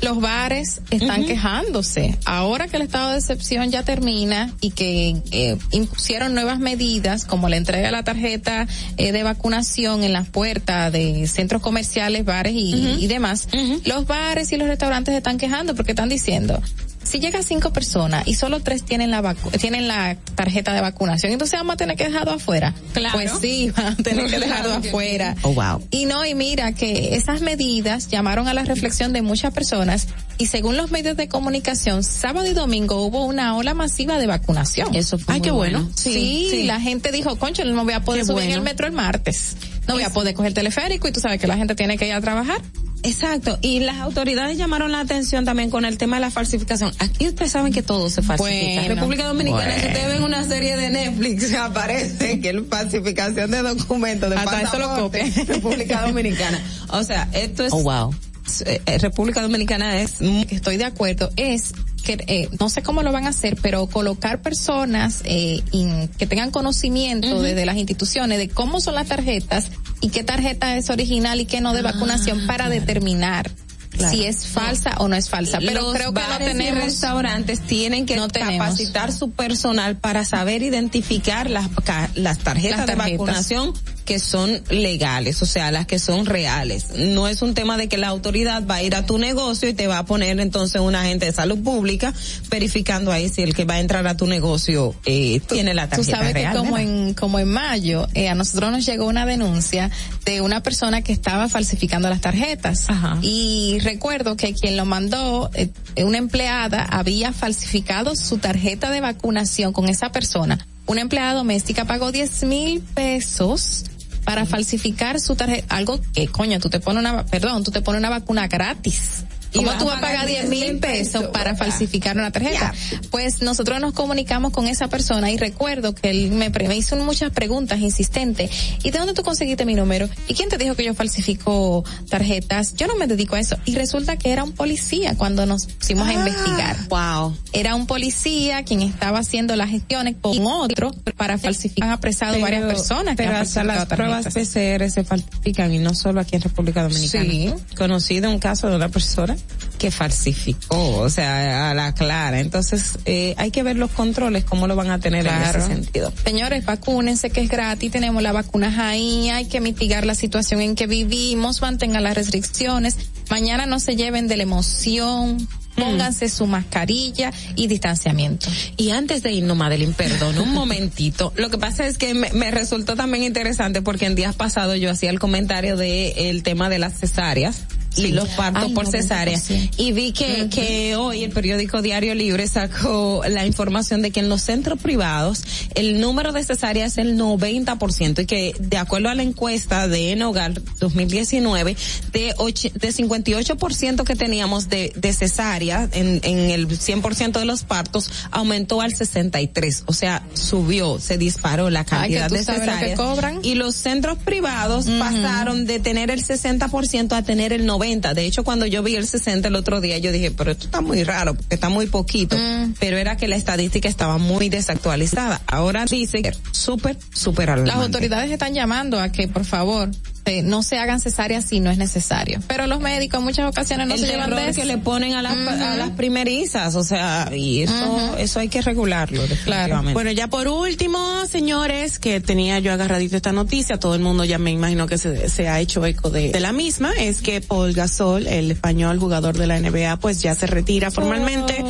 [0.04, 2.18] Los bares están quejándose.
[2.26, 7.50] Ahora que el estado de excepción ya termina y que eh, impusieron nuevas medidas como
[7.50, 8.68] la entrega de la tarjeta
[8.98, 13.48] eh, de vacunación en las puertas de centros comerciales, bares y demás,
[13.86, 16.62] los bares y los restaurantes están quejando porque están diciendo
[17.04, 21.32] si llega cinco personas y solo tres tienen la vacu tienen la tarjeta de vacunación,
[21.34, 22.74] entonces vamos a tener que dejarlo afuera.
[22.94, 23.16] Claro.
[23.18, 25.36] Pues sí, van a tener que dejarlo afuera.
[25.44, 25.86] Oh, wow.
[25.92, 30.08] Y no, y mira que esas medidas llamaron a la reflexión de muchas personas
[30.38, 34.94] y según los medios de comunicación, sábado y domingo hubo una ola masiva de vacunación.
[34.96, 35.80] Eso fue Ay, muy qué bueno.
[35.82, 35.94] bueno.
[35.96, 36.64] Sí, Sí, sí.
[36.64, 38.58] la gente dijo, concho, no voy a poder Qué subir en bueno.
[38.60, 39.56] el metro el martes.
[39.88, 42.08] No voy a poder coger el teleférico y tú sabes que la gente tiene que
[42.08, 42.62] ir a trabajar.
[43.04, 46.94] Exacto, y las autoridades llamaron la atención también con el tema de la falsificación.
[47.00, 48.82] Aquí ustedes saben que todo se falsifica.
[48.82, 53.62] Bueno, República Dominicana, si ustedes ven una serie de Netflix, aparece que es falsificación de
[53.62, 55.34] documentos de Hasta eso lo pasaporte.
[55.48, 56.64] República Dominicana.
[56.92, 57.74] O sea, esto es...
[57.74, 58.16] Oh, wow.
[58.65, 60.14] Eh, República Dominicana es...
[60.20, 63.88] que estoy de acuerdo es que eh, no sé cómo lo van a hacer, pero
[63.88, 69.70] colocar personas eh, in- que tengan conocimiento desde las instituciones de cómo son las tarjetas
[70.02, 73.49] y qué tarjeta es original y qué no de vacunación para determinar
[73.98, 74.15] Claro.
[74.15, 75.60] si es falsa o no es falsa.
[75.60, 76.22] Pero Los creo que
[76.53, 78.53] no y restaurantes tienen que No tenemos.
[78.57, 81.70] capacitar su personal para saber identificar las,
[82.15, 83.74] las tarjetas Las de vacunación
[84.06, 86.88] que son legales, o sea, las que son reales.
[86.98, 89.74] No es un tema de que la autoridad va a ir a tu negocio y
[89.74, 92.14] te va a poner entonces un agente de salud pública
[92.49, 95.98] verificando ahí si el que va a entrar a tu negocio eh, tiene la Tú
[96.02, 96.52] tarjeta sabes real.
[96.52, 96.91] que como ¿verdad?
[96.91, 99.90] en, como en mayo, eh, a nosotros nos llegó una denuncia
[100.26, 102.88] de una persona que estaba falsificando las tarjetas.
[103.22, 105.70] Y recuerdo que quien lo mandó, eh,
[106.04, 110.66] una empleada, había falsificado su tarjeta de vacunación con esa persona.
[110.86, 113.86] Una empleada doméstica pagó 10 mil pesos
[114.26, 118.00] para falsificar su tarjeta, algo que coño, tú te pones una, perdón, tú te pones
[118.00, 119.26] una vacuna gratis.
[119.54, 122.74] Y ¿Cómo tú vas a pagar pagar 10 mil 10,000 pesos para falsificar una tarjeta?
[123.12, 126.96] Pues nosotros nos comunicamos con esa persona y recuerdo que él me, pre- me hizo
[126.98, 128.50] muchas preguntas insistentes.
[128.84, 130.10] ¿Y de dónde tú conseguiste mi número?
[130.28, 132.76] ¿Y quién te dijo que yo falsifico tarjetas?
[132.76, 133.58] Yo no me dedico a eso.
[133.66, 136.76] Y resulta que era un policía cuando nos pusimos a investigar.
[136.90, 137.38] Wow.
[137.54, 141.88] Era un policía quien estaba haciendo las gestiones con otro para falsificar.
[141.90, 143.16] Han apresado Pero- varias personas.
[143.16, 144.26] Pero hasta las pruebas.
[144.34, 147.24] PCR se falsifican y no solo aquí en República Dominicana.
[147.24, 147.54] Sí.
[147.78, 149.36] Conocido un caso de una persona
[149.78, 152.40] que falsificó, o sea, a la clara.
[152.40, 155.60] Entonces, eh, hay que ver los controles, cómo lo van a tener Claro.
[155.60, 156.14] en ese sentido.
[156.24, 160.76] Señores, vacúnense que es gratis, tenemos las vacunas ahí, hay que mitigar la situación en
[160.76, 162.95] que vivimos, mantengan las restricciones,
[163.30, 165.45] mañana no se lleven de la emoción,
[165.76, 168.48] pónganse su mascarilla y distanciamiento.
[168.78, 171.34] Y antes de irnos, Madeline, perdón, un momentito.
[171.36, 174.90] Lo que pasa es que me, me resultó también interesante porque en días pasados yo
[174.91, 177.64] hacía el comentario de el tema de las cesáreas
[177.94, 179.40] Sí, los partos por cesárea.
[179.78, 184.30] Y vi que, que hoy el periódico Diario Libre sacó la información de que en
[184.30, 185.44] los centros privados
[185.76, 190.11] el número de cesáreas es el 90% y que de acuerdo a la encuesta de
[190.11, 191.76] Enogar 2019,
[192.11, 197.64] de, och- de 58% que teníamos de, de cesárea en, en el 100% de los
[197.64, 201.90] partos aumentó al 63, o sea, subió, se disparó la Ay, que
[202.20, 202.99] cantidad de lo que cesáreas.
[202.99, 203.40] cobran.
[203.44, 207.83] Y los centros privados pasaron de tener el 60% a tener el 90.
[207.84, 210.80] De hecho, cuando yo vi el 60 el otro día, yo dije, pero esto está
[210.80, 212.38] muy raro, porque está muy poquito.
[212.38, 212.76] Mm.
[212.80, 215.42] Pero era que la estadística estaba muy desactualizada.
[215.48, 217.86] Ahora dice que súper, súper Las alarmante.
[217.86, 219.92] autoridades están llamando a que, por favor,
[220.26, 222.40] eh, no se hagan cesáreas si no es necesario.
[222.48, 224.60] Pero los médicos en muchas ocasiones no el se llevan de eso.
[224.62, 228.62] que le ponen a las, a las primerizas, o sea, y eso, eso hay que
[228.62, 229.94] regularlo, definitivamente.
[229.94, 234.38] Bueno, ya por último, señores, que tenía yo agarradito esta noticia, todo el mundo ya
[234.38, 237.74] me imagino que se, se ha hecho eco de, de la misma, es que Paul
[237.74, 241.64] Gasol, el español jugador de la NBA, pues ya se retira formalmente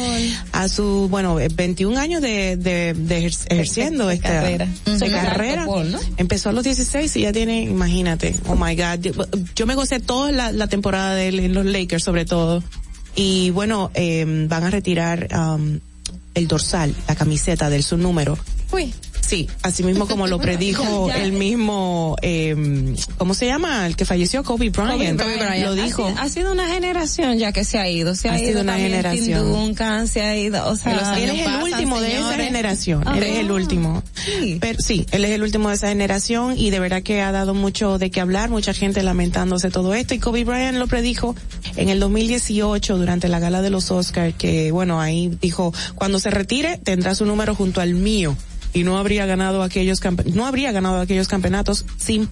[0.52, 4.68] a su, bueno, eh, 21 años de, de, de ejer- ejerciendo esta carrera.
[4.88, 5.00] Ujú.
[5.12, 5.66] carrera.
[5.66, 6.00] Paul, ¿no?
[6.18, 10.32] Empezó a los 16 y ya tiene, imagínate, oh my God, yo, me gocé toda
[10.32, 12.64] la, temporada de en los Lakers sobre todo.
[13.16, 15.80] Y bueno, eh, van a retirar um,
[16.34, 18.38] el dorsal, la camiseta del su número.
[18.72, 18.94] Uy.
[19.26, 21.24] Sí, así mismo como lo predijo Ya, ya.
[21.24, 23.88] el mismo, eh, ¿cómo se llama?
[23.88, 25.20] El que falleció, Kobe Bryant.
[25.20, 25.64] Kobe Bryant.
[25.66, 26.08] Lo Ha dijo.
[26.10, 28.16] sido- Ha, sido una generación ya que se ha ido.
[28.16, 29.52] Se ha, Ha ido sido una generación.
[29.52, 30.68] Duncan, se ha ido.
[30.70, 33.04] O sea, él es el pasan, último de esa generación.
[33.06, 33.18] Ah.
[33.18, 34.04] él es el último.
[34.26, 34.58] Sí.
[34.60, 37.54] Pero sí, él es el último de esa generación y de verdad que ha dado
[37.54, 41.36] mucho de qué hablar, mucha gente lamentándose todo esto y Kobe Bryant lo predijo
[41.76, 46.30] en el 2018 durante la gala de los Oscars que bueno, ahí dijo, cuando se
[46.30, 48.36] retire tendrá su número junto al mío
[48.74, 50.02] y no habría ganado aquellos
[50.34, 52.28] no habría ganado aquellos campeonatos sin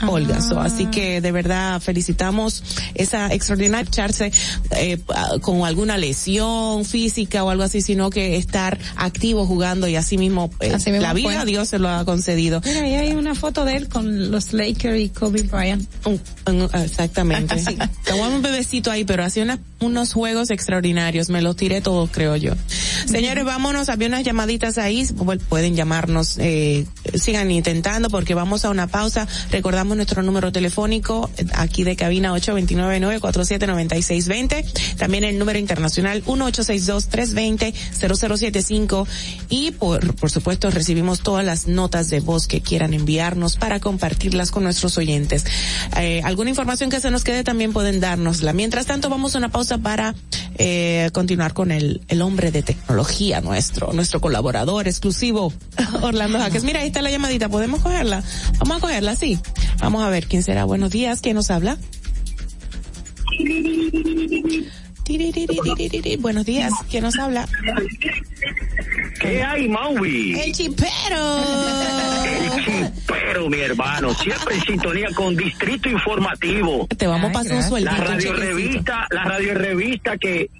[0.00, 0.22] Paul.
[0.22, 2.62] Olga, so, así que de verdad felicitamos
[2.94, 4.32] esa extraordinaria echarse
[4.76, 9.96] eh, ah, con alguna lesión física o algo así, sino que estar activo jugando y
[9.96, 11.44] así mismo, eh, Así mismo la vida fue.
[11.46, 12.60] Dios se lo ha concedido.
[12.64, 15.88] Mira, ahí hay una foto de él con los Lakers y Kobe Bryant.
[16.04, 17.54] Un- un- exactamente.
[17.58, 17.76] Así.
[18.04, 21.28] Tengo un bebecito ahí, pero hacía una- unos juegos extraordinarios.
[21.30, 22.52] Me los tiré todos, creo yo.
[23.06, 23.88] Señores, vámonos.
[23.88, 25.06] Había unas llamaditas ahí.
[25.48, 26.36] Pueden llamarnos.
[26.38, 29.26] Eh, sigan intentando porque vamos a una pausa.
[29.50, 34.96] Recordamos nuestro número telefónico eh, aquí de cabina 829-947-9620.
[34.96, 39.06] También el número internacional 1862-320-0075.
[39.48, 44.50] Y por, por supuesto recibimos todas las notas de voz que quieran enviarnos para compartirlas
[44.50, 45.44] con nuestros oyentes.
[45.96, 48.52] Eh, alguna información que se nos quede también pueden dárnosla.
[48.52, 50.14] Mientras tanto vamos a una pausa para
[50.56, 55.52] eh, continuar con el, el hombre de tecnología nuestro, nuestro colaborador exclusivo,
[56.02, 56.64] Orlando Jaques.
[56.64, 58.22] Mira, ahí está la llamadita, ¿podemos cogerla?
[58.58, 59.38] Vamos a cogerla, sí.
[59.80, 60.64] Vamos a ver quién será.
[60.64, 61.78] Buenos días, ¿quién nos habla?
[66.20, 67.48] Buenos días, ¿quién nos habla?
[69.20, 70.38] ¿Qué hay, Maui?
[70.38, 71.44] El chipero.
[72.24, 74.14] El chipero, mi hermano.
[74.14, 76.86] Siempre en sintonía con Distrito Informativo.
[76.96, 77.90] Te vamos a pasar un sueldo.
[77.90, 80.50] La radio revista, la radio revista que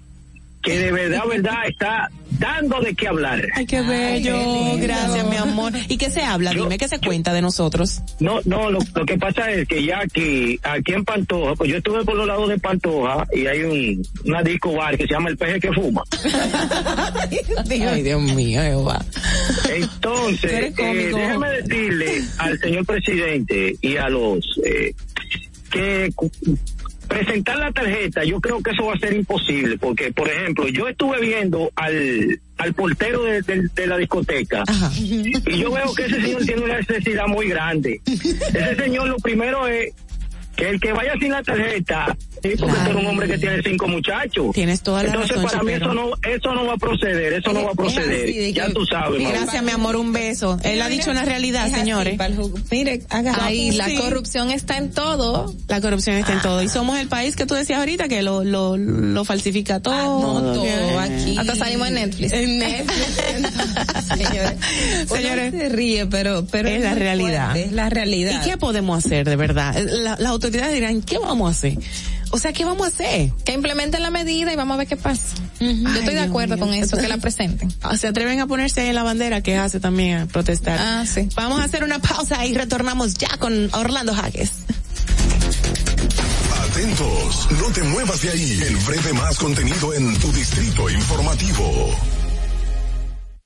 [0.69, 3.47] que de verdad, verdad, está dando de qué hablar.
[3.55, 4.77] Ay, qué bello.
[4.77, 5.73] Gracias, mi amor.
[5.87, 6.51] ¿Y qué se habla?
[6.51, 8.01] Dime, ¿qué se cuenta de nosotros?
[8.19, 11.77] No, no, lo, lo que pasa es que ya aquí, aquí en Pantoja, pues yo
[11.77, 15.29] estuve por los lados de Pantoja y hay un, una disco bar que se llama
[15.29, 16.03] El Peje que Fuma.
[17.69, 19.03] Ay, Dios mío, Jehová.
[19.63, 24.93] Tú Entonces, eh, déjeme decirle al señor presidente y a los eh,
[25.71, 26.11] que
[27.09, 30.87] presentar la tarjeta, yo creo que eso va a ser imposible, porque, por ejemplo, yo
[30.87, 34.63] estuve viendo al, al portero de, de- de la discoteca
[35.45, 37.99] y yo veo que ese señor tiene una necesidad muy grande.
[38.05, 39.91] Ese señor lo primero es
[40.59, 43.61] que el que vaya sin la tarjeta, sí, porque tú eres un hombre que tiene
[43.63, 44.47] cinco muchachos.
[44.53, 47.53] Tienes toda la Entonces, razón, para mí eso no, eso no va a proceder, eso
[47.53, 48.53] no va a proceder.
[48.53, 49.27] Ya tú sabes.
[49.27, 50.59] Gracias, mi amor, un beso.
[50.63, 52.19] Él ha dicho una realidad, señores.
[52.71, 53.95] Mire, haga Ahí la Sí.
[53.97, 55.53] corrupción está en todo.
[55.67, 56.61] La corrupción está en todo.
[56.61, 59.93] Y somos el país que tú decías ahorita que lo, lo, lo falsifica todo.
[59.93, 61.37] Ah, No, todo que- aquí.
[61.37, 62.33] Hasta salimos en Netflix.
[62.33, 63.19] En Netflix.
[64.09, 64.53] Señores,
[65.07, 67.51] Señores, se ríe, pero, pero es la realidad.
[67.51, 68.41] fuerte, es la realidad.
[68.45, 69.75] ¿Y qué podemos hacer de verdad?
[69.77, 70.17] La-
[70.49, 71.77] autoridades dirán, ¿qué vamos a hacer?
[72.31, 73.31] O sea, ¿qué vamos a hacer?
[73.43, 75.35] Que implementen la medida y vamos a ver qué pasa.
[75.59, 75.67] Yo
[75.99, 77.73] estoy de acuerdo con eso, que la presenten.
[77.81, 80.79] Ah, Se atreven a ponerse ahí en la bandera que hace también a protestar.
[80.79, 81.27] Ah, sí.
[81.35, 84.51] Vamos a hacer una pausa y retornamos ya con Orlando Jaques.
[86.71, 88.59] Atentos, no te muevas de ahí.
[88.67, 91.95] El breve más contenido en tu distrito informativo.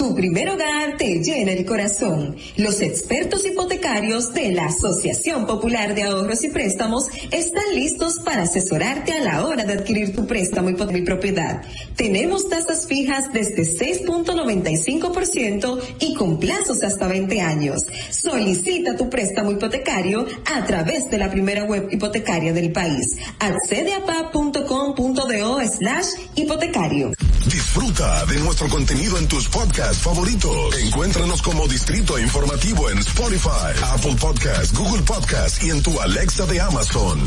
[0.00, 2.34] Tu primer hogar te llena el corazón.
[2.56, 9.12] Los expertos hipotecarios de la Asociación Popular de Ahorros y Préstamos están listos para asesorarte
[9.12, 11.60] a la hora de adquirir tu préstamo y propiedad.
[11.96, 17.84] Tenemos tasas fijas desde 6.95% y con plazos hasta 20 años.
[18.08, 23.18] Solicita tu préstamo hipotecario a través de la primera web hipotecaria del país.
[23.38, 26.06] Accede a pa.com.do slash
[26.36, 27.12] hipotecario.
[27.44, 30.76] Disfruta de nuestro contenido en tus podcasts favoritos.
[30.78, 36.60] Encuéntranos como Distrito Informativo en Spotify, Apple Podcasts, Google Podcasts y en tu Alexa de
[36.60, 37.20] Amazon.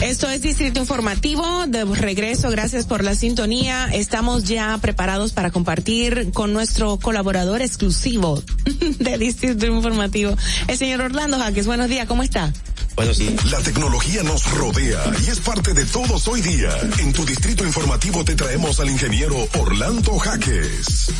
[0.00, 3.88] Esto es Distrito Informativo, de regreso, gracias por la sintonía.
[3.92, 8.42] Estamos ya preparados para compartir con nuestro colaborador exclusivo
[8.98, 10.36] de Distrito Informativo,
[10.68, 11.66] el señor Orlando Jaques.
[11.66, 12.52] Buenos días, ¿cómo está?
[12.94, 13.34] Bueno, sí.
[13.50, 16.70] La tecnología nos rodea y es parte de todos hoy día.
[16.98, 21.10] En tu distrito informativo te traemos al ingeniero Orlando Jaques.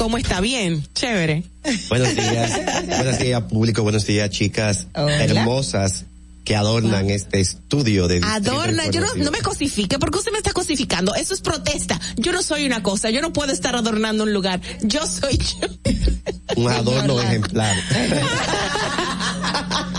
[0.00, 0.40] ¿Cómo está?
[0.40, 1.44] Bien, chévere.
[1.90, 5.22] Buenos días, buenos días público, buenos días chicas Hola.
[5.22, 6.06] hermosas
[6.42, 10.38] que adornan este estudio de Distrito Adorna, yo no, no me cosifique, porque usted me
[10.38, 11.14] está cosificando.
[11.14, 12.00] Eso es protesta.
[12.16, 14.62] Yo no soy una cosa, yo no puedo estar adornando un lugar.
[14.80, 15.68] Yo soy yo.
[16.56, 17.76] Un adorno ejemplar.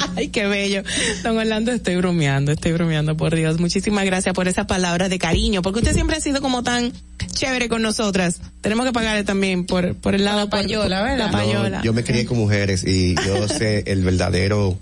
[0.16, 0.84] Ay, qué bello.
[1.24, 3.60] Don Orlando, estoy bromeando, estoy bromeando, por Dios.
[3.60, 6.92] Muchísimas gracias por esas palabras de cariño, porque usted siempre ha sido como tan
[7.34, 8.40] chévere con nosotras.
[8.62, 11.78] Tenemos que pagarle también por, por el lado la payola, La payola.
[11.80, 14.78] No, yo me crié con mujeres y yo sé el verdadero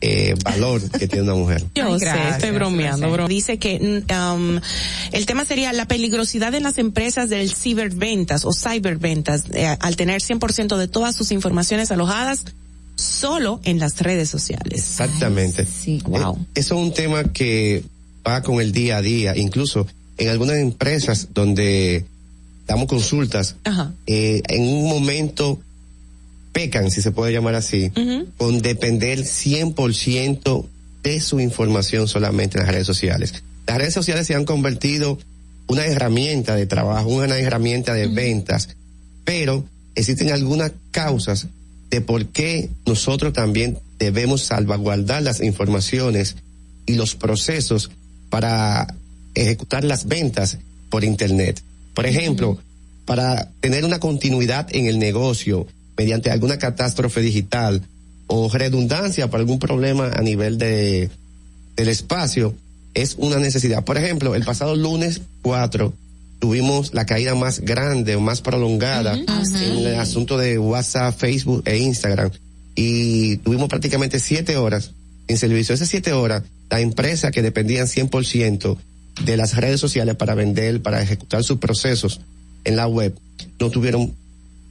[0.00, 1.64] eh, valor que tiene una mujer.
[1.74, 3.28] Yo sé, estoy bromeando, bro.
[3.28, 4.60] Dice que um,
[5.12, 10.20] el tema sería la peligrosidad en las empresas del ciberventas o cyberventas eh, al tener
[10.20, 12.44] 100% de todas sus informaciones alojadas
[12.96, 14.80] solo en las redes sociales.
[14.80, 15.66] Exactamente.
[15.66, 16.36] Sí, wow.
[16.36, 17.84] Eh, eso es un tema que
[18.26, 19.86] va con el día a día, incluso
[20.18, 22.04] en algunas empresas donde
[22.66, 23.92] damos consultas, Ajá.
[24.06, 25.60] eh, en un momento
[26.52, 27.92] pecan, si se puede llamar así,
[28.38, 30.66] con depender 100%
[31.02, 33.34] de su información solamente en las redes sociales.
[33.66, 35.18] Las redes sociales se han convertido
[35.66, 38.70] una herramienta de trabajo, una herramienta de ventas,
[39.24, 39.64] pero
[39.94, 41.46] existen algunas causas
[41.90, 46.36] de por qué nosotros también debemos salvaguardar las informaciones
[46.86, 47.90] y los procesos
[48.30, 48.94] para
[49.34, 50.58] ejecutar las ventas
[50.90, 51.62] por Internet.
[51.94, 52.58] Por ejemplo,
[53.04, 57.82] para tener una continuidad en el negocio mediante alguna catástrofe digital
[58.26, 61.10] o redundancia por algún problema a nivel de
[61.76, 62.54] del espacio
[62.94, 63.84] es una necesidad.
[63.84, 65.92] Por ejemplo, el pasado lunes 4
[66.38, 71.78] tuvimos la caída más grande o más prolongada en el asunto de WhatsApp, Facebook e
[71.78, 72.30] Instagram
[72.74, 74.92] y tuvimos prácticamente siete horas
[75.28, 75.74] en servicio.
[75.74, 78.76] Esas siete horas, la empresa que dependían 100%
[79.24, 82.20] de las redes sociales para vender, para ejecutar sus procesos
[82.64, 83.14] en la web,
[83.58, 84.12] no tuvieron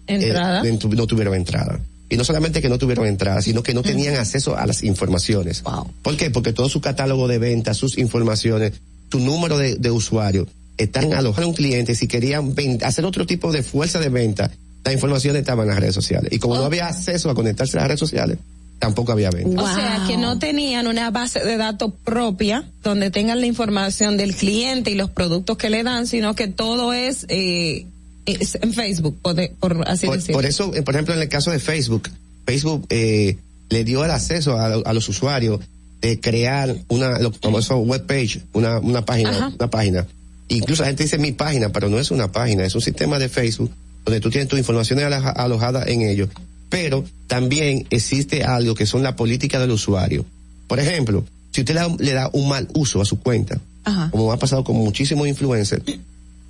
[0.07, 0.61] Entrada.
[0.63, 1.79] eh, no no tuvieron entrada.
[2.07, 5.63] Y no solamente que no tuvieron entrada, sino que no tenían acceso a las informaciones.
[6.03, 6.29] ¿Por qué?
[6.29, 8.73] Porque todo su catálogo de ventas, sus informaciones,
[9.11, 10.47] su número de, de usuarios,
[10.77, 12.53] están alojados a un cliente si querían
[12.84, 14.52] hacer otro tipo de fuerza de venta,
[14.84, 16.31] la información estaba en las redes sociales.
[16.34, 18.38] Y como no había acceso a conectarse a las redes sociales,
[18.77, 19.64] tampoco había venta.
[19.64, 24.35] O sea, que no tenían una base de datos propia donde tengan la información del
[24.35, 27.85] cliente y los productos que le dan, sino que todo es, eh,
[28.26, 30.38] es en Facebook, por, de- por así Por, decirlo.
[30.38, 32.10] por eso, eh, por ejemplo, en el caso de Facebook,
[32.45, 33.38] Facebook eh,
[33.69, 35.61] le dio el acceso a, a los usuarios
[36.02, 39.52] de crear una, lo famoso web page, una, una página, Ajá.
[39.57, 40.06] una página.
[40.47, 43.30] Incluso la gente dice mi página, pero no es una página, es un sistema de
[43.30, 43.72] Facebook
[44.05, 46.30] donde tú tienes tu información aloja- alojada en ello.
[46.69, 50.26] Pero también existe algo que son la política del usuario.
[50.67, 54.09] Por ejemplo, si usted le, da un mal uso a su cuenta, Ajá.
[54.11, 55.84] como ha pasado con muchísimos influencers,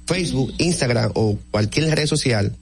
[0.06, 2.54] Facebook, Instagram o cualquier red social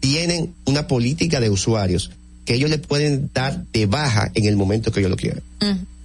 [0.00, 2.10] tienen una política de usuarios
[2.44, 5.42] que ellos le pueden dar de baja en el momento que ellos lo quieran.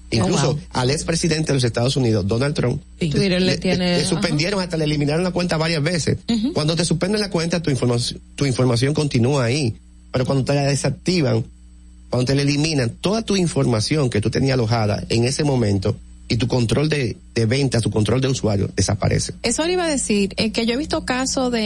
[0.10, 0.62] Incluso Oh, wow.
[0.72, 4.86] al expresidente de los Estados Unidos, Donald Trump, Twitter le tiene- le suspendieron hasta le
[4.86, 6.18] eliminaron la cuenta varias veces.
[6.54, 9.76] Cuando te suspenden la cuenta, tu información, tu información continúa ahí.
[10.12, 11.44] Pero cuando te la desactivan,
[12.10, 15.98] cuando te la eliminan, toda tu información que tú tenías alojada en ese momento
[16.30, 19.34] y tu control de, de ventas, tu control de usuario desaparece.
[19.44, 21.62] Eso le iba a decir, eh, que yo he visto casos de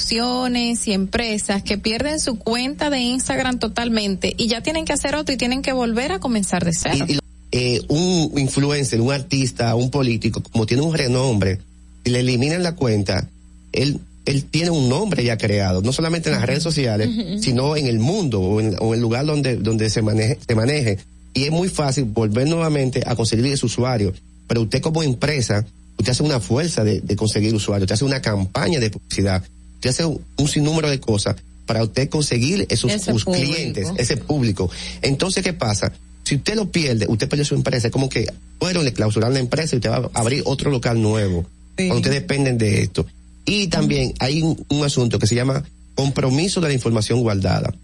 [0.00, 5.14] instituciones y empresas que pierden su cuenta de Instagram totalmente y ya tienen que hacer
[5.16, 7.04] otro y tienen que volver a comenzar de cero.
[7.08, 7.18] Y, y,
[7.52, 11.58] eh, un influencer, un artista, un político, como tiene un renombre,
[12.04, 13.28] si le eliminan la cuenta,
[13.72, 17.08] él, él tiene un nombre ya creado, no solamente en las redes sociales,
[17.42, 20.98] sino en el mundo o en, o el lugar donde, donde se maneje, se maneje.
[21.34, 24.12] Y es muy fácil volver nuevamente a conseguir ese usuario.
[24.46, 25.64] Pero usted como empresa,
[25.96, 29.42] usted hace una fuerza de, de conseguir usuarios, usted hace una campaña de publicidad,
[29.74, 34.68] usted hace un, un sinnúmero de cosas para usted conseguir esos sus clientes, ese público.
[35.02, 35.92] Entonces, ¿qué pasa?
[36.24, 38.26] Si usted lo pierde, usted perdió su empresa, es como que
[38.58, 41.44] fueron, le clausuraron la empresa y usted va a abrir otro local nuevo.
[41.76, 43.06] Cuando ustedes dependen de esto.
[43.46, 47.74] Y también hay un, un asunto que se llama compromiso de la información guardada.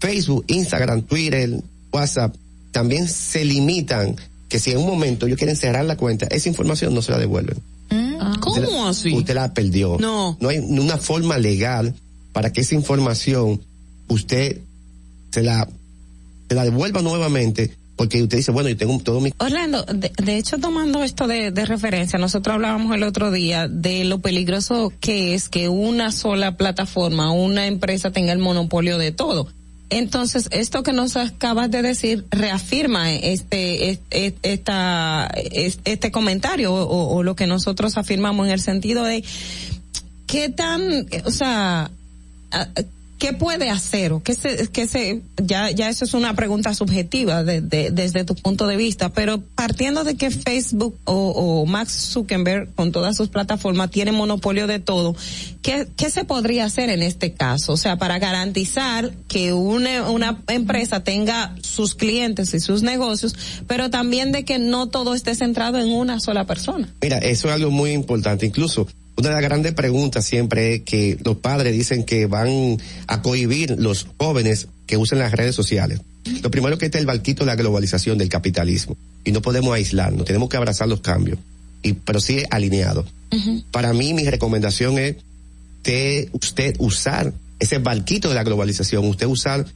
[0.00, 1.60] Facebook, Instagram, Twitter,
[1.92, 2.34] WhatsApp,
[2.70, 4.16] también se limitan
[4.48, 7.18] que si en un momento ellos quieren cerrar la cuenta, esa información no se la
[7.18, 7.56] devuelven.
[7.90, 9.12] Usted la- ¿Cómo así?
[9.12, 9.96] Usted la perdió.
[10.00, 10.36] No.
[10.40, 11.94] No hay una forma legal
[12.32, 13.60] para que esa información
[14.08, 14.58] usted
[15.30, 15.68] se la,
[16.52, 19.32] se la devuelva nuevamente porque usted dice, bueno, yo tengo todo mi...
[19.38, 24.18] Orlando, de, hecho tomando esto de, de referencia, nosotros hablábamos el otro día de lo
[24.18, 29.46] peligroso que es que una sola plataforma, una empresa tenga el monopolio de todo.
[29.90, 37.22] Entonces, esto que nos acabas de decir reafirma este, este, esta, este, comentario o, o
[37.22, 39.22] lo que nosotros afirmamos en el sentido de
[40.26, 41.90] qué tan, o sea,
[43.22, 44.12] ¿qué puede hacer?
[44.12, 48.24] o qué se, qué se, ya, ya eso es una pregunta subjetiva de, de- desde
[48.24, 53.16] tu punto de vista, pero partiendo de que Facebook o, o Max Zuckerberg con todas
[53.16, 55.14] sus plataformas tiene monopolio de todo,
[55.62, 57.74] ¿qué, ¿qué se podría hacer en este caso?
[57.74, 63.36] O sea, para garantizar que una, una empresa tenga sus clientes y sus negocios,
[63.68, 66.92] pero también de que no todo esté centrado en una sola persona.
[67.00, 68.46] Mira, eso es algo muy importante.
[68.46, 73.22] Incluso una de las grandes preguntas siempre es que los padres dicen que van a
[73.22, 76.00] cohibir los jóvenes que usen las redes sociales.
[76.42, 78.96] Lo primero que está el barquito de la globalización del capitalismo.
[79.24, 81.38] Y no podemos aislarnos, tenemos que abrazar los cambios.
[81.82, 83.04] Y, pero sí alineado.
[83.70, 85.16] Para mí, mi recomendación es
[85.82, 89.66] que usted usar ese barquito de la globalización, usted usar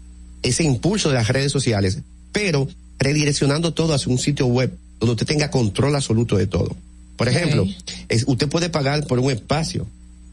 [0.43, 2.01] ese impulso de las redes sociales,
[2.33, 6.77] pero redireccionando todo hacia un sitio web donde usted tenga control absoluto de todo.
[7.17, 7.67] Por ejemplo,
[8.09, 9.87] es- usted puede pagar por un espacio,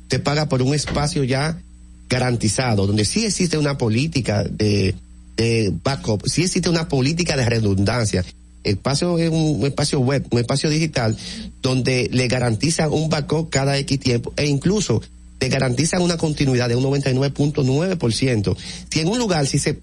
[0.03, 1.59] usted paga por un espacio ya
[2.09, 4.93] garantizado, donde sí existe una política de,
[5.37, 8.23] de backup, sí existe una política de redundancia.
[8.63, 11.17] El espacio es un, un espacio web, un espacio digital,
[11.61, 15.01] donde le garantizan un backup cada X tiempo e incluso
[15.39, 18.55] le garantizan una continuidad de un 99.9%.
[18.91, 19.79] Si en un lugar, si se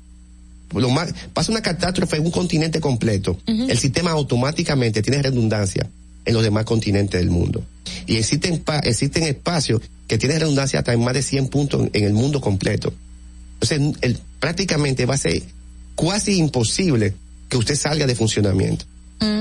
[0.72, 3.36] lo más, pasa una catástrofe en un continente completo,
[3.70, 5.88] el sistema automáticamente tiene redundancia
[6.24, 7.64] en los demás continentes del mundo.
[8.06, 12.12] Y existen, existen espacios que tienen redundancia hasta en más de 100 puntos en, el
[12.12, 12.92] mundo completo.
[13.60, 15.42] Entonces, el, prácticamente va a ser
[15.96, 17.14] casi imposible
[17.48, 18.84] que usted salga de funcionamiento.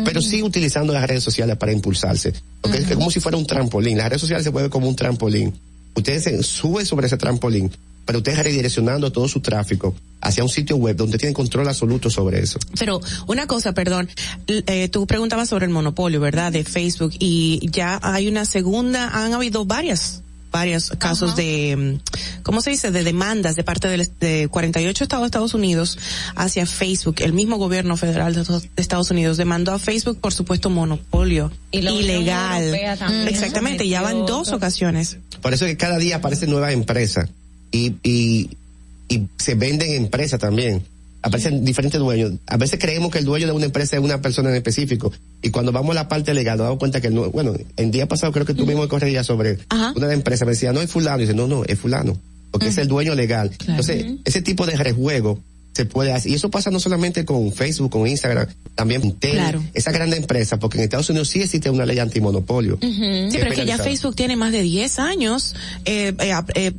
[0.04, 2.34] Pero sí utilizando las redes sociales para impulsarse.
[2.60, 3.98] Porque es como si fuera un trampolín.
[3.98, 5.54] Las redes sociales se mueven como un trampolín.
[5.96, 7.72] Usted se sube sobre ese trampolín,
[8.10, 12.40] pero usted redireccionando todo su tráfico hacia un sitio web donde tiene control absoluto sobre
[12.40, 12.58] eso.
[12.80, 14.10] Pero una cosa, perdón,
[14.48, 16.52] eh, tú preguntabas sobre el monopolio, ¿verdad?
[16.52, 22.62] De Facebook y ya hay una segunda, han habido varias varios casos de, mm, ¿cómo
[22.64, 22.90] se dice?
[22.90, 26.00] De demandas de parte del- de 48 estados de Estados Unidos
[26.36, 27.18] hacia Facebook.
[27.20, 31.78] El mismo gobierno federal de de Estados Unidos demandó a Facebook por supuesto monopolio Y
[31.88, 32.76] ilegal.
[32.98, 35.18] También Exactamente, ya van dos ocasiones.
[35.44, 37.30] Por eso es que cada día aparecen nuevas empresas
[37.72, 38.50] y, y,
[39.10, 40.84] y se venden empresas también.
[41.22, 42.34] Aparecen diferentes dueños.
[42.48, 45.12] A veces creemos que el dueño de una empresa es una persona en específico.
[45.42, 48.08] Y cuando vamos a la parte legal nos damos cuenta que no, bueno, el día
[48.08, 49.58] pasado creo que tú mismo corregías sobre
[49.96, 50.46] una empresa.
[50.46, 51.18] Me decía, no es fulano.
[51.18, 52.18] Y dice, no, no, es fulano.
[52.52, 53.52] Porque es el dueño legal.
[53.68, 55.40] Entonces, ese tipo de rejuego
[55.74, 56.32] se puede hacer.
[56.32, 59.64] Y eso pasa no solamente con Facebook, con Instagram, también con Tel, Claro.
[59.74, 62.78] esa grande empresa, porque en Estados Unidos sí existe una ley antimonopolio.
[62.82, 63.78] Sí, pero es que ya.
[63.78, 65.54] Facebook tiene más de 10 años
[65.86, 66.72] eh, eh, eh,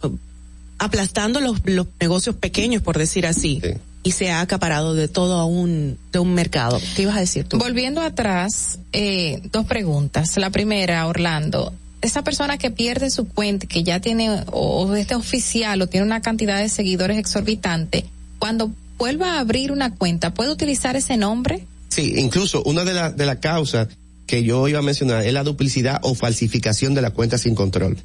[0.81, 3.63] aplastando los, los negocios pequeños, por decir así.
[4.03, 6.81] Y se ha acaparado de todo a un, de un mercado.
[6.97, 7.59] ¿Qué ibas a decir tú?
[7.59, 10.37] Volviendo atrás, eh, dos preguntas.
[10.39, 11.73] La primera, Orlando.
[12.01, 16.07] Esa persona que pierde su cuenta, que ya tiene, o, o este oficial, o tiene
[16.07, 18.07] una cantidad de seguidores exorbitante,
[18.39, 21.67] cuando vuelva a abrir una cuenta, ¿puede utilizar ese nombre?
[21.89, 23.89] Sí, incluso una de las de las causas
[24.27, 27.99] que yo iba a mencionar es la duplicidad o falsificación de la cuenta sin control,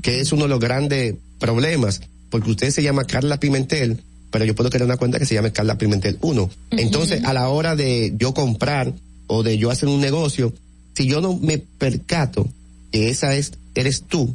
[0.00, 2.00] que es uno de los grandes problemas,
[2.32, 3.98] porque usted se llama Carla Pimentel,
[4.32, 6.50] pero yo puedo crear una cuenta que se llame Carla Pimentel 1.
[6.72, 8.92] Entonces, a la hora de yo comprar
[9.28, 10.52] o de yo hacer un negocio,
[10.96, 12.48] si yo no me percato
[12.90, 14.34] que esa es, eres tú,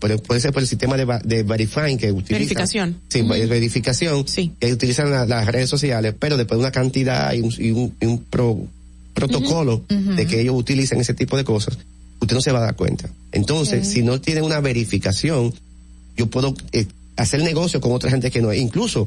[0.00, 2.34] pero puede ser por el sistema de, de verifying que utiliza.
[2.38, 2.96] Verificación.
[3.08, 4.26] Sí, verificación
[4.60, 7.94] que utilizan la- las redes sociales, pero después de una cantidad y un, y un,
[8.00, 8.66] y un pro-
[9.14, 9.84] protocolo
[10.16, 11.78] de que ellos utilizan ese tipo de cosas,
[12.20, 13.08] usted no se va a dar cuenta.
[13.32, 15.52] Entonces, si no tiene una verificación,
[16.16, 16.86] yo puedo eh,
[17.16, 18.60] hacer negocio con otra gente que no es.
[18.60, 19.06] Incluso,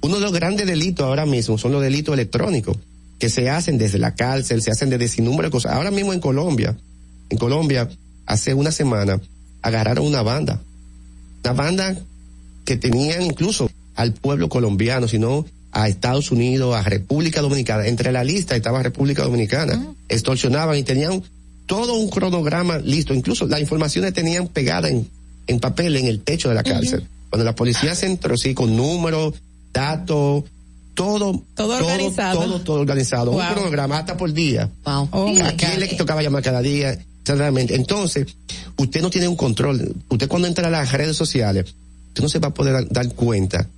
[0.00, 2.76] uno de los grandes delitos ahora mismo son los delitos electrónicos,
[3.18, 5.72] que se hacen desde la cárcel, se hacen desde sin número de cosas.
[5.72, 6.76] Ahora mismo en Colombia,
[7.30, 7.88] en Colombia,
[8.26, 9.20] hace una semana,
[9.62, 10.60] agarraron una banda.
[11.44, 11.96] Una banda
[12.64, 17.86] que tenían incluso al pueblo colombiano, sino a Estados Unidos, a República Dominicana.
[17.86, 19.94] Entre la lista estaba República Dominicana.
[20.08, 21.22] Extorsionaban y tenían
[21.66, 23.14] todo un cronograma listo.
[23.14, 25.08] Incluso las informaciones tenían pegadas en,
[25.46, 27.06] en papel en el techo de la cárcel.
[27.30, 29.34] Cuando la policía se entró, sí, con números,
[29.72, 30.44] datos,
[30.94, 32.40] todo, todo, organizado.
[32.40, 33.30] todo, todo organizado.
[33.32, 33.40] Wow.
[33.40, 34.70] Un cronograma hasta por día.
[34.84, 36.98] Oh ¿A quién le tocaba llamar cada día?
[37.20, 37.74] Exactamente.
[37.74, 38.26] Entonces,
[38.76, 39.94] usted no tiene un control.
[40.08, 41.66] Usted cuando entra a las redes sociales,
[42.08, 43.68] usted no se va a poder dar cuenta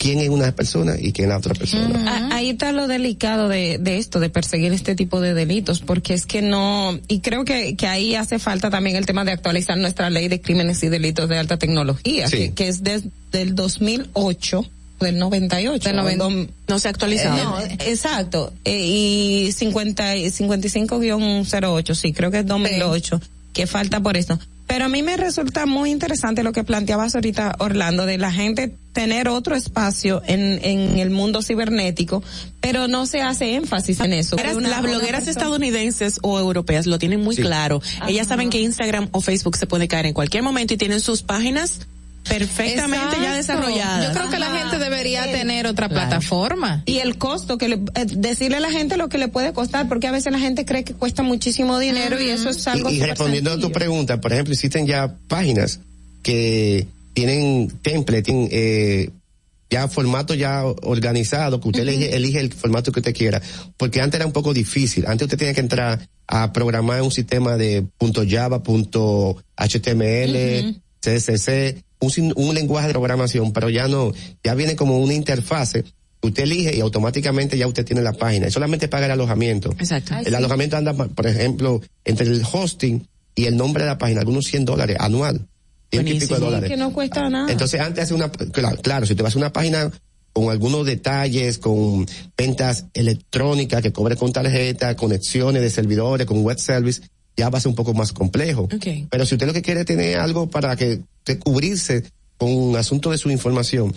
[0.00, 2.02] quién es una persona y quién es la otra persona.
[2.08, 6.14] Ah, Ahí está lo delicado de, de esto, de perseguir este tipo de delitos, porque
[6.14, 9.76] es que no, y creo que, que ahí hace falta también el tema de actualizar
[9.76, 12.36] nuestra ley de crímenes y delitos de alta tecnología, Sí.
[12.38, 14.64] que, que es desde el 2008,
[15.00, 15.88] del 98.
[15.88, 17.36] Del noven- Dom- no se ha actualizado.
[17.60, 23.20] Eh, no, exacto, eh, y 50, y 55-08, sí, creo que es 2008,
[23.52, 24.38] que falta por esto.
[24.70, 28.72] Pero a mí me resulta muy interesante lo que planteabas ahorita, Orlando, de la gente
[28.92, 32.22] tener otro espacio en, en el mundo cibernético,
[32.60, 34.36] pero no se hace énfasis en eso.
[34.36, 37.42] Las- Una- las una blogueras persona- estadounidenses o europeas lo tienen muy Sí.
[37.42, 37.82] claro.
[38.06, 41.22] Ellas saben que Instagram o Facebook se puede caer en cualquier momento y tienen sus
[41.22, 41.80] páginas
[42.28, 43.62] perfectamente ya Exacto.
[43.62, 44.08] desarrolladas.
[44.08, 45.32] Yo creo que la gente debería Sí.
[45.32, 46.08] tener otra Claro.
[46.08, 46.82] plataforma.
[46.86, 49.88] Y el costo que le, eh, decirle a la gente lo que le puede costar,
[49.88, 52.94] porque a veces la gente cree que cuesta muchísimo dinero y eso es algo Y,
[52.96, 55.80] y respondiendo a tu pregunta, por ejemplo, existen ya páginas
[56.22, 59.10] que tienen template, tienen, eh,
[59.70, 63.40] ya formato ya organizado, que usted elige, elige el formato que usted quiera.
[63.76, 65.06] Porque antes era un poco difícil.
[65.06, 71.84] Antes usted tenía que entrar a programar un sistema de punto .java, punto .html, sin-
[72.00, 74.12] un lenguaje de programación, pero ya no,
[74.42, 75.84] ya viene como una interfase.
[76.22, 78.48] Usted elige y automáticamente ya usted tiene la página.
[78.48, 79.70] Y solamente paga el alojamiento.
[79.78, 80.14] Exacto.
[80.24, 84.44] El alojamiento anda, por ejemplo, entre el hosting y el nombre de la página, algunos
[84.46, 85.46] 100 dólares anual.
[85.90, 86.70] Y pico de Sí, dólares.
[86.70, 87.50] que no cuesta nada.
[87.50, 89.90] Entonces antes hace una, claro, claro, si te vas a una página
[90.32, 92.06] con algunos detalles, con
[92.36, 97.02] ventas electrónicas que cobre con tarjeta, conexiones de servidores, con web service,
[97.36, 98.68] ya va a ser un poco más complejo.
[99.10, 102.04] Pero si usted lo que quiere es tener algo para que, que cubrirse
[102.36, 103.92] con un asunto de su información,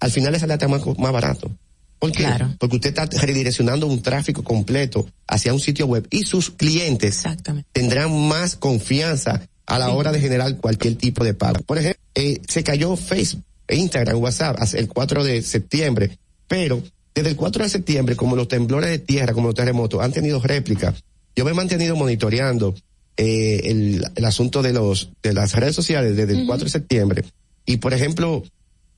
[0.00, 1.50] al final le sale hasta más, más barato.
[1.98, 2.24] ¿Por qué?
[2.24, 2.54] Claro.
[2.58, 7.24] Porque usted está redireccionando un tráfico completo hacia un sitio web y sus clientes
[7.72, 11.60] tendrán más confianza a la hora de generar cualquier tipo de pago.
[11.66, 16.82] Por ejemplo, eh, se cayó Facebook, Instagram, WhatsApp el 4 de septiembre, pero
[17.14, 20.40] desde el 4 de septiembre, como los temblores de tierra, como los terremotos, han tenido
[20.40, 20.94] réplica.
[21.38, 22.74] Yo me he mantenido monitoreando
[23.16, 27.24] eh, el, el asunto de los de las redes sociales desde el 4 de septiembre.
[27.64, 28.42] Y por ejemplo,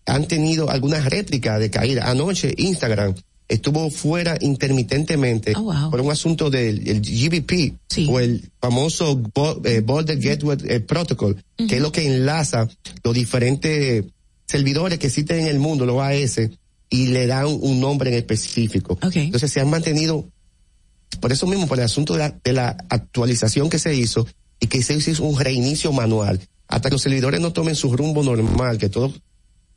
[0.07, 2.11] han tenido algunas réplicas de caída.
[2.11, 3.15] Anoche Instagram
[3.47, 5.53] estuvo fuera intermitentemente
[5.91, 7.75] por un asunto del el GBP
[8.09, 11.37] o el famoso Bo- eh, Border Gateway eh, Protocol,
[11.69, 12.69] que es lo que enlaza
[13.05, 14.05] los diferentes
[14.47, 16.41] servidores que existen en el mundo, los AS,
[16.89, 18.99] y le dan un nombre en específico.
[19.27, 20.29] Entonces se han mantenido
[21.21, 24.27] por eso mismo, por el asunto de la, de la actualización que se hizo
[24.61, 28.23] y que se hizo un reinicio manual, hasta que los servidores no tomen su rumbo
[28.23, 29.13] normal, que todo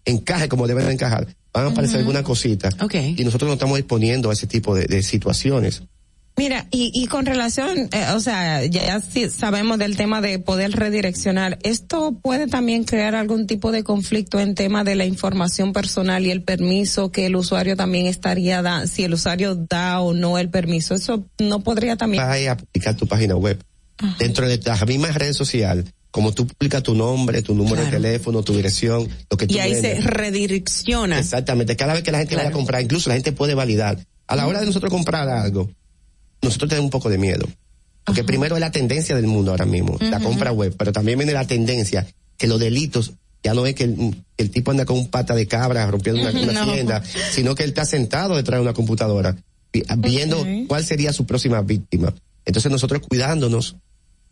[0.06, 2.10] encaje como deben de encajar, van a aparecer Ujú.
[2.10, 2.70] alguna cosita.
[3.18, 5.84] Y nosotros nos estamos exponiendo a ese tipo de, de situaciones.
[6.36, 10.40] Mira, y, y con relación, eh, o sea, ya, ya sí sabemos del tema de
[10.40, 15.74] poder redireccionar, ¿esto puede también crear algún tipo de conflicto en tema de la información
[15.74, 20.14] personal y el permiso que el usuario también estaría da, si el usuario da o
[20.14, 20.96] no el permiso?
[20.96, 22.24] Eso no podría también.
[22.24, 23.64] Vas a publicar tu página web.
[24.18, 28.44] Dentro de las mismas redes sociales, como tú publicas tu nombre, tu número de teléfono,
[28.44, 31.20] tu dirección, lo que tú Y ahí se redirecciona.
[31.20, 31.76] Exactamente.
[31.76, 33.98] Cada vez que la gente vaya a comprar, incluso la gente puede validar.
[34.28, 35.70] A la hora de nosotros comprar algo,
[36.44, 37.48] nosotros tenemos un poco de miedo.
[38.06, 41.32] Porque primero es la tendencia del mundo ahora mismo, la compra web, pero también viene
[41.34, 42.06] la tendencia
[42.38, 43.14] que los delitos
[43.44, 43.84] ya no es que
[44.38, 46.74] el, tipo anda con un pata de cabra rompiendo una, Ujú, una no.
[46.74, 49.36] tienda, sino que él está sentado detrás de una computadora
[49.72, 52.14] vi- viendo cuál sería su próxima víctima.
[52.46, 53.76] Entonces nosotros cuidándonos,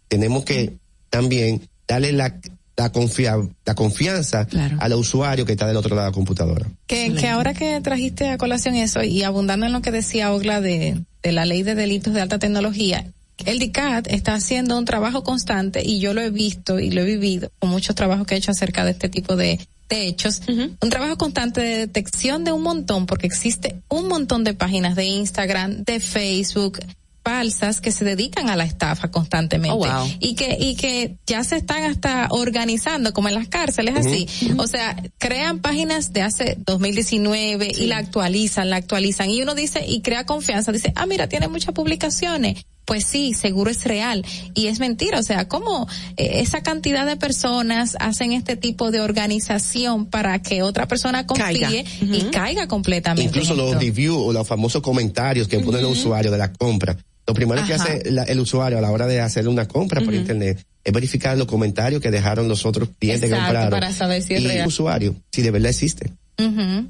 [0.07, 0.73] tenemos que
[1.09, 2.39] también darle la,
[2.77, 4.47] la, confia- la confianza
[4.79, 6.65] al usuario que está del otro lado de la computadora.
[6.87, 10.61] Que, que ahora que trajiste a colación eso y abundando en lo que decía Ogla
[10.61, 13.05] de, de la ley de delitos de alta tecnología,
[13.45, 17.05] el DICAT está haciendo un trabajo constante y yo lo he visto y lo he
[17.05, 19.59] vivido con muchos trabajos que he hecho acerca de este tipo de,
[19.89, 20.41] de hechos.
[20.47, 25.05] Un trabajo constante de detección de un montón, porque existe un montón de páginas de
[25.05, 26.79] Instagram, de Facebook
[27.23, 29.69] falsas que se dedican a la estafa constantemente.
[29.71, 30.07] Oh, wow.
[30.19, 34.27] y que y que ya se están hasta organizando como en las cárceles así.
[34.57, 39.29] O sea crean páginas de hace 2019 y la actualizan la actualizan.
[39.29, 40.71] Y uno dice y crea confianza.
[40.71, 42.65] Dice ah mira tiene muchas publicaciones.
[42.85, 44.25] Pues sí, seguro es real.
[44.53, 48.99] Y es mentira, o sea, ¿cómo eh, esa cantidad de personas hacen este tipo de
[48.99, 51.83] organización para que otra persona confíe Caiga.
[52.01, 53.23] y caiga completamente?
[53.23, 56.97] Incluso los reviews o los famosos comentarios que ponen los usuarios de la compra.
[57.27, 60.13] Lo primero que hace la- el usuario a la hora de hacer una compra por
[60.13, 63.79] internet es verificar los comentarios que dejaron los otros clientes que Exacto, compraron.
[63.79, 64.57] para saber si es y real.
[64.61, 66.11] el usuario, si de verdad existe.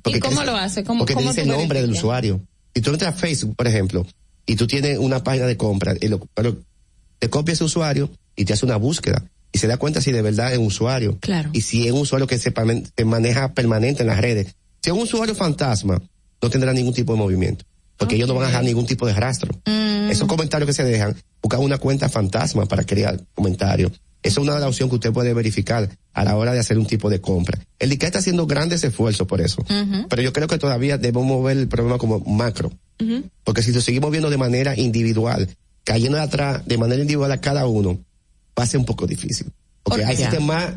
[0.01, 0.83] Porque ¿Y cómo te- lo hace?
[0.83, 2.41] ¿Cómo, porque te cómo dice tú el nombre del usuario.
[2.73, 4.05] Si tú entras a Facebook, por ejemplo,
[4.45, 6.57] y tú tienes una página de compra, y lo- pero
[7.19, 9.23] te copia ese usuario y te hace una búsqueda.
[9.51, 11.17] Y se da cuenta si de verdad es un usuario.
[11.19, 11.49] Claro.
[11.51, 12.53] Y si es un usuario que se
[13.03, 14.55] maneja permanente en las redes.
[14.81, 16.01] Si es un usuario fantasma,
[16.41, 17.65] no tendrá ningún tipo de movimiento.
[18.01, 19.53] Porque ellos no van a dejar ningún tipo de rastro.
[19.67, 20.09] Mm.
[20.09, 23.91] Esos comentarios que se dejan, buscan una cuenta fantasma para crear comentarios.
[24.23, 26.79] Esa es una de las opciones que usted puede verificar a la hora de hacer
[26.79, 27.59] un tipo de compra.
[27.77, 29.63] El ICA está haciendo grandes esfuerzos por eso.
[30.09, 32.71] Pero yo creo que todavía debemos ver el problema como macro.
[33.43, 35.47] Porque si lo seguimos viendo de manera individual,
[35.83, 37.99] cayendo de atrás de manera individual a cada uno,
[38.57, 39.51] va a ser un poco difícil.
[39.83, 40.73] Porque hay sistemas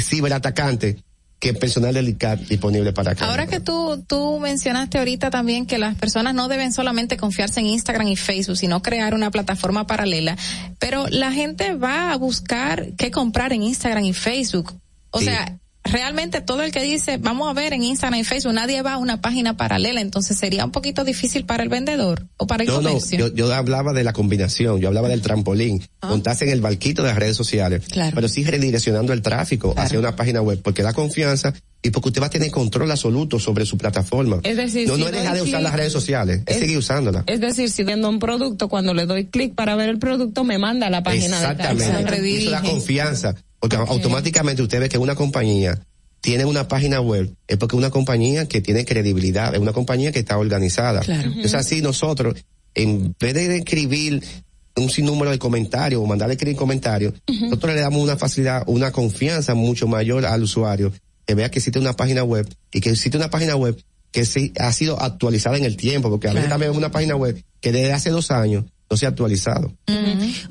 [0.00, 0.96] ciberatacantes
[1.38, 2.16] que personal del
[2.48, 6.72] disponible para cada Ahora que tú, tú mencionaste ahorita también que las personas no deben
[6.72, 10.36] solamente confiarse en Instagram y Facebook, sino crear una plataforma paralela,
[10.78, 14.80] pero la gente va a buscar qué comprar en Instagram y Facebook.
[15.10, 15.26] O Sí.
[15.26, 18.94] sea, realmente todo el que dice, vamos a ver en Instagram y Facebook, nadie va
[18.94, 22.68] a una página paralela, entonces sería un poquito difícil para el vendedor o para el
[22.68, 23.18] No, no, comercio.
[23.18, 26.08] yo, yo hablaba de la combinación, yo hablaba del trampolín, Ah.
[26.08, 27.82] montarse en el barquito de las redes sociales,
[28.14, 32.22] pero sí redireccionando el tráfico hacia una página web, porque da confianza y porque usted
[32.22, 34.40] va a tener control absoluto sobre su plataforma.
[34.42, 37.22] Es decir, no, si no dejar de usar las redes sociales, es, es- seguir usándola.
[37.26, 40.58] Es decir, si vendo un producto, cuando le doy clic para ver el producto, me
[40.58, 41.46] manda a la página de.
[41.52, 42.38] Exactamente.
[42.38, 43.34] Eso da confianza,
[43.68, 45.80] porque automáticamente usted ve que una compañía
[46.20, 50.12] tiene una página web, es porque es una compañía que tiene credibilidad, es una compañía
[50.12, 51.00] que está organizada.
[51.00, 51.32] Claro.
[51.42, 54.22] Es así, nosotros, en vez de escribir
[54.76, 59.54] un sinnúmero de comentarios o mandarle escribir comentarios, nosotros le damos una facilidad, una confianza
[59.54, 60.92] mucho mayor al usuario,
[61.26, 63.76] que vea que existe una página web y que existe una página web
[64.12, 67.16] que sí ha sido actualizada en el tiempo, porque a veces también es una página
[67.16, 69.72] web que desde hace dos años no se ha actualizado.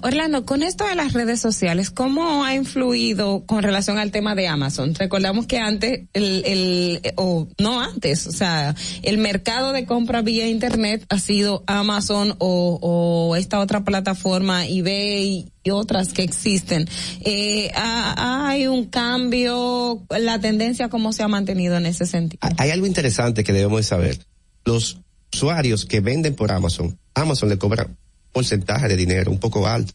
[0.02, 4.48] Orlando, con esto de las redes sociales, ¿cómo ha influido con relación al tema de
[4.48, 4.94] Amazon?
[4.94, 10.48] Recordamos que antes, el, el, o no antes, o sea, el mercado de compra vía
[10.50, 16.88] internet ha sido Amazon o, o esta otra plataforma, eBay y otras que existen.
[17.22, 22.40] Eh, ha- ¿Hay un cambio, la tendencia cómo se ha mantenido en ese sentido?
[22.58, 24.20] Hay algo interesante que debemos de saber.
[24.66, 24.98] Los
[25.34, 27.88] usuarios que venden por Amazon, Amazon le cobra
[28.36, 29.94] porcentaje de dinero un poco alto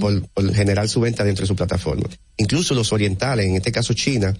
[0.00, 2.08] por, por generar su venta dentro de su plataforma.
[2.36, 4.32] Incluso los orientales, en este caso China,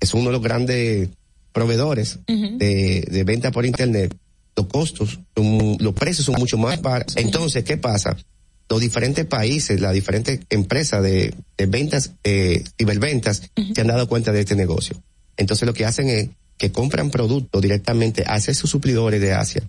[0.00, 1.08] es uno de los grandes
[1.52, 2.18] proveedores
[2.58, 4.14] de, de venta por internet.
[4.56, 7.16] Los costos, son- los precios son mucho más baratos.
[7.16, 8.16] Entonces, ¿qué pasa?
[8.68, 13.42] Los diferentes países, las diferentes empresas de, de ventas, eh, ciberventas,
[13.74, 15.00] se han dado cuenta de este negocio.
[15.36, 16.28] Entonces lo que hacen es
[16.58, 19.62] que compran productos directamente hacia sus suplidores de Asia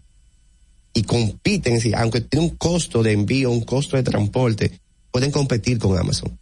[0.93, 4.79] y compiten, aunque tiene un costo de envío, un costo de transporte,
[5.11, 6.37] pueden competir con Amazon.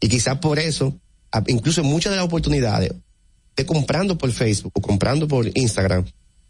[0.00, 0.94] Y quizás por eso,
[1.46, 2.92] incluso en muchas de las oportunidades,
[3.56, 6.04] de comprando por Facebook o comprando por Instagram,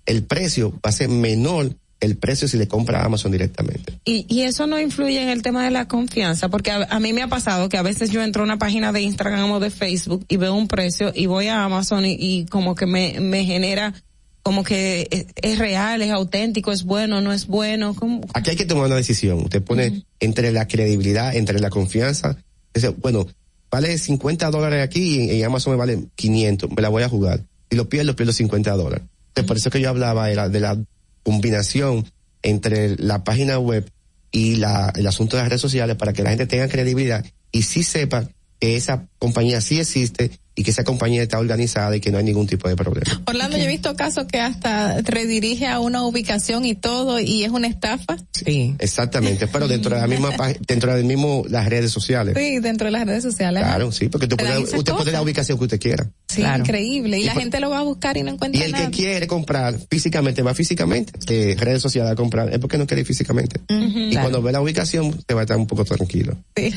[0.07, 3.95] el precio va a ser menor el precio si le compra a Amazon directamente.
[4.05, 7.13] Y, y eso no influye en el tema de la confianza, porque a, a mí
[7.13, 9.71] me ha pasado que a veces yo entro a una página de Instagram o de
[9.71, 13.45] Facebook y veo un precio y voy a Amazon y, y como que me, me
[13.45, 13.95] genera
[14.43, 17.95] como que es, es real, es auténtico, es bueno, no es bueno.
[17.95, 19.39] como Aquí hay que tomar una decisión.
[19.39, 22.37] Usted pone entre la credibilidad, entre la confianza.
[22.75, 23.27] Dice, bueno,
[23.71, 26.71] vale 50 dólares aquí y en Amazon me vale 500.
[26.71, 27.45] Me la voy a jugar.
[27.71, 29.05] Si lo pierdo, pierdo 50 dólares.
[29.29, 30.77] Entonces, Por eso que yo hablaba era de la
[31.23, 32.05] combinación
[32.43, 33.89] entre la página web
[34.33, 37.63] y la, el asunto de las redes sociales para que la gente tenga credibilidad y
[37.63, 42.11] sí sepa que esa compañía sí existe y que esa compañía está organizada y que
[42.11, 43.23] no hay ningún tipo de problema.
[43.27, 47.51] Orlando, yo he visto casos que hasta redirige a una ubicación y todo y es
[47.51, 48.17] una estafa.
[48.33, 48.75] Sí.
[48.79, 50.31] Exactamente, pero dentro de la misma
[50.67, 52.35] dentro del mismo las redes sociales.
[52.39, 53.63] Sí, dentro de las redes sociales.
[53.63, 56.09] Claro, sí, porque tú puede- usted puede la ubicación que usted quiera.
[56.29, 57.19] Sí, increíble.
[57.19, 58.87] Y, Y la por- gente lo va a buscar y no encuentra Y el nada.
[58.91, 63.01] que quiere comprar físicamente va físicamente, eh, redes sociales a comprar, es porque no quiere
[63.03, 63.61] ir físicamente.
[63.69, 64.21] Y Claro.
[64.29, 66.37] cuando ve la ubicación, te va a estar un poco tranquilo.
[66.55, 66.73] Qué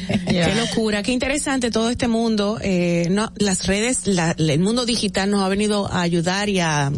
[0.56, 2.58] locura, qué interesante todo este mundo.
[2.62, 6.92] Eh, no, las redes, la- el mundo digital nos ha venido a ayudar y a,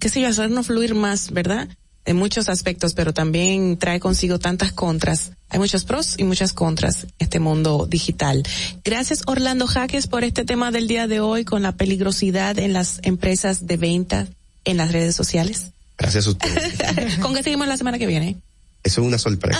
[0.00, 1.68] qué sé yo, hacernos fluir más, ¿verdad?
[2.06, 5.30] En muchos aspectos, pero también trae consigo tantas contras.
[5.48, 8.42] Hay muchos pros y muchas contras este mundo digital.
[8.84, 12.98] Gracias Orlando Jaques por este tema del día de hoy con la peligrosidad en las
[13.04, 14.26] empresas de venta
[14.64, 15.68] en las redes sociales.
[15.96, 17.20] Gracias a usted.
[17.20, 18.36] ¿Con qué seguimos la semana que viene?
[18.82, 19.58] Eso es una sorpresa.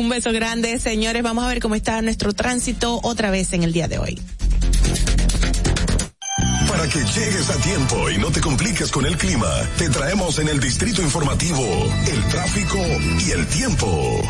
[0.00, 1.22] Un beso grande, señores.
[1.22, 4.18] Vamos a ver cómo está nuestro tránsito otra vez en el día de hoy.
[6.66, 10.48] Para que llegues a tiempo y no te compliques con el clima, te traemos en
[10.48, 11.62] el distrito informativo
[12.10, 14.22] el tráfico y el tiempo.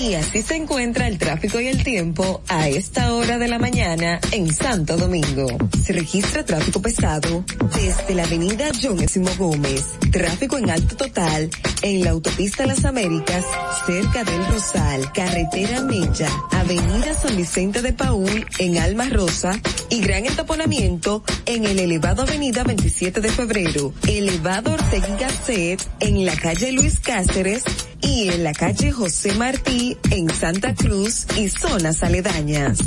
[0.00, 4.20] Y así se encuentra el tráfico y el tiempo a esta hora de la mañana
[4.30, 5.46] en Santo Domingo.
[5.84, 7.44] Se registra tráfico pesado
[7.74, 8.98] desde la avenida John
[9.36, 11.50] Gómez, tráfico en alto total
[11.82, 13.44] en la autopista Las Américas,
[13.86, 19.60] cerca del Rosal, carretera Mella, avenida San Vicente de Paul en Alma Rosa
[19.90, 26.36] y gran entaponamiento en el elevado avenida 27 de febrero, elevado Ortega Gasset en la
[26.36, 27.64] calle Luis Cáceres
[28.00, 32.78] y en la calle José Martí en Santa Cruz y zonas aledañas.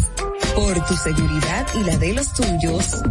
[0.56, 3.02] Por tu seguridad y la de los tuyos,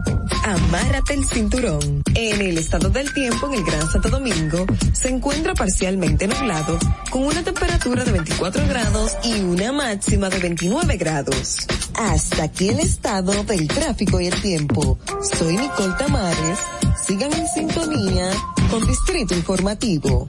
[0.44, 2.02] amárrate el cinturón.
[2.14, 6.78] En el estado del tiempo en el Gran Santo Domingo se encuentra parcialmente nublado
[7.10, 11.66] con una temperatura de 24 grados y una máxima de 29 grados.
[11.94, 14.98] Hasta aquí el estado del tráfico y el tiempo.
[15.38, 16.58] Soy Nicole Tamares.
[17.06, 18.30] Sigan en sintonía
[18.70, 20.28] con Distrito Informativo.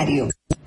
[0.05, 0.29] necesario.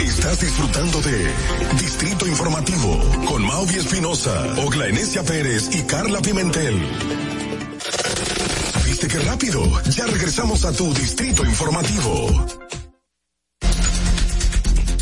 [0.00, 1.32] Estás disfrutando de
[1.78, 6.80] Distrito Informativo con Mauvi Espinosa, Ogla Enesia Pérez y Carla Pimentel.
[8.84, 9.62] ¿Viste qué rápido?
[9.90, 12.65] Ya regresamos a tu Distrito Informativo.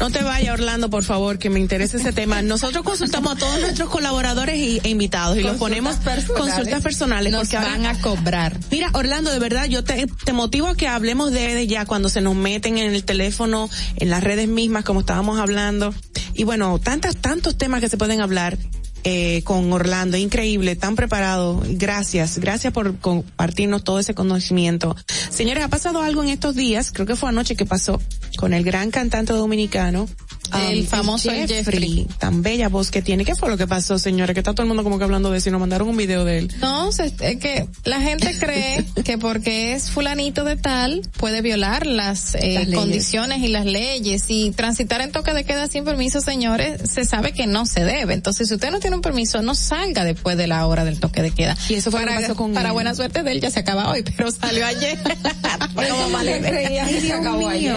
[0.05, 2.43] No te vayas, Orlando, por favor, que me interesa ese tema.
[2.43, 5.97] Nosotros consultamos a todos nuestros colaboradores y- e invitados y los ponemos
[6.37, 8.55] consultas personales Nos porque ahora van a cobrar.
[8.71, 12.11] Mira, Orlando, de verdad, yo te, te motivo a que hablemos de, de ya cuando
[12.11, 15.95] se nos meten en el teléfono, en las redes mismas, como estábamos hablando.
[16.35, 18.59] Y bueno, tantas, tantos temas que se pueden hablar.
[19.07, 21.63] Eh, con Orlando, increíble, tan preparado.
[21.69, 24.97] Gracias, gracias por compartirnos todo ese conocimiento.
[25.29, 28.01] Señores, ha pasado algo en estos días, creo que fue anoche que pasó,
[28.39, 30.09] con el gran cantante dominicano.
[30.53, 32.07] El um, famoso Jeffrey.
[32.19, 33.25] Tan bella voz que tiene.
[33.25, 34.35] ¿Qué fue lo que pasó, señores?
[34.35, 36.39] Que está todo el mundo como que hablando de y nos mandaron un video de
[36.39, 36.55] él.
[36.61, 41.87] No, se- es que la gente cree que porque es fulanito de tal puede violar
[41.87, 46.21] las, eh, Las condiciones y las leyes y transitar en toque de queda sin permiso,
[46.21, 48.15] señores, se sabe que no se debe.
[48.15, 51.23] Entonces, si usted no tiene un permiso, no salga después de la hora del toque
[51.23, 51.57] de queda.
[51.69, 52.75] Y eso fue para, pasó con para él.
[52.75, 54.99] buena suerte de él ya se acaba hoy, pero salió ayer.
[55.75, 56.27] Como mal.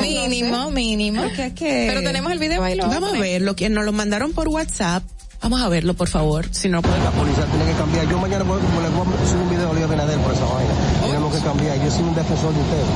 [0.02, 1.24] Mínimo, mínimo.
[1.60, 5.04] Pero tenemos el video lo Vamos a verlo, que nos lo mandaron por WhatsApp.
[5.42, 6.98] Vamos a verlo, por favor, si no puede.
[7.04, 8.10] La policía tiene que cambiar.
[8.10, 10.74] Yo mañana voy, como voy a subir un video a Luis Abinader por esa vaina.
[11.06, 11.78] Tenemos que cambiar.
[11.78, 12.88] Yo soy un defensor de ustedes.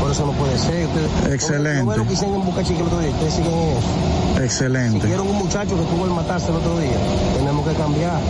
[0.00, 0.86] Por eso no puede ser.
[0.86, 1.82] Ustedes, Excelente.
[1.82, 3.10] No veo lo que hicieron en el otro día.
[3.10, 4.27] Ustedes siguen en eso.
[4.42, 5.00] Excelente.
[5.00, 6.96] Siguieron un muchacho que tuvo el matarse el otro día.
[7.36, 8.20] Tenemos que cambiar.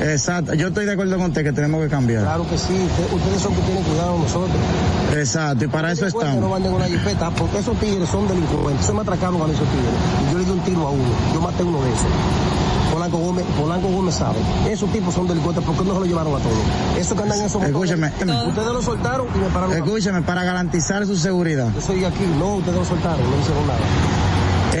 [0.00, 2.22] Exacto, yo estoy de acuerdo con usted que tenemos que cambiar.
[2.22, 2.72] Claro que sí.
[2.74, 4.50] Usted- ustedes son que tienen cuidado nosotros.
[5.16, 6.50] Exacto, y para eso que No estamos.
[6.50, 8.86] manden una jipeta porque esos tigres son delincuentes.
[8.86, 9.92] Se me atracaron a esos tigres.
[10.28, 11.04] Y yo le di un tiro a uno.
[11.34, 12.06] Yo maté uno de esos.
[12.92, 14.36] Polanco Gómez, Polanco Gómez sabe.
[14.70, 15.64] Esos tipos son delincuentes.
[15.64, 16.56] ¿Por qué no se lo llevaron a todos?
[16.98, 18.06] Esos que andan en esos Escúcheme.
[18.08, 19.72] Ustedes lo soltaron y me pararon.
[19.72, 21.68] Escúcheme, para garantizar su seguridad.
[21.74, 22.24] Yo soy de aquí.
[22.38, 23.18] No, ustedes lo soltaron.
[23.30, 23.80] No hicieron nada.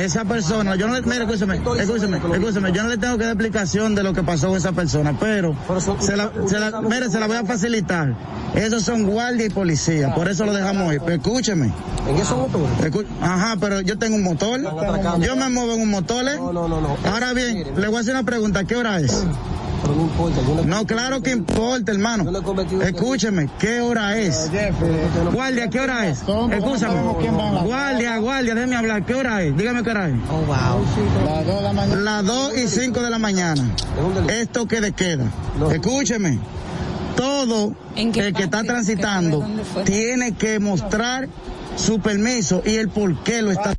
[0.02, 3.34] Esa persona, yo no le, mire, escúcheme, escúcheme, escúcheme, yo no le tengo que dar
[3.34, 5.54] explicación de lo que pasó con esa persona, pero
[6.00, 8.12] se la, se la, mire, se la voy a facilitar.
[8.56, 10.98] Esos son guardia y policía, por eso lo dejamos ahí.
[10.98, 11.70] Pero escúcheme.
[12.08, 13.06] ¿En esos motores?
[13.20, 14.60] Ajá, pero yo tengo un motor.
[15.20, 16.26] Yo me muevo en un motor.
[16.26, 16.34] ¿eh?
[16.36, 16.96] No, no, no, no.
[17.04, 19.24] Ahora bien, le voy a hacer una pregunta, ¿qué hora es?
[19.82, 20.40] Pero no importa.
[20.46, 22.24] Yo no, No, claro que importa, hermano.
[22.82, 24.50] Escúcheme, ¿qué hora es?
[25.32, 26.20] Guardia, ¿qué hora es?
[26.20, 27.02] Escúchame.
[27.64, 29.04] Guardia, guardia, déjeme hablar.
[29.04, 29.56] ¿Qué hora es?
[29.56, 30.14] Dígame qué hora es.
[30.30, 32.02] Oh, wow.
[32.02, 33.62] Las 2 y 5 de la mañana.
[34.28, 35.26] Esto que de queda.
[35.72, 36.38] Escúcheme.
[37.16, 39.46] Todo el que está transitando
[39.84, 41.28] tiene que mostrar
[41.76, 43.74] su permiso y el por qué lo está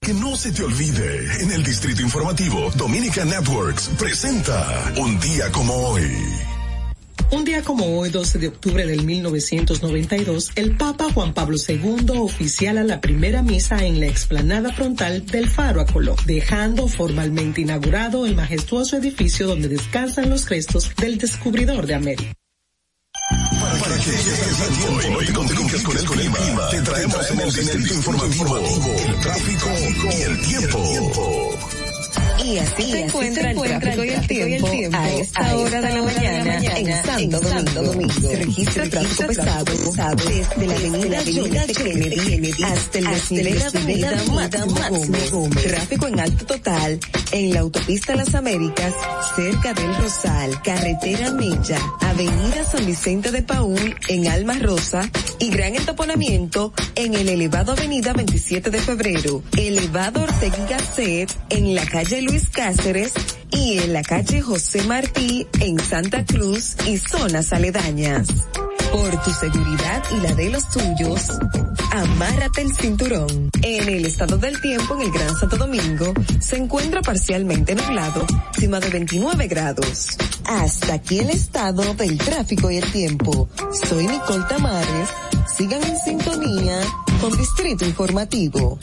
[0.00, 5.72] Que no se te olvide, en el Distrito Informativo, Dominica Networks presenta Un día como
[5.72, 6.02] hoy.
[7.30, 12.82] Un día como hoy, 12 de octubre del 1992, el Papa Juan Pablo II oficiala
[12.82, 18.34] la primera misa en la explanada frontal del Faro a Colón, dejando formalmente inaugurado el
[18.34, 22.32] majestuoso edificio donde descansan los restos del descubridor de América.
[24.02, 27.52] Que estés a tiempo y no te compliques con el clima, te traemos en el
[27.52, 29.68] Distrito Informativo el tráfico
[30.10, 31.91] y el tiempo.
[32.44, 36.58] Y así se encuentra el tráfico y el tiempo a esta hora de la mañana
[36.78, 38.12] en Santo Domingo.
[38.20, 39.64] Se registra tráfico pesado
[40.16, 41.20] desde la avenida
[41.64, 41.74] F.
[41.74, 44.24] Kennedy hasta el desnivel de avenida
[44.66, 45.62] Máximo Gómez.
[45.64, 47.00] Tráfico en alto total
[47.32, 48.94] en la autopista Las Américas,
[49.36, 55.74] cerca del Rosal, carretera Mella, avenida San Vicente de Paúl en Alma Rosa y gran
[55.74, 62.48] entaponamiento en el elevado avenida 27 de febrero, elevado Ortega Gasset en la calle Luis
[62.50, 63.12] Cáceres
[63.50, 68.28] y en la calle José Martí en Santa Cruz y zonas aledañas.
[68.92, 71.38] Por tu seguridad y la de los tuyos,
[71.90, 73.50] amárrate el cinturón.
[73.62, 78.26] En el estado del tiempo en el Gran Santo Domingo se encuentra parcialmente nublado,
[78.58, 80.08] cima de 29 grados.
[80.44, 83.48] Hasta aquí el estado del tráfico y el tiempo.
[83.88, 85.08] Soy Nicole Tamares.
[85.56, 86.80] Sigan en sintonía
[87.20, 88.78] con Distrito Informativo.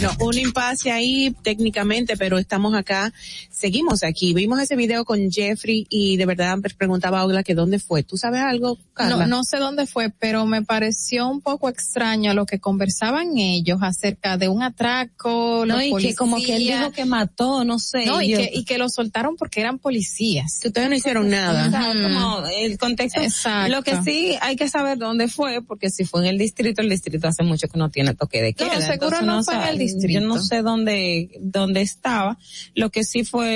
[0.00, 3.12] Bueno, un impasse ahí técnicamente, pero estamos acá,
[3.60, 4.32] seguimos aquí.
[4.32, 8.02] Vimos ese video con Jeffrey y de verdad me preguntaba a Ogla que dónde fue.
[8.02, 9.26] ¿Tú sabes algo, Carla?
[9.26, 13.78] No, no sé dónde fue, pero me pareció un poco extraño lo que conversaban ellos
[13.82, 17.78] acerca de un atraco, No, los y que como que él dijo que mató, no
[17.78, 18.06] sé.
[18.06, 20.58] No, y que, y que lo soltaron porque eran policías.
[20.60, 21.68] Que ustedes no hicieron nada.
[21.68, 23.20] O sea, como el contexto.
[23.20, 23.76] Exacto.
[23.76, 26.88] Lo que sí hay que saber dónde fue, porque si fue en el distrito, el
[26.88, 28.76] distrito hace mucho que no tiene toque de queda.
[28.76, 32.38] No, seguro entonces no fue en el dónde yo no sé dónde, dónde estaba.
[32.74, 33.49] Lo que sí fue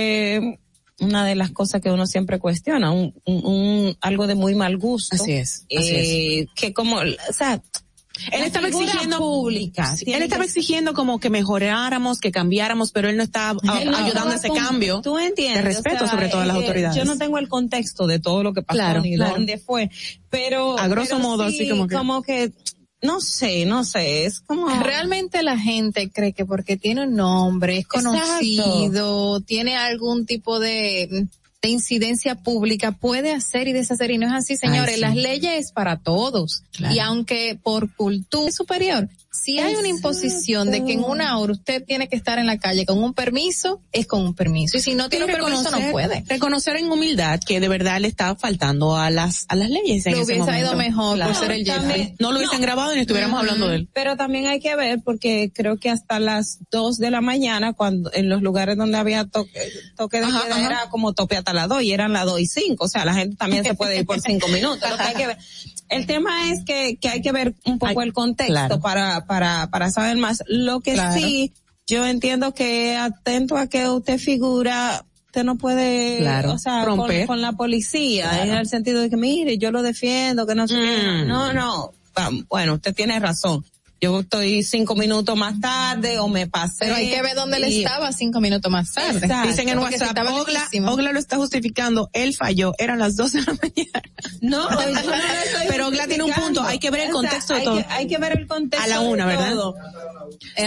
[1.00, 4.76] una de las cosas que uno siempre cuestiona, un, un, un- algo de muy mal
[4.76, 5.16] gusto.
[5.16, 7.60] Así es, así Eh, Que como, o sea,
[8.30, 9.96] Él la estaba exigiendo pública.
[9.96, 13.84] Sí, él estaba que- exigiendo como que mejoráramos, que cambiáramos, pero él no estaba a-
[13.84, 15.00] no ayudando a ese con- cambio.
[15.02, 15.64] Tú entiendes.
[15.64, 16.96] De respeto o sea, sobre todas las eh, autoridades.
[16.96, 19.32] Yo no tengo el contexto de todo lo que pasó Claro, ni claro.
[19.34, 19.90] dónde fue,
[20.30, 22.52] pero A grosso pero modo, sí, así como que- como que
[23.04, 27.78] no sé, no sé, es como Realmente la gente cree que porque tiene un nombre,
[27.78, 31.26] es conocido, tiene algún tipo de,
[31.60, 34.88] de incidencia pública, puede hacer y deshacer y no es así, señores.
[34.88, 35.00] Ay, sí.
[35.02, 36.62] Las leyes es para todos.
[36.72, 36.94] Claro.
[36.94, 41.84] Y aunque por cultura superior, si hay una imposición de que en una hora usted
[41.84, 44.76] tiene que estar en la calle con un permiso, es con un permiso.
[44.76, 46.24] Y si no tiene un permiso, no puede.
[46.28, 50.12] reconocer en humildad que de verdad le estaba faltando a las a las leyes en
[50.12, 50.66] Lo ese hubiese momento.
[50.68, 52.16] ido mejor por ser el También- Jeffrey.
[52.18, 53.88] No lo hubiesen grabado y no estuviéramos hablando de él.
[53.92, 58.10] Pero también hay que ver porque creo que hasta las 2 de la mañana cuando
[58.14, 59.60] en los lugares donde había toque,
[59.96, 62.84] toque de Ajá, era como tope hasta las 2 y eran las 2 y 5,
[62.84, 64.88] o sea, la gente también se puede ir por 5 minutos.
[64.88, 65.38] Lo que hay que ver.
[65.90, 68.80] El tema es que, que hay que ver un poco el contexto claro.
[68.80, 70.42] para, para, para saber más.
[70.46, 71.14] Lo que Claro.
[71.20, 71.52] sí,
[71.86, 76.98] yo entiendo que atento a que usted figura, usted no puede, Claro, o sea, con,
[76.98, 77.26] romper.
[77.26, 78.50] con la policía, Claro.
[78.52, 80.76] en el sentido de que mire, yo lo defiendo, que no sé.
[80.76, 81.28] Mm.
[81.28, 81.92] No, no.
[82.16, 83.64] Va- Bueno, usted tiene razón.
[84.04, 86.76] Yo estoy cinco minutos más tarde o me pasé.
[86.80, 89.18] Pero hay que ver dónde él estaba cinco minutos más tarde.
[89.18, 89.48] Exacto.
[89.48, 90.16] Dicen en WhatsApp,
[90.86, 94.02] Ogla, lo está justificando, él falló, eran las 12 de la mañana.
[94.40, 94.68] No,
[95.68, 97.76] Pero Ogla tiene un punto, hay que ver el O sea, contexto de hay todo.
[97.78, 99.52] que- hay que ver el contexto A la de una, ¿verdad?
[99.52, 99.74] todo.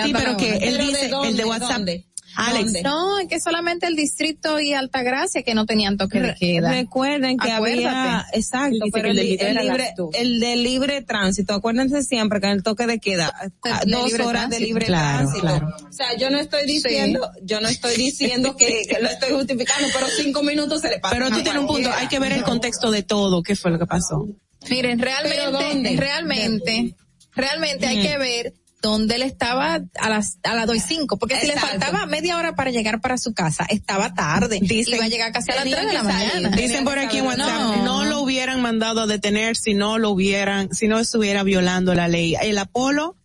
[0.04, 1.30] Sí, pero que él Pero ¿de dice, dónde?
[1.30, 2.06] el de WhatsApp, ¿Dónde?
[2.38, 2.82] Alex, ¿Dónde?
[2.84, 6.72] No, es que solamente el distrito y Altagracia que no tenían toque de queda.
[6.72, 8.38] Recuerden que había, Acuérdate.
[8.38, 12.04] exacto, Dice pero el, el de li- video el libre, el de libre tránsito, acuérdense
[12.04, 13.34] siempre que en el toque de queda,
[13.64, 14.68] a de dos libre horas de tránsito.
[14.68, 15.42] libre Claro, tránsito.
[15.42, 15.68] claro.
[15.90, 19.88] O sea, yo no estoy diciendo, yo no estoy diciendo que, que lo estoy justificando,
[19.94, 21.16] pero cinco minutos se le pasa.
[21.16, 23.80] pero tú tienes un punto, hay que ver el contexto de todo, qué fue lo
[23.80, 24.28] que pasó.
[24.70, 26.96] Miren, ¿Pero realmente, realmente,
[27.34, 31.40] realmente hay que ver dónde él estaba a las a las dos y cinco, porque
[31.40, 34.60] si le faltaba media hora para llegar para su casa, estaba tarde.
[34.62, 36.50] Dicen- Iba a llegar casi a las tres de la mañana.
[36.50, 37.84] Dicen por aquí en WhatsApp, No.
[37.84, 38.06] no.
[38.06, 42.36] lo hubieran mandado a detener si no lo hubieran, si no estuviera violando la ley.
[42.42, 43.16] El Apolo,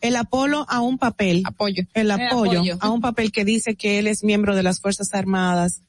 [0.00, 1.82] el Apolo a un papel, Apoyo.
[1.94, 2.76] el El apoyo, apoyo.
[2.80, 5.82] a un papel que dice que él es miembro de las Fuerzas Armadas.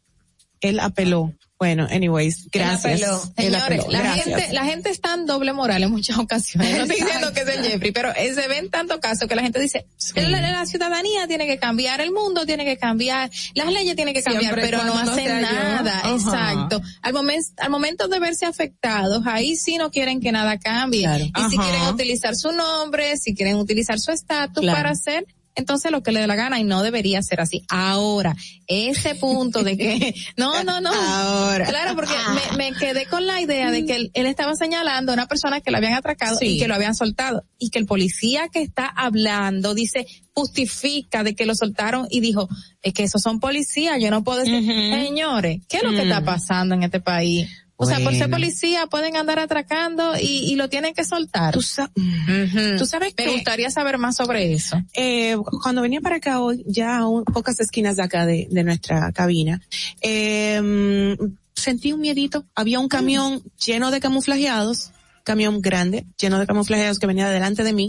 [0.61, 1.33] Él apeló.
[1.59, 3.01] Bueno, anyways, gracias.
[3.35, 4.25] Señores, la gracias.
[4.25, 6.73] gente, la gente está en doble moral en muchas ocasiones.
[6.77, 9.41] No estoy diciendo que es el Jeffrey, pero eh, se ven tantos casos que la
[9.41, 13.93] gente dice, la, la ciudadanía tiene que cambiar, el mundo tiene que cambiar, las leyes
[13.97, 15.99] tienen que cambiar, Siempre pero no hacen nada.
[15.99, 16.11] Ajá.
[16.13, 16.81] Exacto.
[17.01, 21.01] Al momento, al momento de verse afectados, ahí sí no quieren que nada cambie.
[21.03, 21.25] Claro.
[21.25, 24.77] Y si quieren utilizar su nombre, si quieren utilizar su estatus Claro.
[24.77, 27.63] para hacer entonces lo que le dé la gana y no debería ser así.
[27.69, 28.35] Ahora,
[28.67, 30.91] ese punto de que, no, no, no.
[30.93, 31.65] Ahora.
[31.65, 32.13] Claro, porque
[32.55, 35.61] me, me quedé con la idea de que él, él estaba señalando a una persona
[35.61, 36.55] que lo habían atracado Sí.
[36.55, 37.43] y que lo habían soltado.
[37.57, 42.47] Y que el policía que está hablando dice, justifica de que lo soltaron y dijo,
[42.81, 46.23] es que esos son policías, yo no puedo decir, señores, ¿qué es lo que está
[46.23, 47.49] pasando en este país?
[47.81, 51.53] O sea, por ser policía pueden andar atracando y, y lo tienen que soltar.
[51.53, 52.77] Tú, sa- Ujú.
[52.77, 54.81] tú sabes Me gustaría saber más sobre eso.
[54.93, 58.63] eh, cuando venía para acá hoy, ya a un- pocas esquinas de acá de, de
[58.65, 59.61] nuestra cabina,
[60.01, 61.17] eh,
[61.55, 62.45] sentí un miedito.
[62.55, 64.91] Había un camión lleno de camuflajeados,
[65.23, 67.87] camión grande, lleno de camuflajeados que venía delante de mí,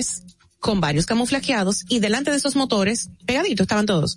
[0.61, 4.17] con varios camuflajeados, y delante de esos motores, pegaditos estaban todos.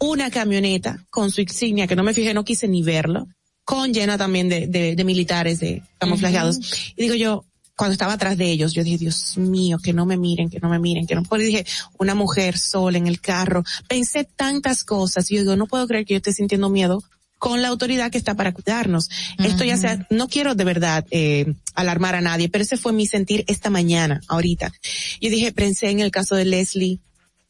[0.00, 3.26] Una camioneta con su insignia, que no me fijé, no quise ni verlo,
[3.68, 6.58] con llena también de, de, de militares, de camuflajeados.
[6.96, 7.44] Y digo yo,
[7.76, 10.70] cuando estaba atrás de ellos, yo dije, Dios mío, que no me miren, que no
[10.70, 11.22] me miren, que no.
[11.32, 11.66] Y dije,
[11.98, 13.62] una mujer sola en el carro.
[13.86, 15.30] Pensé tantas cosas.
[15.30, 17.04] Y yo digo, no puedo creer que yo esté sintiendo miedo
[17.36, 19.10] con la autoridad que está para cuidarnos.
[19.36, 23.06] Esto ya sea, no quiero de verdad eh, alarmar a nadie, pero ese fue mi
[23.06, 24.72] sentir esta mañana, ahorita.
[25.20, 27.00] Yo dije, pensé en el caso de Leslie,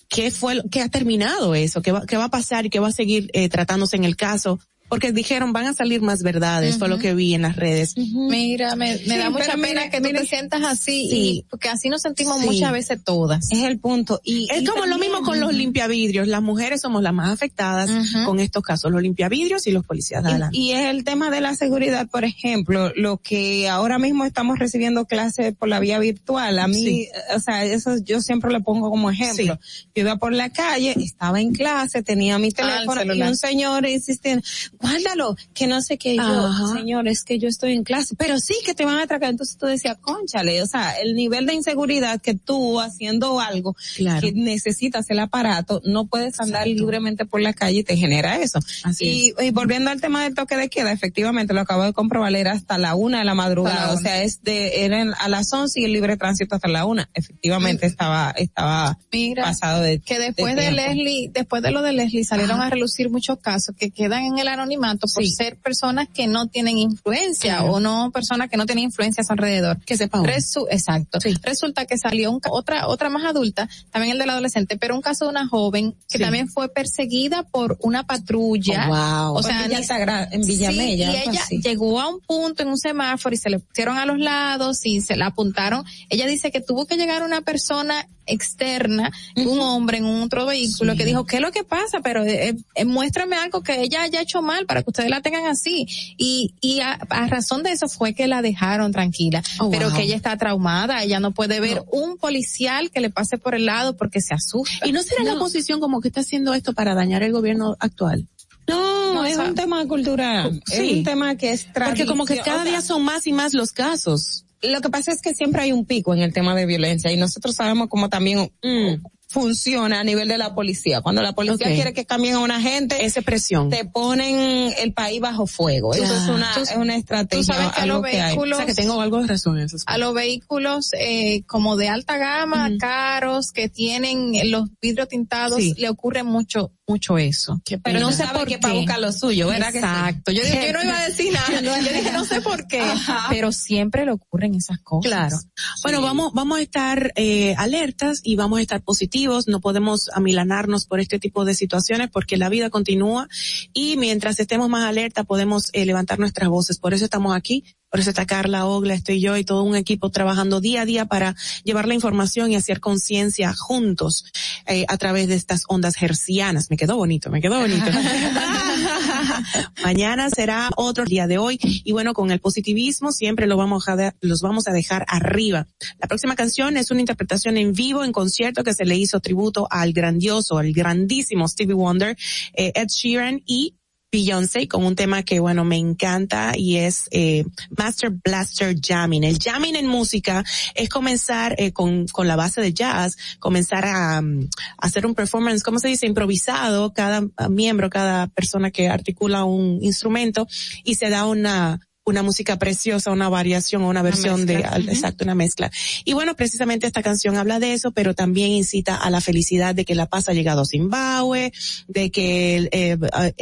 [0.09, 1.81] ¿qué fue, qué ha terminado eso?
[1.81, 4.17] ¿Qué va, qué va a pasar y qué va a seguir eh, tratándose en el
[4.17, 4.59] caso?
[4.89, 7.95] Porque dijeron, van a salir más verdades, fue lo que vi en las redes.
[7.97, 11.17] Mira, me, me Sí, da mucha pena que tú te sientas así, Sí.
[11.17, 12.47] y, porque así nos sentimos Sí.
[12.47, 13.51] muchas veces todas.
[13.53, 14.21] Es el punto.
[14.25, 16.27] Y, Es y como lo mismo con los limpiavidrios.
[16.29, 17.91] Las mujeres somos las más afectadas
[18.25, 20.57] con estos casos, los limpiavidrios y los policías de adelante.
[20.57, 24.59] Y, y es el tema de la seguridad, por ejemplo, lo que ahora mismo estamos
[24.59, 26.59] recibiendo clases por la vía virtual.
[26.59, 27.09] A mí, Sí.
[27.37, 29.59] o sea, eso yo siempre lo pongo como ejemplo.
[29.95, 34.43] Yo iba por la calle, estaba en clase, tenía mi teléfono y un señor insistiendo,
[34.81, 36.17] guárdalo, que no sé qué.
[36.17, 39.31] Yo, señor, es que yo estoy en clase, pero sí que te van a atracar.
[39.31, 44.33] Entonces tú decías, conchale, o sea, el nivel de inseguridad que tú haciendo algo que
[44.33, 48.59] necesitas el aparato, no puedes andar libremente por la calle y te genera eso.
[49.01, 52.53] y, y, volviendo al tema del toque de queda, efectivamente lo acabo de comprobar, era
[52.53, 55.85] hasta la una de la madrugada, o sea, es de, era a las once y
[55.85, 57.09] el libre tránsito hasta la una.
[57.15, 58.99] Efectivamente estaba, estaba
[59.37, 63.39] pasado de que después de, Leslie, después de lo de Leslie salieron a relucir muchos
[63.39, 68.11] casos que quedan en el anonimato por ser personas que no tienen influencia o no
[68.13, 69.79] personas que no tienen influencia a su alrededor.
[69.85, 70.23] Que sepa
[70.71, 71.19] exacto.
[71.43, 75.31] Resulta que salió otra, otra más adulta, también el del adolescente, pero un caso de
[75.31, 78.89] una joven que también fue perseguida por una patrulla.
[79.31, 81.13] Oh, o sea, en Villamella.
[81.13, 84.19] y ella llegó a un punto en un semáforo y se le pusieron a los
[84.19, 85.85] lados y se la apuntaron.
[86.09, 90.97] Ella dice que tuvo que llegar una persona externa, un hombre en un otro vehículo
[90.97, 92.01] que dijo, ¿qué es lo que pasa?
[92.01, 95.47] Pero eh, eh, muéstrame algo que ella haya hecho mal para que ustedes la tengan
[95.47, 95.87] así.
[96.17, 96.99] Y, y a,
[97.29, 99.43] razón de eso fue que la dejaron tranquila.
[99.61, 103.39] Oh, pero que ella está traumada, ella no puede ver un policial que le pase
[103.39, 104.87] por el lado porque se asusta.
[104.87, 108.29] ¿Y no será la oposición como que está haciendo esto para dañar el gobierno actual?
[108.69, 110.63] No, es un tema cultural.
[110.67, 110.75] Sí.
[110.75, 113.73] Es un tema que es Porque como que cada día son más y más los
[113.73, 114.45] casos.
[114.63, 117.17] Lo que pasa es que siempre hay un pico en el tema de violencia y
[117.17, 118.97] nosotros sabemos como también mm
[119.29, 121.03] funciona a nivel de la policía.
[121.03, 123.69] Cuando la policía quiere que cambien a una gente, esa presión.
[123.69, 125.95] Te ponen el país bajo fuego.
[125.95, 127.39] Eso es una, es una estrategia.
[127.39, 129.77] Tú sabes que a los vehículos, o sea, que tengo algo de razón en eso.
[129.87, 135.89] A los vehículos, eh, como de alta gama, caros, que tienen los vidrios tintados, le
[135.91, 137.61] ocurre mucho, mucho eso.
[137.83, 138.59] Pero no sé por qué.
[138.59, 139.75] para buscar lo suyo, ¿verdad?
[139.75, 140.33] Exacto.
[140.33, 141.61] yo, yo no iba a decir nada.
[141.63, 142.83] yo dije, no sé por qué.
[143.29, 145.11] Pero siempre le ocurren esas cosas.
[145.11, 145.37] Claro.
[145.83, 150.87] Bueno, vamos, vamos a estar, eh, alertas y vamos a estar positivos no podemos amilanarnos
[150.87, 153.29] por este tipo de situaciones porque la vida continúa
[153.73, 156.79] y mientras estemos más alerta podemos eh, levantar nuestras voces.
[156.79, 160.11] Por eso estamos aquí, por eso está Carla, Ogla, estoy yo y todo un equipo
[160.11, 161.35] trabajando día a día para
[161.65, 164.27] llevar la información y hacer conciencia juntos
[164.67, 166.71] eh, a través de estas ondas hercianas.
[166.71, 167.87] Me quedó bonito, me quedó bonito.
[169.83, 174.15] Mañana será otro día de hoy y bueno, con el positivismo siempre lo vamos a
[174.21, 175.67] los vamos a dejar arriba.
[175.99, 179.67] La próxima canción es una interpretación en vivo en concierto que se le hizo tributo
[179.71, 182.17] al grandioso, al grandísimo Stevie Wonder,
[182.53, 183.78] eh, Ed Sheeran y
[184.11, 187.45] Beyoncé con un tema que bueno me encanta y es eh,
[187.77, 189.23] Master Blaster Jamming.
[189.23, 190.43] El jamming en música
[190.75, 195.63] es comenzar eh, con, con la base de jazz, comenzar a, mm, hacer un performance,
[195.63, 196.07] ¿cómo se dice?
[196.07, 200.47] Improvisado, cada miembro, cada persona que articula un instrumento
[200.85, 201.79] y se da una
[202.09, 205.71] una música preciosa, una variación o una versión de, exacto, una mezcla.
[206.05, 209.85] Y bueno, precisamente esta canción habla de eso, pero también incita a la felicidad de
[209.85, 211.53] que la paz ha llegado a Zimbabue,
[211.87, 212.99] de que eh,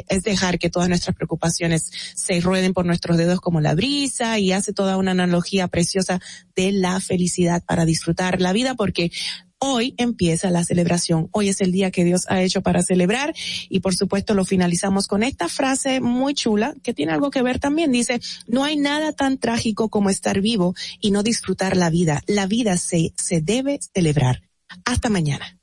[0.09, 4.53] es dejar que todas nuestras preocupaciones se rueden por nuestros dedos como la brisa y
[4.53, 6.21] hace toda una analogía preciosa
[6.55, 9.11] de la felicidad para disfrutar la vida porque
[9.59, 11.29] Hoy empieza la celebración.
[11.33, 13.35] Hoy es el día que Dios ha hecho para celebrar
[13.71, 17.59] y por supuesto lo finalizamos con esta frase muy chula que tiene algo que ver
[17.59, 17.91] también.
[17.91, 22.23] Dice, no hay nada tan trágico como estar vivo y no disfrutar la vida.
[22.27, 24.43] La vida se, se debe celebrar.
[24.85, 25.59] Hasta mañana.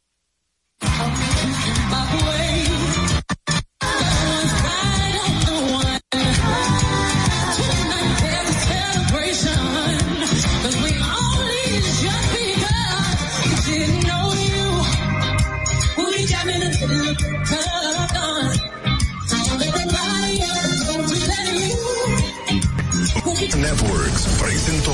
[23.63, 24.91] Networks presentó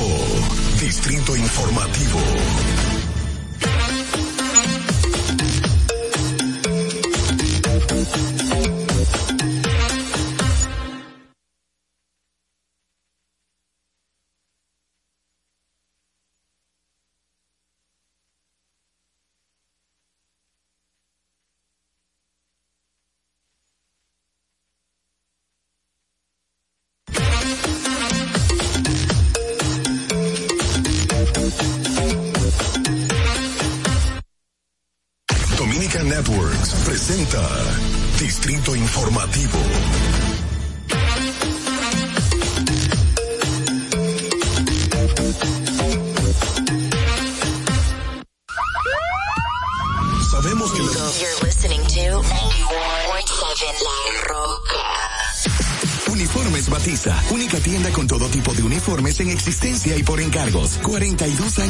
[0.78, 2.20] Distrito Informativo.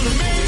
[0.00, 0.38] Emociones.
[0.38, 0.47] La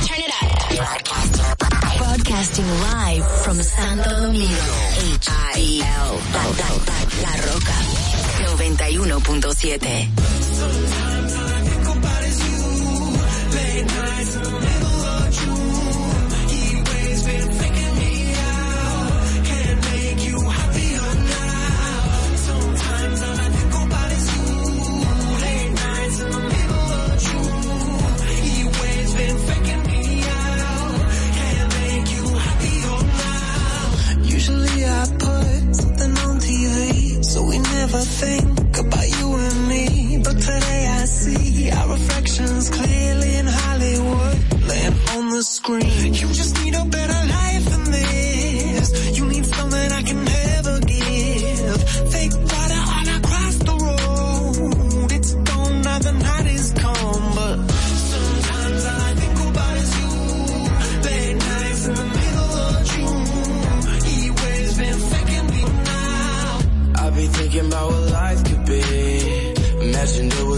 [0.05, 0.37] Turn it up.
[1.97, 4.47] Broadcasting live from Santo Domingo.
[5.15, 6.19] H-I-L.
[7.21, 7.75] La Roca.
[8.57, 10.09] 91.7.
[37.37, 40.17] so we never think about you and me.
[40.23, 44.37] But today I see our reflections clearly in Hollywood,
[44.69, 46.13] laying on the screen.
[46.21, 49.17] You just need a better life than this.
[49.17, 50.46] You need something I can never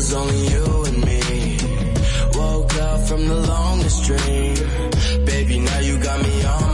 [0.10, 1.58] was only you and me.
[2.34, 5.26] Woke up from the longest dream.
[5.26, 6.69] Baby, now you got me on